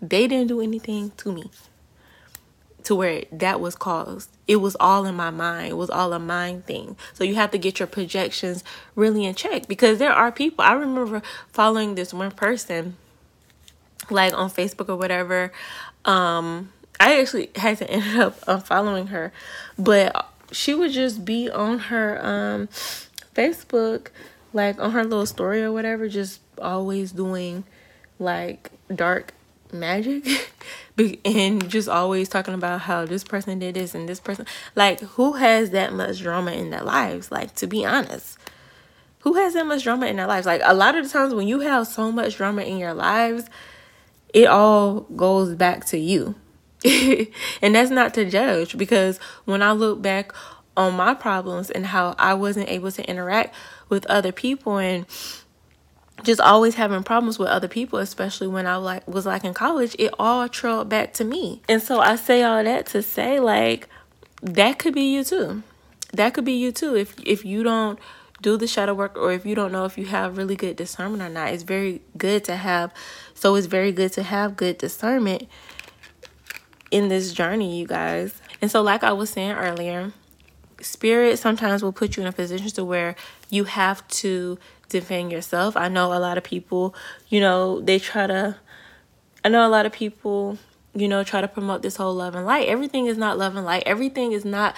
they 0.00 0.26
didn't 0.26 0.48
do 0.48 0.60
anything 0.60 1.12
to 1.18 1.32
me 1.32 1.50
to 2.84 2.94
where 2.94 3.24
that 3.32 3.60
was 3.60 3.74
caused. 3.74 4.30
It 4.46 4.56
was 4.56 4.76
all 4.80 5.04
in 5.04 5.14
my 5.14 5.30
mind. 5.30 5.70
It 5.70 5.76
was 5.76 5.90
all 5.90 6.12
a 6.12 6.18
mind 6.18 6.66
thing. 6.66 6.96
So 7.12 7.22
you 7.22 7.34
have 7.34 7.50
to 7.50 7.58
get 7.58 7.78
your 7.78 7.86
projections 7.86 8.64
really 8.94 9.24
in 9.24 9.34
check 9.34 9.68
because 9.68 9.98
there 9.98 10.12
are 10.12 10.32
people. 10.32 10.64
I 10.64 10.72
remember 10.72 11.22
following 11.52 11.94
this 11.94 12.14
one 12.14 12.30
person 12.30 12.96
like 14.10 14.32
on 14.32 14.50
Facebook 14.50 14.88
or 14.88 14.96
whatever. 14.96 15.52
Um 16.04 16.72
I 17.00 17.20
actually 17.20 17.50
had 17.56 17.78
to 17.78 17.90
end 17.90 18.20
up 18.20 18.40
unfollowing 18.42 19.08
her, 19.08 19.32
but 19.78 20.28
she 20.52 20.74
would 20.74 20.92
just 20.92 21.24
be 21.24 21.50
on 21.50 21.78
her 21.78 22.24
um 22.24 22.68
Facebook, 23.34 24.08
like 24.52 24.78
on 24.80 24.92
her 24.92 25.04
little 25.04 25.26
story 25.26 25.62
or 25.62 25.72
whatever, 25.72 26.08
just 26.08 26.40
always 26.60 27.12
doing 27.12 27.64
like 28.18 28.70
dark 28.94 29.32
magic. 29.72 30.26
And 31.24 31.70
just 31.70 31.88
always 31.88 32.28
talking 32.28 32.54
about 32.54 32.80
how 32.80 33.04
this 33.04 33.22
person 33.22 33.60
did 33.60 33.76
this 33.76 33.94
and 33.94 34.08
this 34.08 34.18
person 34.18 34.46
like 34.74 34.98
who 34.98 35.34
has 35.34 35.70
that 35.70 35.92
much 35.92 36.18
drama 36.18 36.50
in 36.50 36.70
their 36.70 36.82
lives? 36.82 37.30
Like 37.30 37.54
to 37.56 37.68
be 37.68 37.86
honest 37.86 38.36
who 39.20 39.34
has 39.34 39.54
that 39.54 39.66
much 39.66 39.84
drama 39.84 40.06
in 40.06 40.16
their 40.16 40.26
lives? 40.26 40.44
Like 40.44 40.60
a 40.64 40.74
lot 40.74 40.96
of 40.96 41.04
the 41.04 41.10
times 41.10 41.34
when 41.34 41.46
you 41.46 41.60
have 41.60 41.86
so 41.86 42.10
much 42.10 42.36
drama 42.36 42.62
in 42.62 42.78
your 42.78 42.94
lives 42.94 43.48
it 44.34 44.48
all 44.48 45.02
goes 45.02 45.54
back 45.54 45.84
to 45.86 45.98
you 45.98 46.34
and 47.62 47.74
that's 47.74 47.90
not 47.90 48.14
to 48.14 48.24
judge 48.24 48.78
because 48.78 49.18
when 49.44 49.62
I 49.62 49.72
look 49.72 50.00
back 50.00 50.32
on 50.76 50.94
my 50.94 51.12
problems 51.12 51.70
and 51.70 51.86
how 51.86 52.14
I 52.18 52.34
wasn't 52.34 52.68
able 52.68 52.92
to 52.92 53.10
interact 53.10 53.54
with 53.88 54.06
other 54.06 54.30
people 54.30 54.78
and 54.78 55.06
just 56.22 56.40
always 56.40 56.76
having 56.76 57.02
problems 57.02 57.38
with 57.38 57.48
other 57.48 57.68
people, 57.68 57.98
especially 57.98 58.46
when 58.46 58.66
I 58.66 58.76
like 58.76 59.06
was 59.06 59.26
like 59.26 59.44
in 59.44 59.54
college, 59.54 59.96
it 59.98 60.12
all 60.18 60.48
trailed 60.48 60.88
back 60.88 61.12
to 61.14 61.24
me. 61.24 61.62
And 61.68 61.82
so 61.82 62.00
I 62.00 62.16
say 62.16 62.42
all 62.42 62.62
that 62.62 62.86
to 62.86 63.02
say 63.02 63.40
like 63.40 63.88
that 64.42 64.78
could 64.78 64.94
be 64.94 65.12
you 65.12 65.24
too. 65.24 65.62
That 66.12 66.34
could 66.34 66.44
be 66.44 66.52
you 66.52 66.72
too 66.72 66.96
if 66.96 67.14
if 67.24 67.44
you 67.44 67.62
don't 67.62 67.98
do 68.40 68.56
the 68.56 68.68
shadow 68.68 68.94
work 68.94 69.16
or 69.16 69.32
if 69.32 69.44
you 69.44 69.56
don't 69.56 69.72
know 69.72 69.84
if 69.84 69.98
you 69.98 70.06
have 70.06 70.36
really 70.36 70.54
good 70.54 70.76
discernment 70.76 71.22
or 71.22 71.28
not. 71.28 71.52
It's 71.52 71.64
very 71.64 72.02
good 72.16 72.44
to 72.44 72.56
have 72.56 72.92
so 73.34 73.54
it's 73.56 73.66
very 73.66 73.92
good 73.92 74.12
to 74.12 74.22
have 74.22 74.56
good 74.56 74.78
discernment 74.78 75.48
in 76.90 77.08
this 77.08 77.32
journey, 77.32 77.78
you 77.78 77.86
guys. 77.86 78.40
And 78.60 78.70
so, 78.70 78.82
like 78.82 79.04
I 79.04 79.12
was 79.12 79.30
saying 79.30 79.52
earlier, 79.52 80.12
spirit 80.80 81.38
sometimes 81.38 81.82
will 81.82 81.92
put 81.92 82.16
you 82.16 82.22
in 82.22 82.28
a 82.28 82.32
position 82.32 82.68
to 82.70 82.84
where 82.84 83.16
you 83.50 83.64
have 83.64 84.06
to 84.08 84.58
defend 84.88 85.32
yourself. 85.32 85.76
I 85.76 85.88
know 85.88 86.12
a 86.12 86.18
lot 86.18 86.38
of 86.38 86.44
people, 86.44 86.94
you 87.28 87.40
know, 87.40 87.80
they 87.80 87.98
try 87.98 88.26
to, 88.26 88.56
I 89.44 89.48
know 89.48 89.66
a 89.66 89.68
lot 89.70 89.86
of 89.86 89.92
people, 89.92 90.58
you 90.94 91.08
know, 91.08 91.24
try 91.24 91.40
to 91.40 91.48
promote 91.48 91.82
this 91.82 91.96
whole 91.96 92.14
love 92.14 92.34
and 92.34 92.46
light. 92.46 92.68
Everything 92.68 93.06
is 93.06 93.18
not 93.18 93.38
love 93.38 93.56
and 93.56 93.64
light. 93.64 93.82
Everything 93.86 94.32
is 94.32 94.44
not 94.44 94.74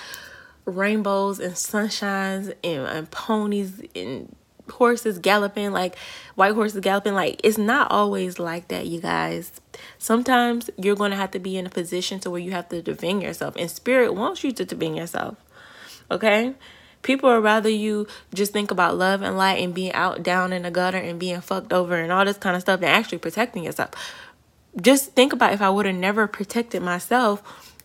rainbows 0.64 1.38
and 1.38 1.54
sunshines 1.54 2.52
and, 2.62 2.86
and 2.86 3.10
ponies 3.10 3.82
and 3.94 4.34
horses 4.70 5.18
galloping, 5.18 5.72
like 5.72 5.96
white 6.34 6.54
horses 6.54 6.80
galloping. 6.80 7.14
Like 7.14 7.40
it's 7.44 7.58
not 7.58 7.90
always 7.90 8.38
like 8.38 8.68
that, 8.68 8.86
you 8.86 9.00
guys. 9.00 9.60
Sometimes 10.00 10.70
you're 10.78 10.96
going 10.96 11.10
to 11.10 11.16
have 11.18 11.30
to 11.32 11.38
be 11.38 11.58
in 11.58 11.66
a 11.66 11.70
position 11.70 12.20
to 12.20 12.30
where 12.30 12.40
you 12.40 12.52
have 12.52 12.70
to 12.70 12.80
defend 12.80 13.22
yourself, 13.22 13.54
and 13.56 13.70
spirit 13.70 14.14
wants 14.14 14.42
you 14.42 14.50
to 14.50 14.64
defend 14.64 14.96
yourself. 14.96 15.36
Okay? 16.10 16.54
People 17.02 17.28
would 17.28 17.44
rather 17.44 17.68
you 17.68 18.06
just 18.32 18.50
think 18.54 18.70
about 18.70 18.96
love 18.96 19.20
and 19.20 19.36
light 19.36 19.62
and 19.62 19.74
being 19.74 19.92
out 19.92 20.22
down 20.22 20.54
in 20.54 20.62
the 20.62 20.70
gutter 20.70 20.96
and 20.96 21.20
being 21.20 21.42
fucked 21.42 21.70
over 21.70 21.96
and 21.96 22.10
all 22.10 22.24
this 22.24 22.38
kind 22.38 22.56
of 22.56 22.62
stuff 22.62 22.80
than 22.80 22.88
actually 22.88 23.18
protecting 23.18 23.62
yourself. 23.62 23.90
Just 24.80 25.12
think 25.12 25.34
about 25.34 25.52
if 25.52 25.60
I 25.60 25.68
would 25.68 25.84
have 25.84 25.94
never 25.94 26.26
protected 26.26 26.80
myself 26.80 27.42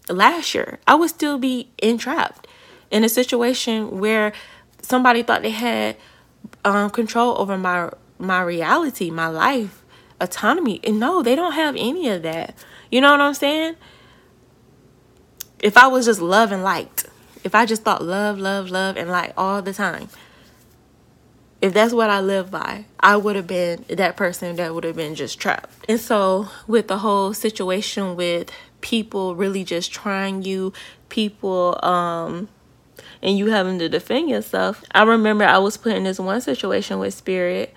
last 0.08 0.56
year, 0.56 0.80
I 0.88 0.96
would 0.96 1.10
still 1.10 1.38
be 1.38 1.70
entrapped 1.80 2.48
in 2.92 3.04
a 3.04 3.10
situation 3.10 4.00
where 4.00 4.32
somebody 4.82 5.22
thought 5.22 5.42
they 5.42 5.50
had 5.50 5.98
um, 6.64 6.90
control 6.92 7.38
over 7.38 7.58
my 7.58 7.90
my 8.18 8.42
reality, 8.42 9.12
my 9.12 9.28
life, 9.28 9.84
autonomy. 10.20 10.80
And 10.84 11.00
no, 11.00 11.22
they 11.22 11.36
don't 11.36 11.54
have 11.54 11.76
any 11.76 12.10
of 12.10 12.24
that. 12.24 12.56
You 12.92 13.02
know 13.02 13.12
what 13.12 13.22
I'm 13.22 13.34
saying? 13.34 13.76
If 15.60 15.78
I 15.78 15.88
was 15.88 16.06
just 16.06 16.22
love 16.22 16.52
and 16.52 16.64
light, 16.64 17.06
if 17.44 17.56
I 17.56 17.66
just 17.66 17.84
thought 17.84 18.04
love, 18.04 18.38
love, 18.38 18.70
love, 18.70 18.98
and 18.98 19.10
light 19.10 19.34
all 19.38 19.62
the 19.62 19.74
time, 19.74 20.10
if 21.62 21.74
that's 21.74 21.94
what 21.94 22.10
I 22.10 22.20
live 22.20 22.52
by, 22.52 22.86
I 23.00 23.18
would 23.18 23.36
have 23.36 23.48
been 23.48 23.86
that 23.90 24.18
person 24.18 24.56
that 24.58 24.76
would 24.76 24.84
have 24.84 24.96
been 24.96 25.16
just 25.16 25.40
trapped. 25.40 25.74
And 25.90 26.00
so, 26.00 26.50
with 26.68 26.88
the 26.88 27.00
whole 27.00 27.34
situation 27.34 28.16
with 28.16 28.52
people 28.82 29.36
really 29.36 29.64
just 29.64 29.92
trying 29.92 30.44
you, 30.44 30.74
people 31.10 31.80
um 31.84 32.50
and 33.22 33.38
you 33.38 33.48
having 33.48 33.80
to 33.80 33.90
defend 33.90 34.30
yourself. 34.30 34.84
I 34.92 35.04
remember 35.04 35.44
I 35.44 35.58
was 35.58 35.78
put 35.78 35.94
in 35.94 36.04
this 36.04 36.20
one 36.20 36.42
situation 36.42 37.00
with 37.00 37.14
Spirit, 37.14 37.74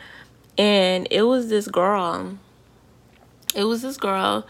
and 0.59 1.07
it 1.11 1.23
was 1.23 1.49
this 1.49 1.69
girl. 1.69 2.37
It 3.55 3.65
was 3.65 3.83
this 3.83 3.97
girl 3.97 4.47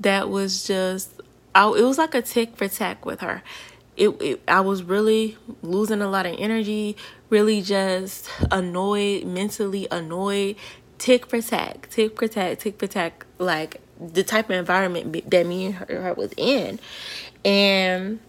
that 0.00 0.28
was 0.30 0.66
just, 0.66 1.20
I, 1.54 1.66
it 1.68 1.82
was 1.82 1.98
like 1.98 2.14
a 2.14 2.22
tick 2.22 2.56
for 2.56 2.66
tack 2.66 3.04
with 3.04 3.20
her. 3.20 3.42
It, 3.96 4.08
it, 4.22 4.42
I 4.48 4.60
was 4.60 4.82
really 4.82 5.36
losing 5.62 6.00
a 6.00 6.08
lot 6.08 6.24
of 6.24 6.34
energy, 6.38 6.96
really 7.28 7.60
just 7.60 8.30
annoyed, 8.50 9.24
mentally 9.26 9.86
annoyed, 9.90 10.56
tick 10.98 11.26
for 11.26 11.42
tack, 11.42 11.88
tick 11.90 12.18
for 12.18 12.26
tack, 12.26 12.58
tick 12.58 12.78
for 12.78 12.86
tack, 12.86 13.26
like 13.38 13.80
the 14.00 14.24
type 14.24 14.46
of 14.46 14.56
environment 14.56 15.30
that 15.30 15.46
me 15.46 15.66
and 15.66 15.74
her, 15.74 16.02
her 16.02 16.14
was 16.14 16.32
in. 16.38 16.80
And 17.44 18.20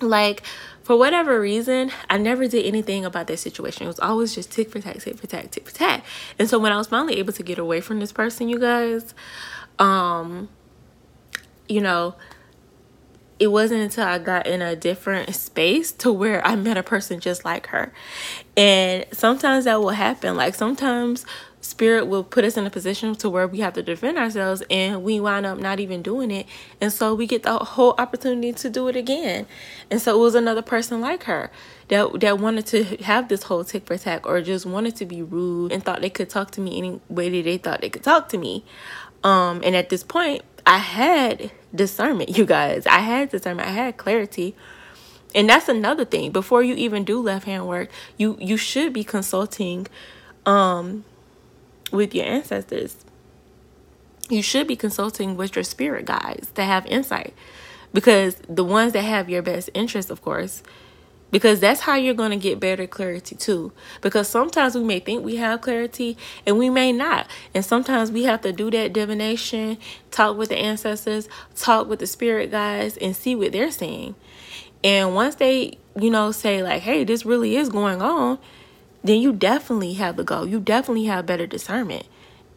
like 0.00 0.42
for 0.90 0.96
whatever 0.96 1.40
reason, 1.40 1.92
I 2.08 2.18
never 2.18 2.48
did 2.48 2.66
anything 2.66 3.04
about 3.04 3.28
that 3.28 3.38
situation. 3.38 3.84
It 3.84 3.86
was 3.86 4.00
always 4.00 4.34
just 4.34 4.50
tick 4.50 4.70
for 4.70 4.80
tack, 4.80 4.98
tick 4.98 5.18
for 5.18 5.28
tack, 5.28 5.52
tick 5.52 5.68
for 5.68 5.72
tack. 5.72 6.04
And 6.36 6.50
so 6.50 6.58
when 6.58 6.72
I 6.72 6.76
was 6.78 6.88
finally 6.88 7.18
able 7.20 7.32
to 7.34 7.44
get 7.44 7.60
away 7.60 7.80
from 7.80 8.00
this 8.00 8.10
person, 8.10 8.48
you 8.48 8.58
guys, 8.58 9.14
um, 9.78 10.48
you 11.68 11.80
know, 11.80 12.16
it 13.38 13.52
wasn't 13.52 13.82
until 13.82 14.02
I 14.02 14.18
got 14.18 14.48
in 14.48 14.62
a 14.62 14.74
different 14.74 15.32
space 15.36 15.92
to 15.92 16.10
where 16.10 16.44
I 16.44 16.56
met 16.56 16.76
a 16.76 16.82
person 16.82 17.20
just 17.20 17.44
like 17.44 17.68
her. 17.68 17.92
And 18.56 19.06
sometimes 19.12 19.66
that 19.66 19.80
will 19.80 19.90
happen. 19.90 20.34
Like 20.34 20.56
sometimes 20.56 21.24
spirit 21.60 22.06
will 22.06 22.24
put 22.24 22.44
us 22.44 22.56
in 22.56 22.66
a 22.66 22.70
position 22.70 23.14
to 23.14 23.28
where 23.28 23.46
we 23.46 23.60
have 23.60 23.74
to 23.74 23.82
defend 23.82 24.18
ourselves 24.18 24.62
and 24.70 25.02
we 25.02 25.20
wind 25.20 25.44
up 25.44 25.58
not 25.58 25.78
even 25.78 26.02
doing 26.02 26.30
it. 26.30 26.46
And 26.80 26.92
so 26.92 27.14
we 27.14 27.26
get 27.26 27.42
the 27.42 27.58
whole 27.58 27.94
opportunity 27.98 28.52
to 28.52 28.70
do 28.70 28.88
it 28.88 28.96
again. 28.96 29.46
And 29.90 30.00
so 30.00 30.16
it 30.16 30.20
was 30.20 30.34
another 30.34 30.62
person 30.62 31.00
like 31.00 31.24
her 31.24 31.50
that 31.88 32.20
that 32.20 32.38
wanted 32.38 32.66
to 32.66 32.84
have 33.02 33.28
this 33.28 33.44
whole 33.44 33.64
tick 33.64 33.86
for 33.86 33.98
tack 33.98 34.26
or 34.26 34.40
just 34.40 34.64
wanted 34.64 34.96
to 34.96 35.04
be 35.06 35.22
rude 35.22 35.72
and 35.72 35.84
thought 35.84 36.00
they 36.00 36.10
could 36.10 36.30
talk 36.30 36.50
to 36.52 36.60
me 36.60 36.78
any 36.78 37.00
way 37.08 37.28
that 37.28 37.42
they 37.42 37.58
thought 37.58 37.80
they 37.82 37.90
could 37.90 38.04
talk 38.04 38.28
to 38.30 38.38
me. 38.38 38.64
Um 39.22 39.60
and 39.62 39.76
at 39.76 39.90
this 39.90 40.02
point 40.02 40.42
i 40.66 40.78
had 40.78 41.50
discernment 41.74 42.36
you 42.36 42.46
guys. 42.46 42.86
I 42.86 43.00
had 43.00 43.30
discernment. 43.30 43.68
I 43.68 43.72
had 43.72 43.96
clarity. 43.96 44.54
And 45.34 45.48
that's 45.48 45.68
another 45.68 46.04
thing. 46.04 46.32
Before 46.32 46.62
you 46.62 46.74
even 46.74 47.04
do 47.04 47.20
left 47.20 47.44
hand 47.44 47.68
work 47.68 47.90
you 48.16 48.38
you 48.40 48.56
should 48.56 48.94
be 48.94 49.04
consulting 49.04 49.86
um 50.46 51.04
with 51.90 52.14
your 52.14 52.26
ancestors. 52.26 52.96
You 54.28 54.42
should 54.42 54.68
be 54.68 54.76
consulting 54.76 55.36
with 55.36 55.56
your 55.56 55.64
spirit 55.64 56.06
guides 56.06 56.50
to 56.52 56.62
have 56.62 56.86
insight 56.86 57.34
because 57.92 58.36
the 58.48 58.64
ones 58.64 58.92
that 58.92 59.02
have 59.02 59.28
your 59.28 59.42
best 59.42 59.70
interest, 59.74 60.10
of 60.10 60.22
course, 60.22 60.62
because 61.30 61.60
that's 61.60 61.80
how 61.80 61.94
you're 61.94 62.14
going 62.14 62.30
to 62.30 62.36
get 62.36 62.60
better 62.60 62.86
clarity 62.86 63.34
too. 63.36 63.72
Because 64.00 64.28
sometimes 64.28 64.74
we 64.74 64.82
may 64.82 65.00
think 65.00 65.24
we 65.24 65.36
have 65.36 65.60
clarity 65.60 66.16
and 66.46 66.58
we 66.58 66.70
may 66.70 66.92
not. 66.92 67.26
And 67.54 67.64
sometimes 67.64 68.10
we 68.10 68.24
have 68.24 68.40
to 68.42 68.52
do 68.52 68.70
that 68.72 68.92
divination, 68.92 69.78
talk 70.10 70.36
with 70.36 70.48
the 70.48 70.58
ancestors, 70.58 71.28
talk 71.54 71.88
with 71.88 72.00
the 72.00 72.06
spirit 72.06 72.50
guides, 72.50 72.96
and 72.96 73.14
see 73.14 73.34
what 73.34 73.52
they're 73.52 73.70
saying. 73.70 74.14
And 74.82 75.14
once 75.14 75.36
they, 75.36 75.78
you 76.00 76.10
know, 76.10 76.32
say, 76.32 76.62
like, 76.62 76.82
hey, 76.82 77.04
this 77.04 77.24
really 77.24 77.56
is 77.56 77.68
going 77.68 78.00
on, 78.00 78.38
then 79.02 79.20
you 79.20 79.32
definitely 79.32 79.94
have 79.94 80.16
the 80.16 80.24
go. 80.24 80.44
You 80.44 80.60
definitely 80.60 81.04
have 81.04 81.26
better 81.26 81.46
discernment. 81.46 82.06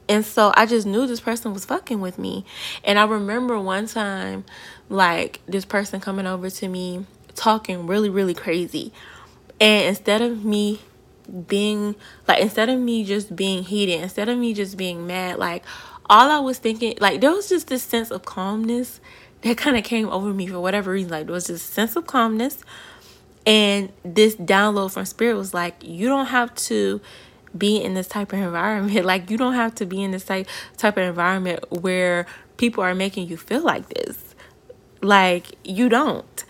And 0.09 0.25
so 0.25 0.51
I 0.55 0.65
just 0.65 0.85
knew 0.85 1.07
this 1.07 1.21
person 1.21 1.53
was 1.53 1.65
fucking 1.65 2.01
with 2.01 2.19
me. 2.19 2.45
And 2.83 2.99
I 2.99 3.05
remember 3.05 3.59
one 3.59 3.87
time, 3.87 4.43
like, 4.89 5.39
this 5.47 5.63
person 5.65 6.01
coming 6.01 6.27
over 6.27 6.49
to 6.49 6.67
me 6.67 7.05
talking 7.35 7.87
really, 7.87 8.09
really 8.09 8.33
crazy. 8.33 8.91
And 9.61 9.85
instead 9.87 10.21
of 10.21 10.43
me 10.43 10.81
being, 11.47 11.95
like, 12.27 12.41
instead 12.41 12.67
of 12.67 12.79
me 12.79 13.05
just 13.05 13.33
being 13.35 13.63
heated, 13.63 14.01
instead 14.01 14.27
of 14.27 14.37
me 14.37 14.53
just 14.53 14.75
being 14.75 15.07
mad, 15.07 15.39
like, 15.39 15.63
all 16.09 16.29
I 16.29 16.39
was 16.39 16.57
thinking, 16.57 16.97
like, 16.99 17.21
there 17.21 17.31
was 17.31 17.47
just 17.47 17.67
this 17.67 17.83
sense 17.83 18.11
of 18.11 18.25
calmness 18.25 18.99
that 19.41 19.57
kind 19.57 19.77
of 19.77 19.85
came 19.85 20.09
over 20.09 20.33
me 20.33 20.47
for 20.47 20.59
whatever 20.59 20.91
reason. 20.91 21.11
Like, 21.11 21.27
there 21.27 21.33
was 21.33 21.47
this 21.47 21.61
sense 21.61 21.95
of 21.95 22.07
calmness 22.07 22.61
and 23.45 23.91
this 24.03 24.35
download 24.35 24.91
from 24.91 25.05
spirit 25.05 25.35
was 25.35 25.53
like, 25.53 25.75
you 25.83 26.07
don't 26.07 26.27
have 26.27 26.53
to 26.55 27.01
be 27.57 27.81
in 27.81 27.93
this 27.93 28.07
type 28.07 28.33
of 28.33 28.39
environment. 28.43 29.05
Like 29.05 29.29
you 29.29 29.37
don't 29.37 29.53
have 29.53 29.75
to 29.75 29.85
be 29.85 30.01
in 30.03 30.11
this 30.11 30.25
type 30.25 30.47
type 30.77 30.97
of 30.97 31.03
environment 31.03 31.63
where 31.69 32.25
people 32.57 32.83
are 32.83 32.95
making 32.95 33.27
you 33.27 33.37
feel 33.37 33.63
like 33.63 33.89
this. 33.89 34.35
Like 35.01 35.57
you 35.63 35.89
don't. 35.89 36.45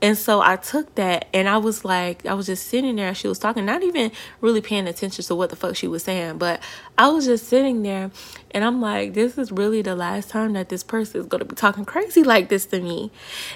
And 0.00 0.16
so 0.16 0.40
I 0.40 0.56
took 0.56 0.94
that 0.94 1.26
and 1.34 1.48
I 1.48 1.58
was 1.58 1.84
like, 1.84 2.24
I 2.24 2.34
was 2.34 2.46
just 2.46 2.68
sitting 2.68 2.96
there. 2.96 3.12
She 3.14 3.26
was 3.26 3.40
talking, 3.40 3.64
not 3.64 3.82
even 3.82 4.12
really 4.40 4.60
paying 4.60 4.86
attention 4.86 5.24
to 5.24 5.34
what 5.34 5.50
the 5.50 5.56
fuck 5.56 5.74
she 5.74 5.88
was 5.88 6.04
saying, 6.04 6.38
but 6.38 6.62
I 6.96 7.08
was 7.08 7.24
just 7.24 7.48
sitting 7.48 7.82
there 7.82 8.12
and 8.52 8.64
I'm 8.64 8.80
like, 8.80 9.14
this 9.14 9.36
is 9.38 9.50
really 9.50 9.82
the 9.82 9.96
last 9.96 10.30
time 10.30 10.52
that 10.52 10.68
this 10.68 10.84
person 10.84 11.20
is 11.20 11.26
going 11.26 11.40
to 11.40 11.44
be 11.44 11.56
talking 11.56 11.84
crazy 11.84 12.22
like 12.24 12.48
this 12.48 12.66
to 12.66 12.80
me. 12.80 13.10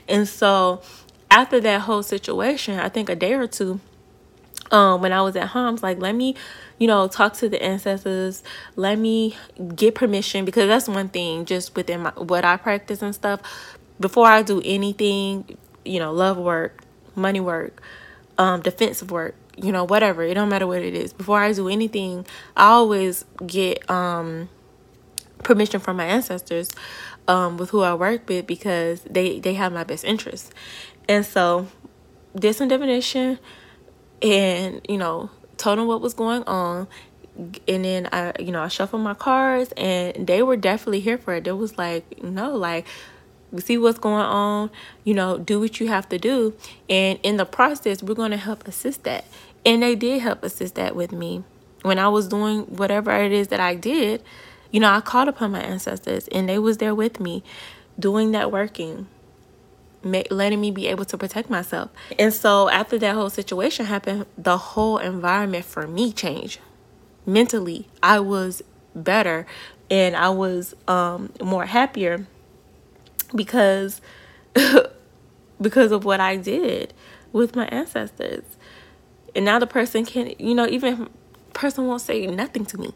And 0.09 0.26
so 0.26 0.82
after 1.33 1.61
that 1.61 1.83
whole 1.83 2.03
situation, 2.03 2.78
I 2.78 2.89
think 2.91 3.09
a 3.09 3.16
day 3.16 3.33
or 3.33 3.47
two, 3.47 3.80
um, 4.70 5.01
when 5.03 5.12
I 5.12 5.22
was 5.22 5.35
at 5.37 5.49
home, 5.49 5.78
I 5.83 5.89
like, 5.89 5.99
let 5.99 6.14
me, 6.14 6.37
you 6.78 6.87
know, 6.87 7.09
talk 7.09 7.35
to 7.35 7.49
the 7.49 7.62
ancestors. 7.62 8.43
Let 8.76 8.99
me 8.99 9.37
get 9.74 9.95
permission 9.95 10.45
because 10.45 10.68
that's 10.68 10.89
one 10.89 11.09
thing 11.09 11.45
just 11.47 11.74
within 11.74 12.03
my 12.03 12.11
what 12.11 12.45
I 12.45 12.57
practice 12.57 13.03
and 13.03 13.14
stuff. 13.14 13.41
Before 13.99 14.26
I 14.26 14.43
do 14.43 14.61
anything, 14.64 15.57
you 15.85 15.99
know, 15.99 16.12
love 16.12 16.37
work, 16.37 16.83
money 17.14 17.41
work, 17.41 17.83
um, 18.39 18.61
defensive 18.62 19.11
work, 19.11 19.35
you 19.57 19.72
know, 19.72 19.85
whatever. 19.85 20.22
It 20.22 20.35
don't 20.35 20.51
matter 20.51 20.66
what 20.66 20.83
it 20.83 20.95
is. 20.95 21.12
Before 21.12 21.39
I 21.41 21.53
do 21.53 21.68
anything, 21.68 22.26
I 22.57 22.68
always 22.70 23.24
get 23.47 23.89
um 23.91 24.49
permission 25.43 25.80
from 25.80 25.97
my 25.97 26.05
ancestors 26.05 26.70
um 27.28 27.57
with 27.57 27.70
who 27.70 27.80
I 27.80 27.95
work 27.95 28.28
with 28.28 28.47
because 28.47 29.03
they 29.03 29.41
they 29.41 29.55
have 29.55 29.72
my 29.72 29.85
best 29.85 30.05
interests. 30.05 30.51
And 31.09 31.25
so 31.27 31.69
did 32.35 32.55
some 32.55 32.69
divination 32.69 33.39
and, 34.21 34.81
you 34.89 34.99
know, 34.99 35.31
told 35.57 35.79
them 35.79 35.87
what 35.87 36.01
was 36.01 36.15
going 36.15 36.43
on. 36.45 36.89
And 37.67 37.85
then 37.85 38.09
I, 38.13 38.33
you 38.39 38.53
know, 38.53 38.63
I 38.63 38.69
shuffled 38.69 39.03
my 39.03 39.15
cards 39.15 39.73
and 39.77 40.27
they 40.27 40.43
were 40.43 40.57
definitely 40.57 41.01
here 41.01 41.19
for 41.19 41.35
it. 41.35 41.45
They 41.45 41.53
was 41.53 41.79
like, 41.79 42.23
no, 42.23 42.55
like, 42.55 42.87
see 43.59 43.79
what's 43.79 43.99
going 43.99 44.25
on, 44.25 44.71
you 45.05 45.15
know, 45.15 45.39
do 45.39 45.61
what 45.61 45.81
you 45.81 45.89
have 45.89 46.09
to 46.11 46.19
do. 46.19 46.55
And 46.89 47.19
in 47.23 47.37
the 47.37 47.45
process, 47.45 48.03
we're 48.03 48.15
going 48.15 48.31
to 48.31 48.37
help 48.37 48.67
assist 48.67 49.05
that. 49.05 49.25
And 49.65 49.83
they 49.83 49.95
did 49.95 50.23
help 50.23 50.43
assist 50.43 50.75
that 50.77 50.97
with 50.97 51.13
me. 51.13 51.45
When 51.83 51.99
I 51.99 52.09
was 52.09 52.29
doing 52.29 52.63
whatever 52.63 53.13
it 53.13 53.33
is 53.33 53.49
that 53.49 53.61
I 53.61 53.75
did, 53.75 54.23
you 54.71 54.81
know, 54.81 54.91
I 54.91 55.01
called 55.01 55.29
upon 55.29 55.53
my 55.53 55.61
ancestors 55.61 56.29
and 56.29 56.49
they 56.49 56.59
was 56.59 56.79
there 56.79 56.95
with 56.95 57.21
me 57.21 57.43
doing 57.99 58.33
that 58.33 58.51
working 58.51 59.07
letting 60.05 60.61
me 60.61 60.71
be 60.71 60.89
able 60.89 61.05
to 61.07 61.19
protect 61.19 61.51
myself. 61.51 61.91
And 62.19 62.33
so 62.33 62.69
after 62.69 62.99
that 62.99 63.15
whole 63.15 63.31
situation 63.31 63.87
happened, 63.87 64.27
the 64.37 64.59
whole 64.59 64.99
environment 64.99 65.65
for 65.65 65.87
me 65.87 66.13
changed. 66.13 66.61
Mentally, 67.25 67.89
I 68.03 68.21
was 68.21 68.63
better 68.95 69.47
and 69.91 70.17
I 70.17 70.31
was 70.31 70.75
um, 70.89 71.33
more 71.41 71.67
happier 71.67 72.27
because 73.35 74.01
because 75.61 75.93
of 75.93 76.05
what 76.05 76.21
I 76.21 76.37
did 76.37 76.93
with 77.33 77.55
my 77.55 77.67
ancestors. 77.67 78.45
And 79.35 79.45
now 79.45 79.59
the 79.59 79.67
person 79.67 80.05
can, 80.05 80.35
you 80.39 80.55
know, 80.55 80.67
even 80.67 81.09
person 81.53 81.87
won't 81.87 82.03
say 82.03 82.27
nothing 82.27 82.65
to 82.67 82.79
me. 82.79 82.95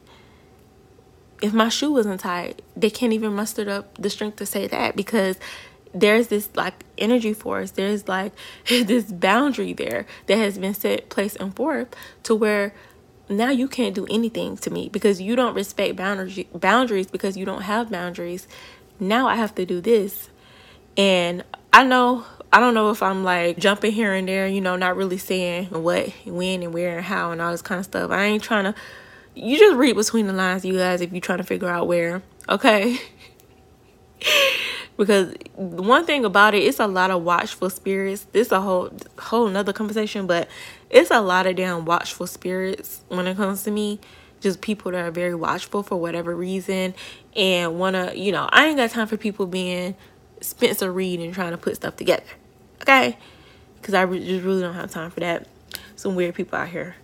If 1.42 1.52
my 1.52 1.68
shoe 1.68 1.92
wasn't 1.92 2.20
tied, 2.20 2.62
they 2.76 2.90
can't 2.90 3.12
even 3.12 3.34
muster 3.34 3.68
up 3.70 3.96
the 3.98 4.10
strength 4.10 4.36
to 4.36 4.46
say 4.46 4.66
that 4.66 4.96
because 4.96 5.38
there's 6.00 6.28
this 6.28 6.48
like 6.54 6.84
energy 6.98 7.32
force 7.32 7.72
there's 7.72 8.06
like 8.06 8.32
this 8.68 9.10
boundary 9.10 9.72
there 9.72 10.06
that 10.26 10.36
has 10.36 10.58
been 10.58 10.74
set 10.74 11.08
place 11.08 11.36
and 11.36 11.54
forth 11.56 11.88
to 12.22 12.34
where 12.34 12.72
now 13.28 13.50
you 13.50 13.66
can't 13.66 13.94
do 13.94 14.06
anything 14.08 14.56
to 14.58 14.70
me 14.70 14.88
because 14.88 15.20
you 15.20 15.34
don't 15.34 15.54
respect 15.54 15.96
boundaries 15.96 16.46
boundaries 16.54 17.08
because 17.08 17.36
you 17.36 17.44
don't 17.44 17.62
have 17.62 17.90
boundaries. 17.90 18.46
Now 19.00 19.26
i 19.26 19.34
have 19.34 19.54
to 19.56 19.66
do 19.66 19.80
this. 19.80 20.30
And 20.96 21.44
i 21.72 21.84
know 21.84 22.24
i 22.52 22.60
don't 22.60 22.74
know 22.74 22.90
if 22.90 23.02
i'm 23.02 23.24
like 23.24 23.58
jumping 23.58 23.92
here 23.92 24.14
and 24.14 24.28
there 24.28 24.46
you 24.46 24.60
know 24.60 24.76
not 24.76 24.96
really 24.96 25.18
saying 25.18 25.66
what 25.66 26.08
when 26.24 26.62
and 26.62 26.72
where 26.72 26.98
and 26.98 27.04
how 27.04 27.32
and 27.32 27.42
all 27.42 27.52
this 27.52 27.62
kind 27.62 27.80
of 27.80 27.84
stuff. 27.84 28.10
I 28.10 28.24
ain't 28.24 28.42
trying 28.42 28.64
to 28.64 28.74
you 29.34 29.58
just 29.58 29.76
read 29.76 29.96
between 29.96 30.26
the 30.26 30.32
lines 30.32 30.64
you 30.64 30.78
guys 30.78 31.00
if 31.00 31.12
you're 31.12 31.20
trying 31.20 31.38
to 31.38 31.44
figure 31.44 31.68
out 31.68 31.86
where 31.88 32.22
okay 32.48 32.98
because 34.96 35.34
one 35.54 36.06
thing 36.06 36.24
about 36.24 36.54
it 36.54 36.62
it's 36.62 36.80
a 36.80 36.86
lot 36.86 37.10
of 37.10 37.22
watchful 37.22 37.70
spirits. 37.70 38.26
This 38.32 38.50
a 38.52 38.60
whole 38.60 38.90
whole 39.18 39.46
another 39.46 39.72
conversation 39.72 40.26
but 40.26 40.48
it's 40.90 41.10
a 41.10 41.20
lot 41.20 41.46
of 41.46 41.56
damn 41.56 41.84
watchful 41.84 42.26
spirits 42.26 43.02
when 43.08 43.26
it 43.26 43.36
comes 43.36 43.62
to 43.64 43.70
me. 43.70 44.00
Just 44.40 44.60
people 44.60 44.92
that 44.92 45.04
are 45.04 45.10
very 45.10 45.34
watchful 45.34 45.82
for 45.82 45.96
whatever 45.96 46.34
reason 46.34 46.94
and 47.34 47.78
want 47.78 47.96
to 47.96 48.16
you 48.16 48.32
know 48.32 48.48
i 48.52 48.66
ain't 48.66 48.76
got 48.76 48.90
time 48.90 49.06
for 49.06 49.16
people 49.16 49.46
being 49.46 49.96
spencer 50.40 50.92
reid 50.92 51.20
and 51.20 51.32
trying 51.34 51.52
to 51.52 51.58
put 51.58 51.76
stuff 51.76 51.96
together 51.96 52.24
okay? 52.82 53.16
Because 53.80 53.94
i 53.94 54.02
re- 54.02 54.24
just 54.24 54.44
really 54.44 54.62
don't 54.62 54.74
have 54.74 54.90
time 54.90 55.10
for 55.10 55.20
that. 55.20 55.46
Some 55.96 56.14
weird 56.14 56.34
people 56.34 56.58
out 56.58 56.68
here. 56.68 56.96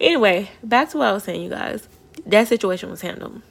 Anyway 0.00 0.50
back 0.62 0.90
to 0.90 0.98
what 0.98 1.08
i 1.08 1.12
was 1.12 1.24
saying 1.24 1.42
you 1.42 1.50
guys. 1.50 1.88
That 2.26 2.48
situation 2.48 2.90
was 2.90 3.00
handled. 3.00 3.42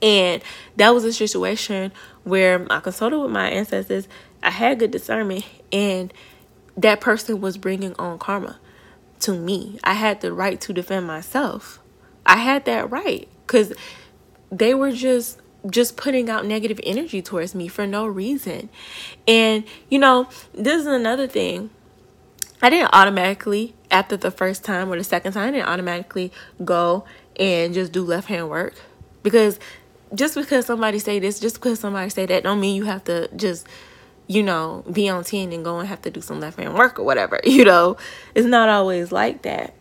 And 0.00 0.42
that 0.76 0.90
was 0.90 1.04
a 1.04 1.12
situation 1.12 1.92
where 2.24 2.66
I 2.70 2.80
consulted 2.80 3.18
with 3.18 3.30
my 3.30 3.48
ancestors. 3.48 4.08
I 4.42 4.50
had 4.50 4.78
good 4.78 4.90
discernment, 4.90 5.44
and 5.72 6.12
that 6.76 7.00
person 7.00 7.40
was 7.40 7.56
bringing 7.56 7.94
on 7.94 8.18
karma 8.18 8.58
to 9.20 9.34
me. 9.34 9.78
I 9.84 9.94
had 9.94 10.20
the 10.20 10.32
right 10.32 10.60
to 10.62 10.72
defend 10.72 11.06
myself. 11.06 11.80
I 12.26 12.36
had 12.36 12.64
that 12.66 12.90
right 12.90 13.28
because 13.46 13.72
they 14.50 14.74
were 14.74 14.92
just 14.92 15.38
just 15.70 15.96
putting 15.96 16.28
out 16.28 16.44
negative 16.44 16.80
energy 16.82 17.22
towards 17.22 17.54
me 17.54 17.68
for 17.68 17.86
no 17.86 18.04
reason. 18.06 18.68
And 19.28 19.64
you 19.88 19.98
know, 19.98 20.28
this 20.52 20.80
is 20.80 20.86
another 20.86 21.26
thing. 21.26 21.70
I 22.60 22.70
didn't 22.70 22.90
automatically 22.92 23.74
after 23.90 24.16
the 24.16 24.30
first 24.30 24.64
time 24.64 24.90
or 24.90 24.96
the 24.96 25.04
second 25.04 25.32
time 25.32 25.48
I 25.48 25.50
didn't 25.52 25.68
automatically 25.68 26.32
go 26.64 27.04
and 27.36 27.74
just 27.74 27.92
do 27.92 28.04
left 28.04 28.28
hand 28.28 28.48
work 28.48 28.74
because 29.22 29.58
just 30.14 30.34
because 30.34 30.66
somebody 30.66 30.98
say 30.98 31.18
this, 31.18 31.40
just 31.40 31.56
because 31.56 31.80
somebody 31.80 32.10
say 32.10 32.26
that, 32.26 32.42
don't 32.42 32.60
mean 32.60 32.76
you 32.76 32.84
have 32.84 33.04
to 33.04 33.28
just, 33.34 33.66
you 34.26 34.42
know, 34.42 34.84
be 34.90 35.08
on 35.08 35.24
10 35.24 35.52
and 35.52 35.64
go 35.64 35.78
and 35.78 35.88
have 35.88 36.02
to 36.02 36.10
do 36.10 36.20
some 36.20 36.40
left 36.40 36.58
hand 36.58 36.74
work 36.74 36.98
or 36.98 37.04
whatever. 37.04 37.40
You 37.44 37.64
know, 37.64 37.96
it's 38.34 38.46
not 38.46 38.68
always 38.68 39.12
like 39.12 39.42
that. 39.42 39.74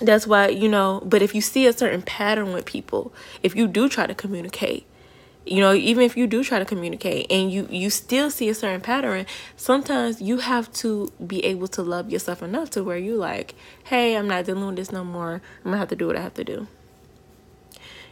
That's 0.00 0.26
why, 0.26 0.48
you 0.48 0.68
know, 0.68 1.02
but 1.04 1.20
if 1.20 1.34
you 1.34 1.40
see 1.42 1.66
a 1.66 1.72
certain 1.72 2.02
pattern 2.02 2.52
with 2.52 2.64
people, 2.64 3.12
if 3.42 3.54
you 3.54 3.66
do 3.66 3.88
try 3.88 4.06
to 4.06 4.14
communicate, 4.14 4.86
you 5.44 5.60
know, 5.60 5.74
even 5.74 6.02
if 6.02 6.16
you 6.16 6.26
do 6.26 6.42
try 6.42 6.58
to 6.58 6.64
communicate 6.64 7.26
and 7.30 7.50
you 7.50 7.66
you 7.70 7.90
still 7.90 8.30
see 8.30 8.48
a 8.48 8.54
certain 8.54 8.80
pattern, 8.80 9.26
sometimes 9.56 10.22
you 10.22 10.38
have 10.38 10.72
to 10.74 11.10
be 11.26 11.44
able 11.44 11.68
to 11.68 11.82
love 11.82 12.10
yourself 12.10 12.42
enough 12.42 12.70
to 12.70 12.84
where 12.84 12.98
you 12.98 13.16
like, 13.16 13.54
hey, 13.84 14.16
I'm 14.16 14.28
not 14.28 14.44
dealing 14.46 14.66
with 14.66 14.76
this 14.76 14.92
no 14.92 15.04
more. 15.04 15.42
I'm 15.64 15.64
gonna 15.64 15.78
have 15.78 15.88
to 15.88 15.96
do 15.96 16.06
what 16.06 16.16
I 16.16 16.20
have 16.22 16.34
to 16.34 16.44
do 16.44 16.66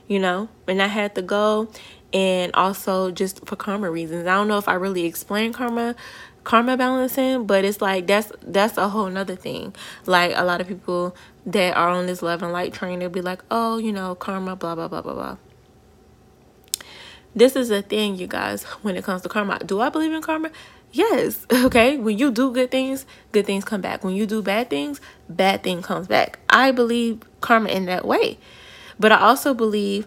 you 0.09 0.18
know, 0.18 0.48
and 0.66 0.82
I 0.82 0.86
had 0.86 1.14
to 1.14 1.22
go 1.22 1.68
and 2.12 2.52
also 2.54 3.11
just 3.11 3.46
for 3.46 3.56
karma 3.56 3.90
reasons. 3.90 4.26
I 4.26 4.34
don't 4.34 4.48
know 4.48 4.59
if 4.59 4.68
I 4.68 4.74
really 4.74 5.04
explained 5.04 5.54
karma 5.54 5.94
karma 6.44 6.78
balancing, 6.78 7.46
but 7.46 7.64
it's 7.64 7.82
like 7.82 8.06
that's 8.06 8.32
that's 8.42 8.78
a 8.78 8.88
whole 8.88 9.09
nother 9.11 9.36
thing. 9.36 9.74
Like 10.06 10.32
a 10.34 10.44
lot 10.44 10.61
of 10.61 10.66
people 10.66 11.14
that 11.46 11.76
are 11.76 11.90
on 11.90 12.06
this 12.06 12.22
love 12.22 12.42
and 12.42 12.52
light 12.52 12.72
train, 12.72 12.98
they'll 12.98 13.11
be 13.11 13.20
like, 13.20 13.42
oh, 13.50 13.78
you 13.78 13.92
know, 13.92 14.14
karma, 14.14 14.56
blah 14.56 14.74
blah 14.74 14.88
blah 14.88 15.02
blah 15.02 15.14
blah. 15.14 15.36
This 17.34 17.54
is 17.54 17.70
a 17.70 17.82
thing, 17.82 18.16
you 18.16 18.26
guys, 18.26 18.64
when 18.82 18.96
it 18.96 19.04
comes 19.04 19.22
to 19.22 19.28
karma. 19.28 19.59
Do 19.61 19.80
I 19.80 19.90
believe 19.90 20.12
in 20.12 20.22
karma? 20.22 20.50
Yes. 20.90 21.46
Okay. 21.68 21.98
When 21.98 22.16
you 22.16 22.30
do 22.30 22.50
good 22.50 22.70
things, 22.70 23.04
good 23.32 23.44
things 23.44 23.64
come 23.64 23.82
back. 23.82 24.02
When 24.02 24.14
you 24.14 24.24
do 24.26 24.42
bad 24.42 24.70
things, 24.70 25.00
bad 25.28 25.62
thing 25.62 25.82
comes 25.82 26.06
back. 26.06 26.38
I 26.48 26.70
believe 26.70 27.20
karma 27.42 27.68
in 27.68 27.84
that 27.86 28.06
way. 28.06 28.38
But 28.99 29.12
I 29.12 29.20
also 29.20 29.55
believe 29.55 30.07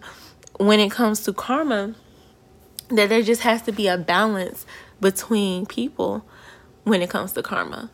when 0.57 0.79
it 0.79 0.91
comes 0.91 1.21
to 1.21 1.33
karma, 1.33 1.95
that 2.89 3.09
there 3.09 3.21
just 3.21 3.41
has 3.41 3.61
to 3.63 3.71
be 3.71 3.87
a 3.87 3.97
balance 3.97 4.65
between 4.99 5.65
people 5.65 6.25
when 6.83 7.01
it 7.01 7.09
comes 7.09 7.33
to 7.33 7.43
karma. 7.43 7.89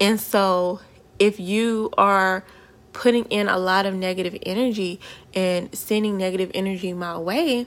And 0.00 0.20
so 0.20 0.80
if 1.18 1.38
you 1.38 1.90
are 1.96 2.44
putting 2.92 3.24
in 3.26 3.48
a 3.48 3.58
lot 3.58 3.84
of 3.86 3.94
negative 3.94 4.36
energy 4.44 4.98
and 5.34 5.74
sending 5.74 6.16
negative 6.16 6.50
energy 6.54 6.92
my 6.92 7.18
way, 7.18 7.66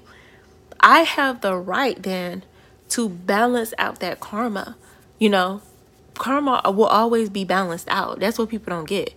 I 0.80 1.02
have 1.02 1.42
the 1.42 1.56
right 1.56 2.02
then 2.02 2.44
to 2.90 3.10
balance 3.10 3.74
out 3.78 4.00
that 4.00 4.20
karma. 4.20 4.76
You 5.20 5.30
know, 5.30 5.62
karma 6.16 6.62
will 6.66 6.86
always 6.86 7.30
be 7.30 7.44
balanced 7.44 7.88
out. 7.90 8.20
That's 8.20 8.40
what 8.40 8.50
people 8.50 8.74
don't 8.74 8.88
get 8.88 9.14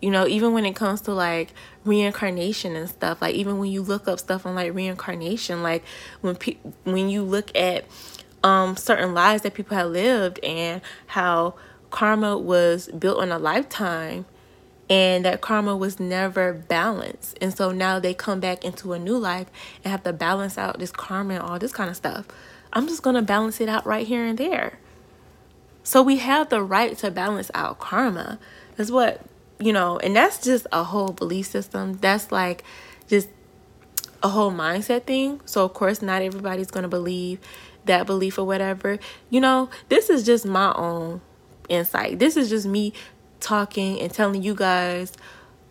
you 0.00 0.10
know 0.10 0.26
even 0.26 0.52
when 0.52 0.64
it 0.64 0.74
comes 0.74 1.00
to 1.00 1.12
like 1.12 1.52
reincarnation 1.84 2.76
and 2.76 2.88
stuff 2.88 3.20
like 3.20 3.34
even 3.34 3.58
when 3.58 3.70
you 3.70 3.82
look 3.82 4.08
up 4.08 4.18
stuff 4.18 4.46
on 4.46 4.54
like 4.54 4.74
reincarnation 4.74 5.62
like 5.62 5.84
when 6.20 6.34
pe- 6.36 6.58
when 6.84 7.08
you 7.08 7.22
look 7.22 7.54
at 7.56 7.84
um 8.42 8.76
certain 8.76 9.14
lives 9.14 9.42
that 9.42 9.54
people 9.54 9.76
have 9.76 9.90
lived 9.90 10.38
and 10.42 10.80
how 11.08 11.54
karma 11.90 12.36
was 12.38 12.88
built 12.88 13.18
on 13.18 13.30
a 13.30 13.38
lifetime 13.38 14.24
and 14.90 15.24
that 15.24 15.40
karma 15.40 15.76
was 15.76 16.00
never 16.00 16.52
balanced. 16.52 17.38
And 17.40 17.56
so 17.56 17.70
now 17.70 18.00
they 18.00 18.12
come 18.12 18.40
back 18.40 18.64
into 18.64 18.92
a 18.92 18.98
new 18.98 19.16
life 19.16 19.46
and 19.84 19.90
have 19.92 20.02
to 20.02 20.12
balance 20.12 20.58
out 20.58 20.80
this 20.80 20.90
karma 20.90 21.34
and 21.34 21.42
all 21.44 21.60
this 21.60 21.72
kind 21.72 21.88
of 21.88 21.94
stuff. 21.94 22.26
I'm 22.72 22.88
just 22.88 23.02
to 23.04 23.22
balance 23.22 23.60
it 23.60 23.68
out 23.68 23.86
right 23.86 24.06
here 24.06 24.24
and 24.24 24.36
there. 24.36 24.80
So 25.84 26.02
we 26.02 26.16
have 26.16 26.48
the 26.48 26.62
right 26.62 26.98
to 26.98 27.10
balance 27.12 27.52
out 27.54 27.78
karma. 27.78 28.40
That's 28.76 28.90
what 28.90 29.24
you 29.60 29.72
know, 29.72 29.98
and 29.98 30.16
that's 30.16 30.42
just 30.42 30.66
a 30.72 30.82
whole 30.82 31.12
belief 31.12 31.46
system. 31.46 31.98
That's 32.00 32.32
like 32.32 32.64
just 33.08 33.28
a 34.22 34.28
whole 34.28 34.50
mindset 34.50 35.04
thing. 35.04 35.40
So, 35.44 35.64
of 35.64 35.74
course, 35.74 36.02
not 36.02 36.22
everybody's 36.22 36.70
going 36.70 36.82
to 36.82 36.88
believe 36.88 37.40
that 37.84 38.06
belief 38.06 38.38
or 38.38 38.44
whatever. 38.44 38.98
You 39.28 39.40
know, 39.40 39.70
this 39.88 40.10
is 40.10 40.24
just 40.24 40.46
my 40.46 40.72
own 40.74 41.20
insight. 41.68 42.18
This 42.18 42.36
is 42.36 42.48
just 42.48 42.66
me 42.66 42.92
talking 43.38 44.00
and 44.00 44.12
telling 44.12 44.42
you 44.42 44.54
guys 44.54 45.12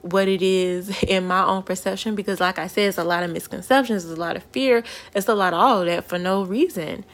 what 0.01 0.27
it 0.27 0.41
is 0.41 1.03
in 1.07 1.27
my 1.27 1.43
own 1.43 1.63
perception 1.63 2.15
because 2.15 2.39
like 2.39 2.57
I 2.57 2.67
said 2.67 2.89
it's 2.89 2.97
a 2.97 3.03
lot 3.03 3.23
of 3.23 3.31
misconceptions, 3.31 4.05
it's 4.05 4.13
a 4.13 4.19
lot 4.19 4.35
of 4.35 4.43
fear, 4.45 4.83
it's 5.13 5.27
a 5.27 5.35
lot 5.35 5.53
of 5.53 5.59
all 5.59 5.85
that 5.85 6.05
for 6.05 6.17
no 6.17 6.43
reason 6.43 7.05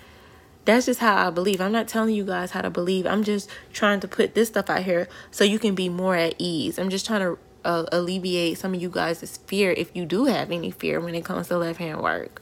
that's 0.65 0.87
just 0.87 0.99
how 0.99 1.27
I 1.27 1.29
believe. 1.29 1.61
I'm 1.61 1.71
not 1.71 1.87
telling 1.87 2.15
you 2.15 2.25
guys 2.25 2.51
how 2.51 2.61
to 2.61 2.69
believe. 2.69 3.05
I'm 3.05 3.23
just 3.23 3.49
trying 3.71 3.99
to 4.01 4.07
put 4.07 4.35
this 4.35 4.49
stuff 4.49 4.69
out 4.69 4.83
here 4.83 5.07
so 5.31 5.43
you 5.43 5.59
can 5.59 5.75
be 5.75 5.89
more 5.89 6.15
at 6.15 6.35
ease. 6.37 6.77
I'm 6.77 6.89
just 6.89 7.05
trying 7.05 7.21
to 7.21 7.37
uh, 7.63 7.85
alleviate 7.91 8.57
some 8.57 8.73
of 8.73 8.81
you 8.81 8.89
guys' 8.89 9.37
fear 9.45 9.71
if 9.71 9.95
you 9.95 10.05
do 10.05 10.25
have 10.25 10.51
any 10.51 10.71
fear 10.71 10.99
when 10.99 11.15
it 11.15 11.23
comes 11.23 11.47
to 11.47 11.57
left 11.57 11.79
hand 11.79 12.01
work. 12.01 12.41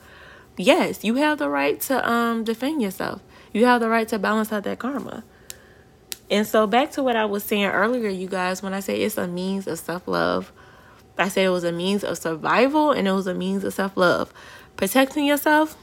Yes, 0.57 1.03
you 1.03 1.15
have 1.15 1.39
the 1.39 1.49
right 1.49 1.79
to 1.81 2.09
um 2.09 2.43
defend 2.43 2.81
yourself. 2.81 3.21
You 3.51 3.65
have 3.65 3.81
the 3.81 3.89
right 3.89 4.07
to 4.07 4.19
balance 4.19 4.51
out 4.51 4.63
that 4.63 4.79
karma. 4.79 5.23
And 6.29 6.47
so 6.47 6.65
back 6.65 6.91
to 6.91 7.03
what 7.03 7.15
I 7.15 7.25
was 7.25 7.43
saying 7.43 7.65
earlier, 7.65 8.09
you 8.09 8.27
guys, 8.27 8.63
when 8.63 8.73
I 8.73 8.79
say 8.79 9.01
it's 9.01 9.17
a 9.17 9.27
means 9.27 9.67
of 9.67 9.77
self-love, 9.77 10.51
I 11.17 11.27
said 11.27 11.45
it 11.45 11.49
was 11.49 11.63
a 11.63 11.71
means 11.71 12.03
of 12.03 12.17
survival 12.17 12.91
and 12.91 13.07
it 13.07 13.11
was 13.11 13.27
a 13.27 13.33
means 13.33 13.63
of 13.63 13.73
self-love. 13.73 14.33
Protecting 14.75 15.25
yourself 15.25 15.77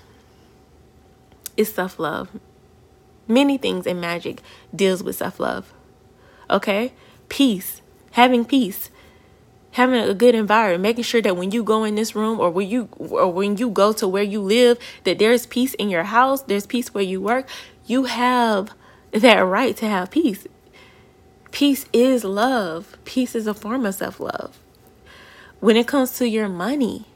is 1.56 1.72
self 1.72 1.98
love. 1.98 2.28
Many 3.28 3.58
things 3.58 3.86
in 3.86 4.00
magic 4.00 4.40
deals 4.74 5.02
with 5.02 5.16
self 5.16 5.38
love. 5.38 5.72
Okay? 6.48 6.92
Peace. 7.28 7.80
Having 8.12 8.46
peace. 8.46 8.90
Having 9.72 10.08
a 10.08 10.14
good 10.14 10.34
environment, 10.34 10.82
making 10.82 11.04
sure 11.04 11.22
that 11.22 11.36
when 11.36 11.52
you 11.52 11.62
go 11.62 11.84
in 11.84 11.94
this 11.94 12.16
room 12.16 12.40
or 12.40 12.50
when 12.50 12.68
you 12.68 12.88
or 12.98 13.32
when 13.32 13.56
you 13.56 13.70
go 13.70 13.92
to 13.92 14.08
where 14.08 14.22
you 14.22 14.40
live, 14.40 14.78
that 15.04 15.20
there's 15.20 15.46
peace 15.46 15.74
in 15.74 15.88
your 15.88 16.02
house, 16.02 16.42
there's 16.42 16.66
peace 16.66 16.92
where 16.92 17.04
you 17.04 17.20
work. 17.20 17.48
You 17.86 18.04
have 18.04 18.72
that 19.12 19.38
right 19.38 19.76
to 19.76 19.86
have 19.86 20.10
peace. 20.10 20.46
Peace 21.52 21.86
is 21.92 22.24
love. 22.24 22.96
Peace 23.04 23.34
is 23.34 23.46
a 23.46 23.54
form 23.54 23.86
of 23.86 23.94
self 23.94 24.18
love. 24.18 24.58
When 25.60 25.76
it 25.76 25.86
comes 25.86 26.16
to 26.18 26.28
your 26.28 26.48
money, 26.48 27.06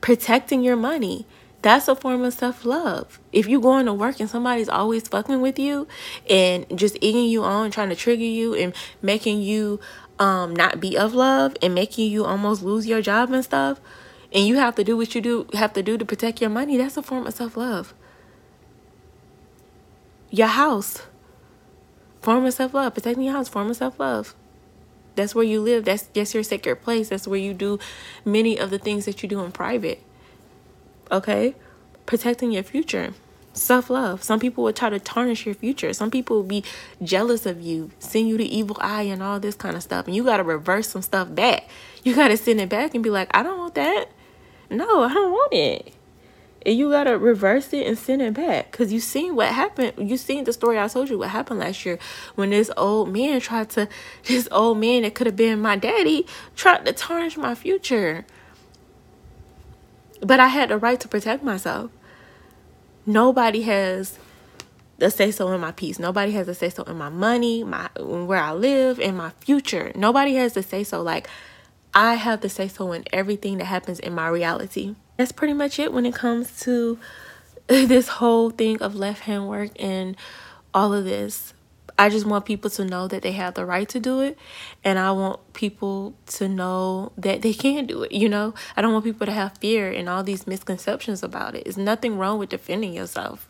protecting 0.00 0.62
your 0.62 0.76
money, 0.76 1.26
that's 1.60 1.88
a 1.88 1.96
form 1.96 2.22
of 2.22 2.34
self 2.34 2.64
love. 2.64 3.18
If 3.32 3.48
you're 3.48 3.60
going 3.60 3.86
to 3.86 3.94
work 3.94 4.20
and 4.20 4.30
somebody's 4.30 4.68
always 4.68 5.08
fucking 5.08 5.40
with 5.40 5.58
you 5.58 5.88
and 6.30 6.66
just 6.78 6.96
egging 6.96 7.26
you 7.28 7.42
on, 7.42 7.70
trying 7.70 7.88
to 7.88 7.96
trigger 7.96 8.22
you 8.24 8.54
and 8.54 8.74
making 9.02 9.42
you 9.42 9.80
um 10.18 10.54
not 10.54 10.80
be 10.80 10.96
of 10.96 11.14
love 11.14 11.56
and 11.62 11.74
making 11.74 12.10
you 12.10 12.24
almost 12.24 12.62
lose 12.62 12.86
your 12.86 13.02
job 13.02 13.32
and 13.32 13.44
stuff, 13.44 13.80
and 14.32 14.46
you 14.46 14.56
have 14.56 14.76
to 14.76 14.84
do 14.84 14.96
what 14.96 15.14
you 15.14 15.20
do 15.20 15.48
have 15.54 15.72
to 15.72 15.82
do 15.82 15.98
to 15.98 16.04
protect 16.04 16.40
your 16.40 16.50
money, 16.50 16.76
that's 16.76 16.96
a 16.96 17.02
form 17.02 17.26
of 17.26 17.34
self 17.34 17.56
love. 17.56 17.92
Your 20.30 20.48
house, 20.48 21.02
form 22.20 22.44
of 22.44 22.54
self 22.54 22.74
love. 22.74 22.94
Protecting 22.94 23.24
your 23.24 23.34
house, 23.34 23.48
form 23.48 23.70
of 23.70 23.76
self 23.76 23.98
love. 23.98 24.34
That's 25.16 25.34
where 25.34 25.44
you 25.44 25.60
live. 25.60 25.84
That's 25.84 26.04
that's 26.04 26.34
your 26.34 26.44
sacred 26.44 26.82
place. 26.82 27.08
That's 27.08 27.26
where 27.26 27.40
you 27.40 27.52
do 27.52 27.80
many 28.24 28.58
of 28.58 28.70
the 28.70 28.78
things 28.78 29.06
that 29.06 29.22
you 29.22 29.28
do 29.28 29.40
in 29.40 29.50
private. 29.50 30.00
Okay? 31.10 31.54
Protecting 32.06 32.52
your 32.52 32.62
future. 32.62 33.14
Self 33.52 33.90
love. 33.90 34.22
Some 34.22 34.38
people 34.38 34.64
would 34.64 34.76
try 34.76 34.90
to 34.90 35.00
tarnish 35.00 35.44
your 35.44 35.54
future. 35.54 35.92
Some 35.92 36.10
people 36.10 36.36
will 36.36 36.44
be 36.44 36.62
jealous 37.02 37.44
of 37.46 37.60
you, 37.60 37.90
send 37.98 38.28
you 38.28 38.36
the 38.36 38.56
evil 38.56 38.76
eye 38.80 39.02
and 39.02 39.22
all 39.22 39.40
this 39.40 39.56
kind 39.56 39.76
of 39.76 39.82
stuff. 39.82 40.06
And 40.06 40.14
you 40.14 40.24
got 40.24 40.36
to 40.36 40.44
reverse 40.44 40.88
some 40.88 41.02
stuff 41.02 41.34
back. 41.34 41.68
You 42.04 42.14
got 42.14 42.28
to 42.28 42.36
send 42.36 42.60
it 42.60 42.68
back 42.68 42.94
and 42.94 43.02
be 43.02 43.10
like, 43.10 43.28
I 43.36 43.42
don't 43.42 43.58
want 43.58 43.74
that. 43.74 44.06
No, 44.70 45.02
I 45.02 45.12
don't 45.12 45.32
want 45.32 45.52
it 45.52 45.94
and 46.68 46.76
you 46.76 46.90
gotta 46.90 47.16
reverse 47.16 47.72
it 47.72 47.86
and 47.86 47.96
send 47.96 48.20
it 48.20 48.34
back 48.34 48.70
because 48.70 48.92
you 48.92 49.00
seen 49.00 49.34
what 49.34 49.48
happened 49.48 49.92
you 49.98 50.16
seen 50.16 50.44
the 50.44 50.52
story 50.52 50.78
i 50.78 50.88
told 50.88 51.08
you 51.08 51.18
what 51.18 51.30
happened 51.30 51.60
last 51.60 51.86
year 51.86 51.98
when 52.34 52.50
this 52.50 52.70
old 52.76 53.10
man 53.12 53.40
tried 53.40 53.70
to 53.70 53.88
this 54.24 54.48
old 54.50 54.78
man 54.78 55.02
that 55.02 55.14
could 55.14 55.26
have 55.26 55.36
been 55.36 55.60
my 55.60 55.76
daddy 55.76 56.26
tried 56.56 56.84
to 56.84 56.92
tarnish 56.92 57.36
my 57.36 57.54
future 57.54 58.26
but 60.20 60.40
i 60.40 60.48
had 60.48 60.70
the 60.70 60.78
right 60.78 61.00
to 61.00 61.08
protect 61.08 61.42
myself. 61.42 61.90
Nobody 63.06 63.62
has 63.62 64.18
the 64.98 65.10
say 65.10 65.30
so 65.30 65.50
in 65.52 65.60
my 65.60 65.72
peace. 65.72 65.98
Nobody 65.98 66.32
has 66.32 66.46
to 66.46 66.54
say 66.54 66.70
so 66.70 66.82
in 66.84 66.98
my 66.98 67.08
money 67.08 67.64
my 67.64 67.88
where 67.98 68.40
i 68.40 68.52
live 68.52 68.98
in 68.98 69.16
my 69.16 69.30
future. 69.40 69.92
Nobody 69.94 70.34
has 70.34 70.52
to 70.54 70.62
say 70.62 70.84
so 70.84 71.02
like 71.02 71.28
i 71.94 72.14
have 72.14 72.40
to 72.42 72.48
say 72.48 72.68
so 72.68 72.92
in 72.92 73.04
everything 73.12 73.58
that 73.58 73.64
happens 73.66 74.00
in 74.00 74.14
my 74.14 74.28
reality. 74.28 74.94
That's 75.16 75.32
pretty 75.32 75.54
much 75.54 75.78
it 75.78 75.92
when 75.92 76.06
it 76.06 76.14
comes 76.14 76.60
to 76.60 76.98
this 77.66 78.08
whole 78.08 78.50
thing 78.50 78.80
of 78.82 78.94
left 78.94 79.20
hand 79.20 79.48
work 79.48 79.70
and 79.78 80.16
all 80.74 80.92
of 80.92 81.04
this. 81.04 81.54
I 81.98 82.08
just 82.08 82.26
want 82.26 82.44
people 82.44 82.70
to 82.70 82.84
know 82.84 83.08
that 83.08 83.22
they 83.22 83.32
have 83.32 83.54
the 83.54 83.66
right 83.66 83.88
to 83.88 83.98
do 83.98 84.20
it, 84.20 84.38
and 84.84 84.98
I 84.98 85.10
want 85.10 85.52
people 85.52 86.14
to 86.26 86.48
know 86.48 87.12
that 87.18 87.42
they 87.42 87.52
can 87.52 87.86
do 87.86 88.04
it. 88.04 88.12
You 88.12 88.28
know, 88.28 88.54
I 88.76 88.82
don't 88.82 88.92
want 88.92 89.04
people 89.04 89.26
to 89.26 89.32
have 89.32 89.58
fear 89.58 89.90
and 89.90 90.08
all 90.08 90.22
these 90.22 90.46
misconceptions 90.46 91.22
about 91.22 91.54
it. 91.56 91.64
There's 91.64 91.76
nothing 91.76 92.16
wrong 92.16 92.38
with 92.38 92.50
defending 92.50 92.92
yourself. 92.92 93.48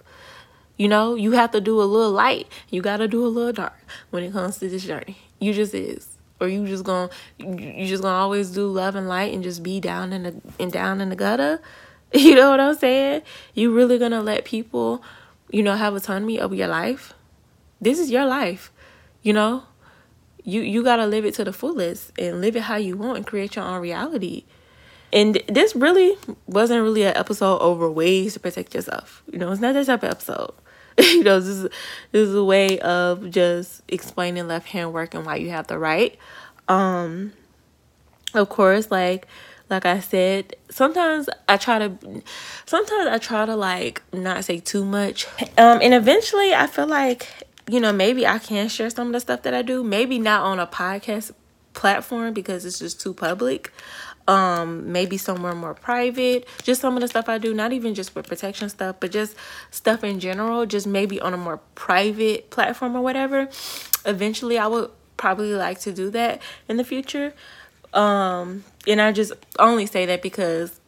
You 0.79 0.89
know, 0.89 1.15
you 1.15 1.33
have 1.33 1.51
to 1.51 1.61
do 1.61 1.81
a 1.81 1.85
little 1.85 2.13
light, 2.13 2.47
you 2.71 2.81
got 2.81 2.99
to 2.99 3.09
do 3.09 3.25
a 3.27 3.29
little 3.29 3.53
dark 3.53 3.79
when 4.11 4.23
it 4.23 4.33
comes 4.33 4.59
to 4.59 4.69
this 4.69 4.85
journey. 4.85 5.19
You 5.41 5.53
just 5.53 5.75
is 5.75 6.19
or 6.41 6.49
you 6.49 6.67
just 6.67 6.85
gonna 6.85 7.11
you 7.39 7.87
just 7.87 8.03
gonna 8.03 8.17
always 8.17 8.51
do 8.51 8.67
love 8.67 8.95
and 8.95 9.09
light 9.09 9.33
and 9.35 9.43
just 9.43 9.63
be 9.63 9.81
down 9.81 10.13
in 10.13 10.23
the 10.23 10.41
and 10.59 10.73
down 10.73 11.01
in 11.01 11.09
the 11.09 11.17
gutter 11.17 11.61
you 12.13 12.35
know 12.35 12.51
what 12.51 12.61
i'm 12.61 12.75
saying 12.75 13.23
you 13.55 13.75
really 13.75 13.99
gonna 13.99 14.23
let 14.23 14.45
people 14.45 15.03
you 15.51 15.63
know 15.63 15.75
have 15.75 15.95
autonomy 15.95 16.41
over 16.41 16.55
your 16.55 16.69
life 16.69 17.13
this 17.81 17.99
is 17.99 18.11
your 18.11 18.25
life 18.25 18.73
you 19.23 19.33
know 19.33 19.65
you 20.45 20.61
you 20.61 20.83
gotta 20.83 21.07
live 21.07 21.25
it 21.25 21.35
to 21.35 21.45
the 21.45 21.53
fullest 21.53 22.13
and 22.19 22.41
live 22.41 22.57
it 22.57 22.63
how 22.63 22.77
you 22.77 22.97
want 22.97 23.17
and 23.17 23.27
create 23.27 23.57
your 23.57 23.65
own 23.65 23.81
reality 23.81 24.45
and 25.13 25.43
this 25.49 25.75
really 25.75 26.17
wasn't 26.47 26.83
really 26.83 27.03
an 27.03 27.17
episode 27.17 27.59
over 27.59 27.91
ways 27.91 28.35
to 28.35 28.41
protect 28.41 28.75
yourself 28.75 29.23
you 29.31 29.39
know 29.39 29.51
it's 29.51 29.61
not 29.61 29.75
that 29.75 29.87
type 29.87 30.03
of 30.03 30.11
episode 30.11 30.53
you 30.99 31.23
know, 31.23 31.39
this 31.39 31.49
is 31.49 31.63
this 32.11 32.29
is 32.29 32.35
a 32.35 32.43
way 32.43 32.81
of 32.81 33.31
just 33.31 33.83
explaining 33.89 34.49
left 34.49 34.69
hand 34.69 34.93
work 34.93 35.15
and 35.15 35.25
why 35.25 35.37
you 35.37 35.51
have 35.51 35.69
the 35.69 35.79
right. 35.79 36.19
Um, 36.67 37.33
of 38.35 38.49
course, 38.49 38.91
like 38.91 39.29
like 39.71 39.87
I 39.87 40.01
said, 40.01 40.57
sometimes 40.71 41.29
I 41.49 41.57
try 41.57 41.79
to 41.79 42.23
sometimes 42.67 43.07
I 43.07 43.19
try 43.19 43.47
to 43.47 43.55
like 43.55 44.03
not 44.13 44.45
say 44.45 44.59
too 44.59 44.85
much. 44.85 45.27
Um, 45.57 45.79
and 45.83 45.95
eventually 45.95 46.53
I 46.53 46.67
feel 46.67 46.87
like 46.87 47.29
you 47.69 47.81
know 47.81 47.93
maybe 47.93 48.27
I 48.27 48.39
can 48.39 48.69
share 48.69 48.91
some 48.91 49.09
of 49.09 49.13
the 49.13 49.21
stuff 49.21 49.43
that 49.43 49.55
I 49.55 49.63
do. 49.63 49.85
Maybe 49.85 50.19
not 50.19 50.43
on 50.43 50.59
a 50.59 50.67
podcast 50.67 51.33
platform 51.75 52.33
because 52.33 52.65
it's 52.65 52.79
just 52.79 53.01
too 53.01 53.15
public. 53.15 53.73
Um 54.27 54.93
maybe 54.93 55.17
somewhere 55.17 55.55
more 55.55 55.75
private. 55.75 56.47
Just 56.63 56.81
some 56.81 56.97
of 56.97 57.01
the 57.01 57.09
stuff 57.09 57.29
i 57.29 57.39
do 57.39 57.55
not 57.55 57.73
even 57.73 57.95
just 57.95 58.15
with 58.15 58.27
protection 58.27 58.69
stuff 58.69 58.97
but 59.01 59.11
just 59.11 59.37
stuff 59.71 60.05
in 60.05 60.21
general 60.21 60.67
just 60.67 60.87
maybe 60.87 61.21
on 61.21 61.33
a 61.33 61.37
more 61.37 61.59
private 61.75 62.51
platform 62.51 62.97
or 62.97 63.01
whatever. 63.01 63.49
Eventually 64.05 64.59
i 64.59 64.67
would 64.67 64.91
probably 65.17 65.55
like 65.55 65.81
to 65.81 65.93
do 65.93 66.11
that 66.11 66.41
in 66.69 66.77
the 66.77 66.85
future. 66.85 67.33
Um 67.95 68.65
and 68.87 69.01
i 69.01 69.13
just 69.13 69.33
only 69.59 69.87
say 69.87 70.05
that 70.07 70.21
because 70.21 70.81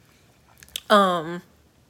um 0.90 1.42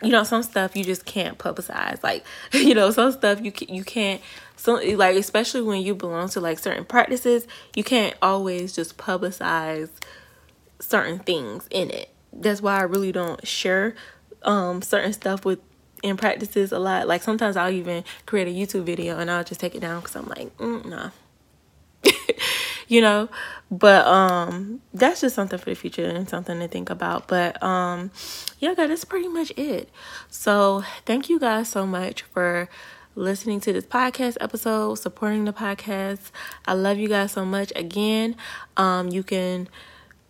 you 0.02 0.10
know 0.10 0.24
some 0.24 0.42
stuff 0.42 0.76
you 0.76 0.84
just 0.84 1.04
can't 1.04 1.38
publicize. 1.38 2.02
Like 2.02 2.24
you 2.52 2.74
know 2.74 2.90
some 2.90 3.12
stuff 3.12 3.40
you 3.40 3.52
you 3.68 3.84
can't 3.84 4.20
like 4.66 5.16
especially 5.16 5.62
when 5.62 5.80
you 5.82 5.94
belong 5.94 6.28
to 6.28 6.40
like 6.40 6.58
certain 6.58 6.84
practices 6.84 7.46
you 7.74 7.84
can't 7.84 8.14
always 8.20 8.72
just 8.72 8.96
publicize 8.96 9.90
certain 10.80 11.18
things 11.18 11.68
in 11.70 11.90
it. 11.90 12.10
That's 12.32 12.60
why 12.60 12.78
I 12.78 12.82
really 12.82 13.12
don't 13.12 13.46
share 13.46 13.94
um 14.42 14.82
certain 14.82 15.12
stuff 15.12 15.44
with 15.44 15.60
in 16.02 16.16
practices 16.16 16.72
a 16.72 16.78
lot. 16.78 17.06
Like 17.06 17.22
sometimes 17.22 17.56
I'll 17.56 17.70
even 17.70 18.04
create 18.26 18.48
a 18.48 18.50
YouTube 18.50 18.84
video 18.84 19.18
and 19.18 19.30
I'll 19.30 19.44
just 19.44 19.60
take 19.60 19.74
it 19.74 19.80
down 19.80 20.00
because 20.00 20.16
I'm 20.16 20.26
like, 20.26 20.56
mm, 20.56 20.84
nah. 20.86 21.10
you 22.88 23.00
know 23.00 23.28
but 23.70 24.06
um 24.06 24.80
that's 24.94 25.20
just 25.20 25.34
something 25.34 25.58
for 25.58 25.66
the 25.66 25.76
future 25.76 26.06
and 26.06 26.30
something 26.30 26.58
to 26.58 26.66
think 26.66 26.88
about 26.88 27.28
but 27.28 27.62
um 27.62 28.10
yeah 28.58 28.72
that's 28.72 29.04
pretty 29.04 29.28
much 29.28 29.52
it 29.58 29.90
so 30.30 30.82
thank 31.04 31.28
you 31.28 31.38
guys 31.38 31.68
so 31.68 31.86
much 31.86 32.22
for 32.22 32.70
listening 33.16 33.60
to 33.60 33.72
this 33.72 33.84
podcast 33.84 34.36
episode 34.40 34.94
supporting 34.94 35.44
the 35.44 35.52
podcast. 35.52 36.30
I 36.66 36.74
love 36.74 36.98
you 36.98 37.08
guys 37.08 37.32
so 37.32 37.44
much. 37.44 37.72
Again 37.74 38.36
um 38.76 39.08
you 39.08 39.22
can 39.22 39.68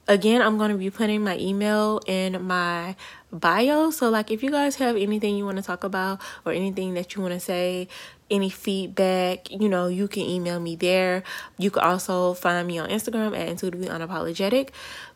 again 0.09 0.43
i'm 0.43 0.59
going 0.59 0.73
to 0.73 0.77
be 0.77 0.91
putting 0.91 1.23
my 1.23 1.37
email 1.39 2.01
in 2.07 2.43
my 2.45 2.97
bio. 3.33 3.91
So 3.91 4.09
like 4.09 4.31
if 4.31 4.43
you 4.43 4.51
guys 4.51 4.77
have 4.77 4.97
anything 4.97 5.37
you 5.37 5.45
want 5.45 5.59
to 5.59 5.63
talk 5.63 5.85
about 5.85 6.21
or 6.45 6.53
anything 6.53 6.95
that 6.95 7.15
you 7.15 7.23
want 7.23 7.35
to 7.35 7.41
say 7.41 7.87
any 8.31 8.49
feedback 8.49 9.51
you 9.51 9.69
know 9.69 9.87
you 9.89 10.09
can 10.09 10.23
email 10.23 10.59
me 10.59 10.75
there. 10.75 11.23
You 11.59 11.71
can 11.71 11.83
also 11.83 12.35
find 12.35 12.67
me 12.67 12.79
on 12.79 12.89
instagram 12.89 13.39
at 13.39 13.49
intuitively 13.49 13.89
unapologetic 13.89 14.71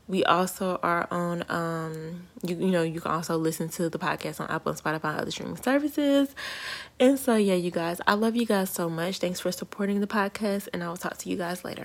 we 0.07 0.23
also 0.25 0.79
are 0.83 1.09
on 1.11 1.45
um 1.49 2.27
you, 2.43 2.57
you 2.57 2.71
know 2.71 2.83
you 2.83 3.01
can 3.01 3.11
also 3.11 3.37
listen 3.37 3.69
to 3.71 3.89
the 3.89 3.99
podcast 3.99 4.41
on 4.41 4.49
apple 4.51 4.71
and 4.71 4.81
spotify 4.81 5.11
and 5.11 5.21
other 5.21 5.31
streaming 5.31 5.57
services. 5.57 6.35
And 7.01 7.19
so 7.19 7.35
yeah 7.37 7.55
you 7.55 7.71
guys 7.71 8.01
i 8.07 8.15
love 8.15 8.37
you 8.37 8.47
guys 8.47 8.71
so 8.71 8.89
much. 8.89 9.19
Thanks 9.19 9.41
for 9.41 9.51
supporting 9.51 10.01
the 10.01 10.07
podcast 10.07 10.69
and 10.73 10.83
i 10.85 10.89
will 10.89 10.97
talk 10.97 11.17
to 11.19 11.29
you 11.29 11.37
guys 11.37 11.65
later 11.65 11.83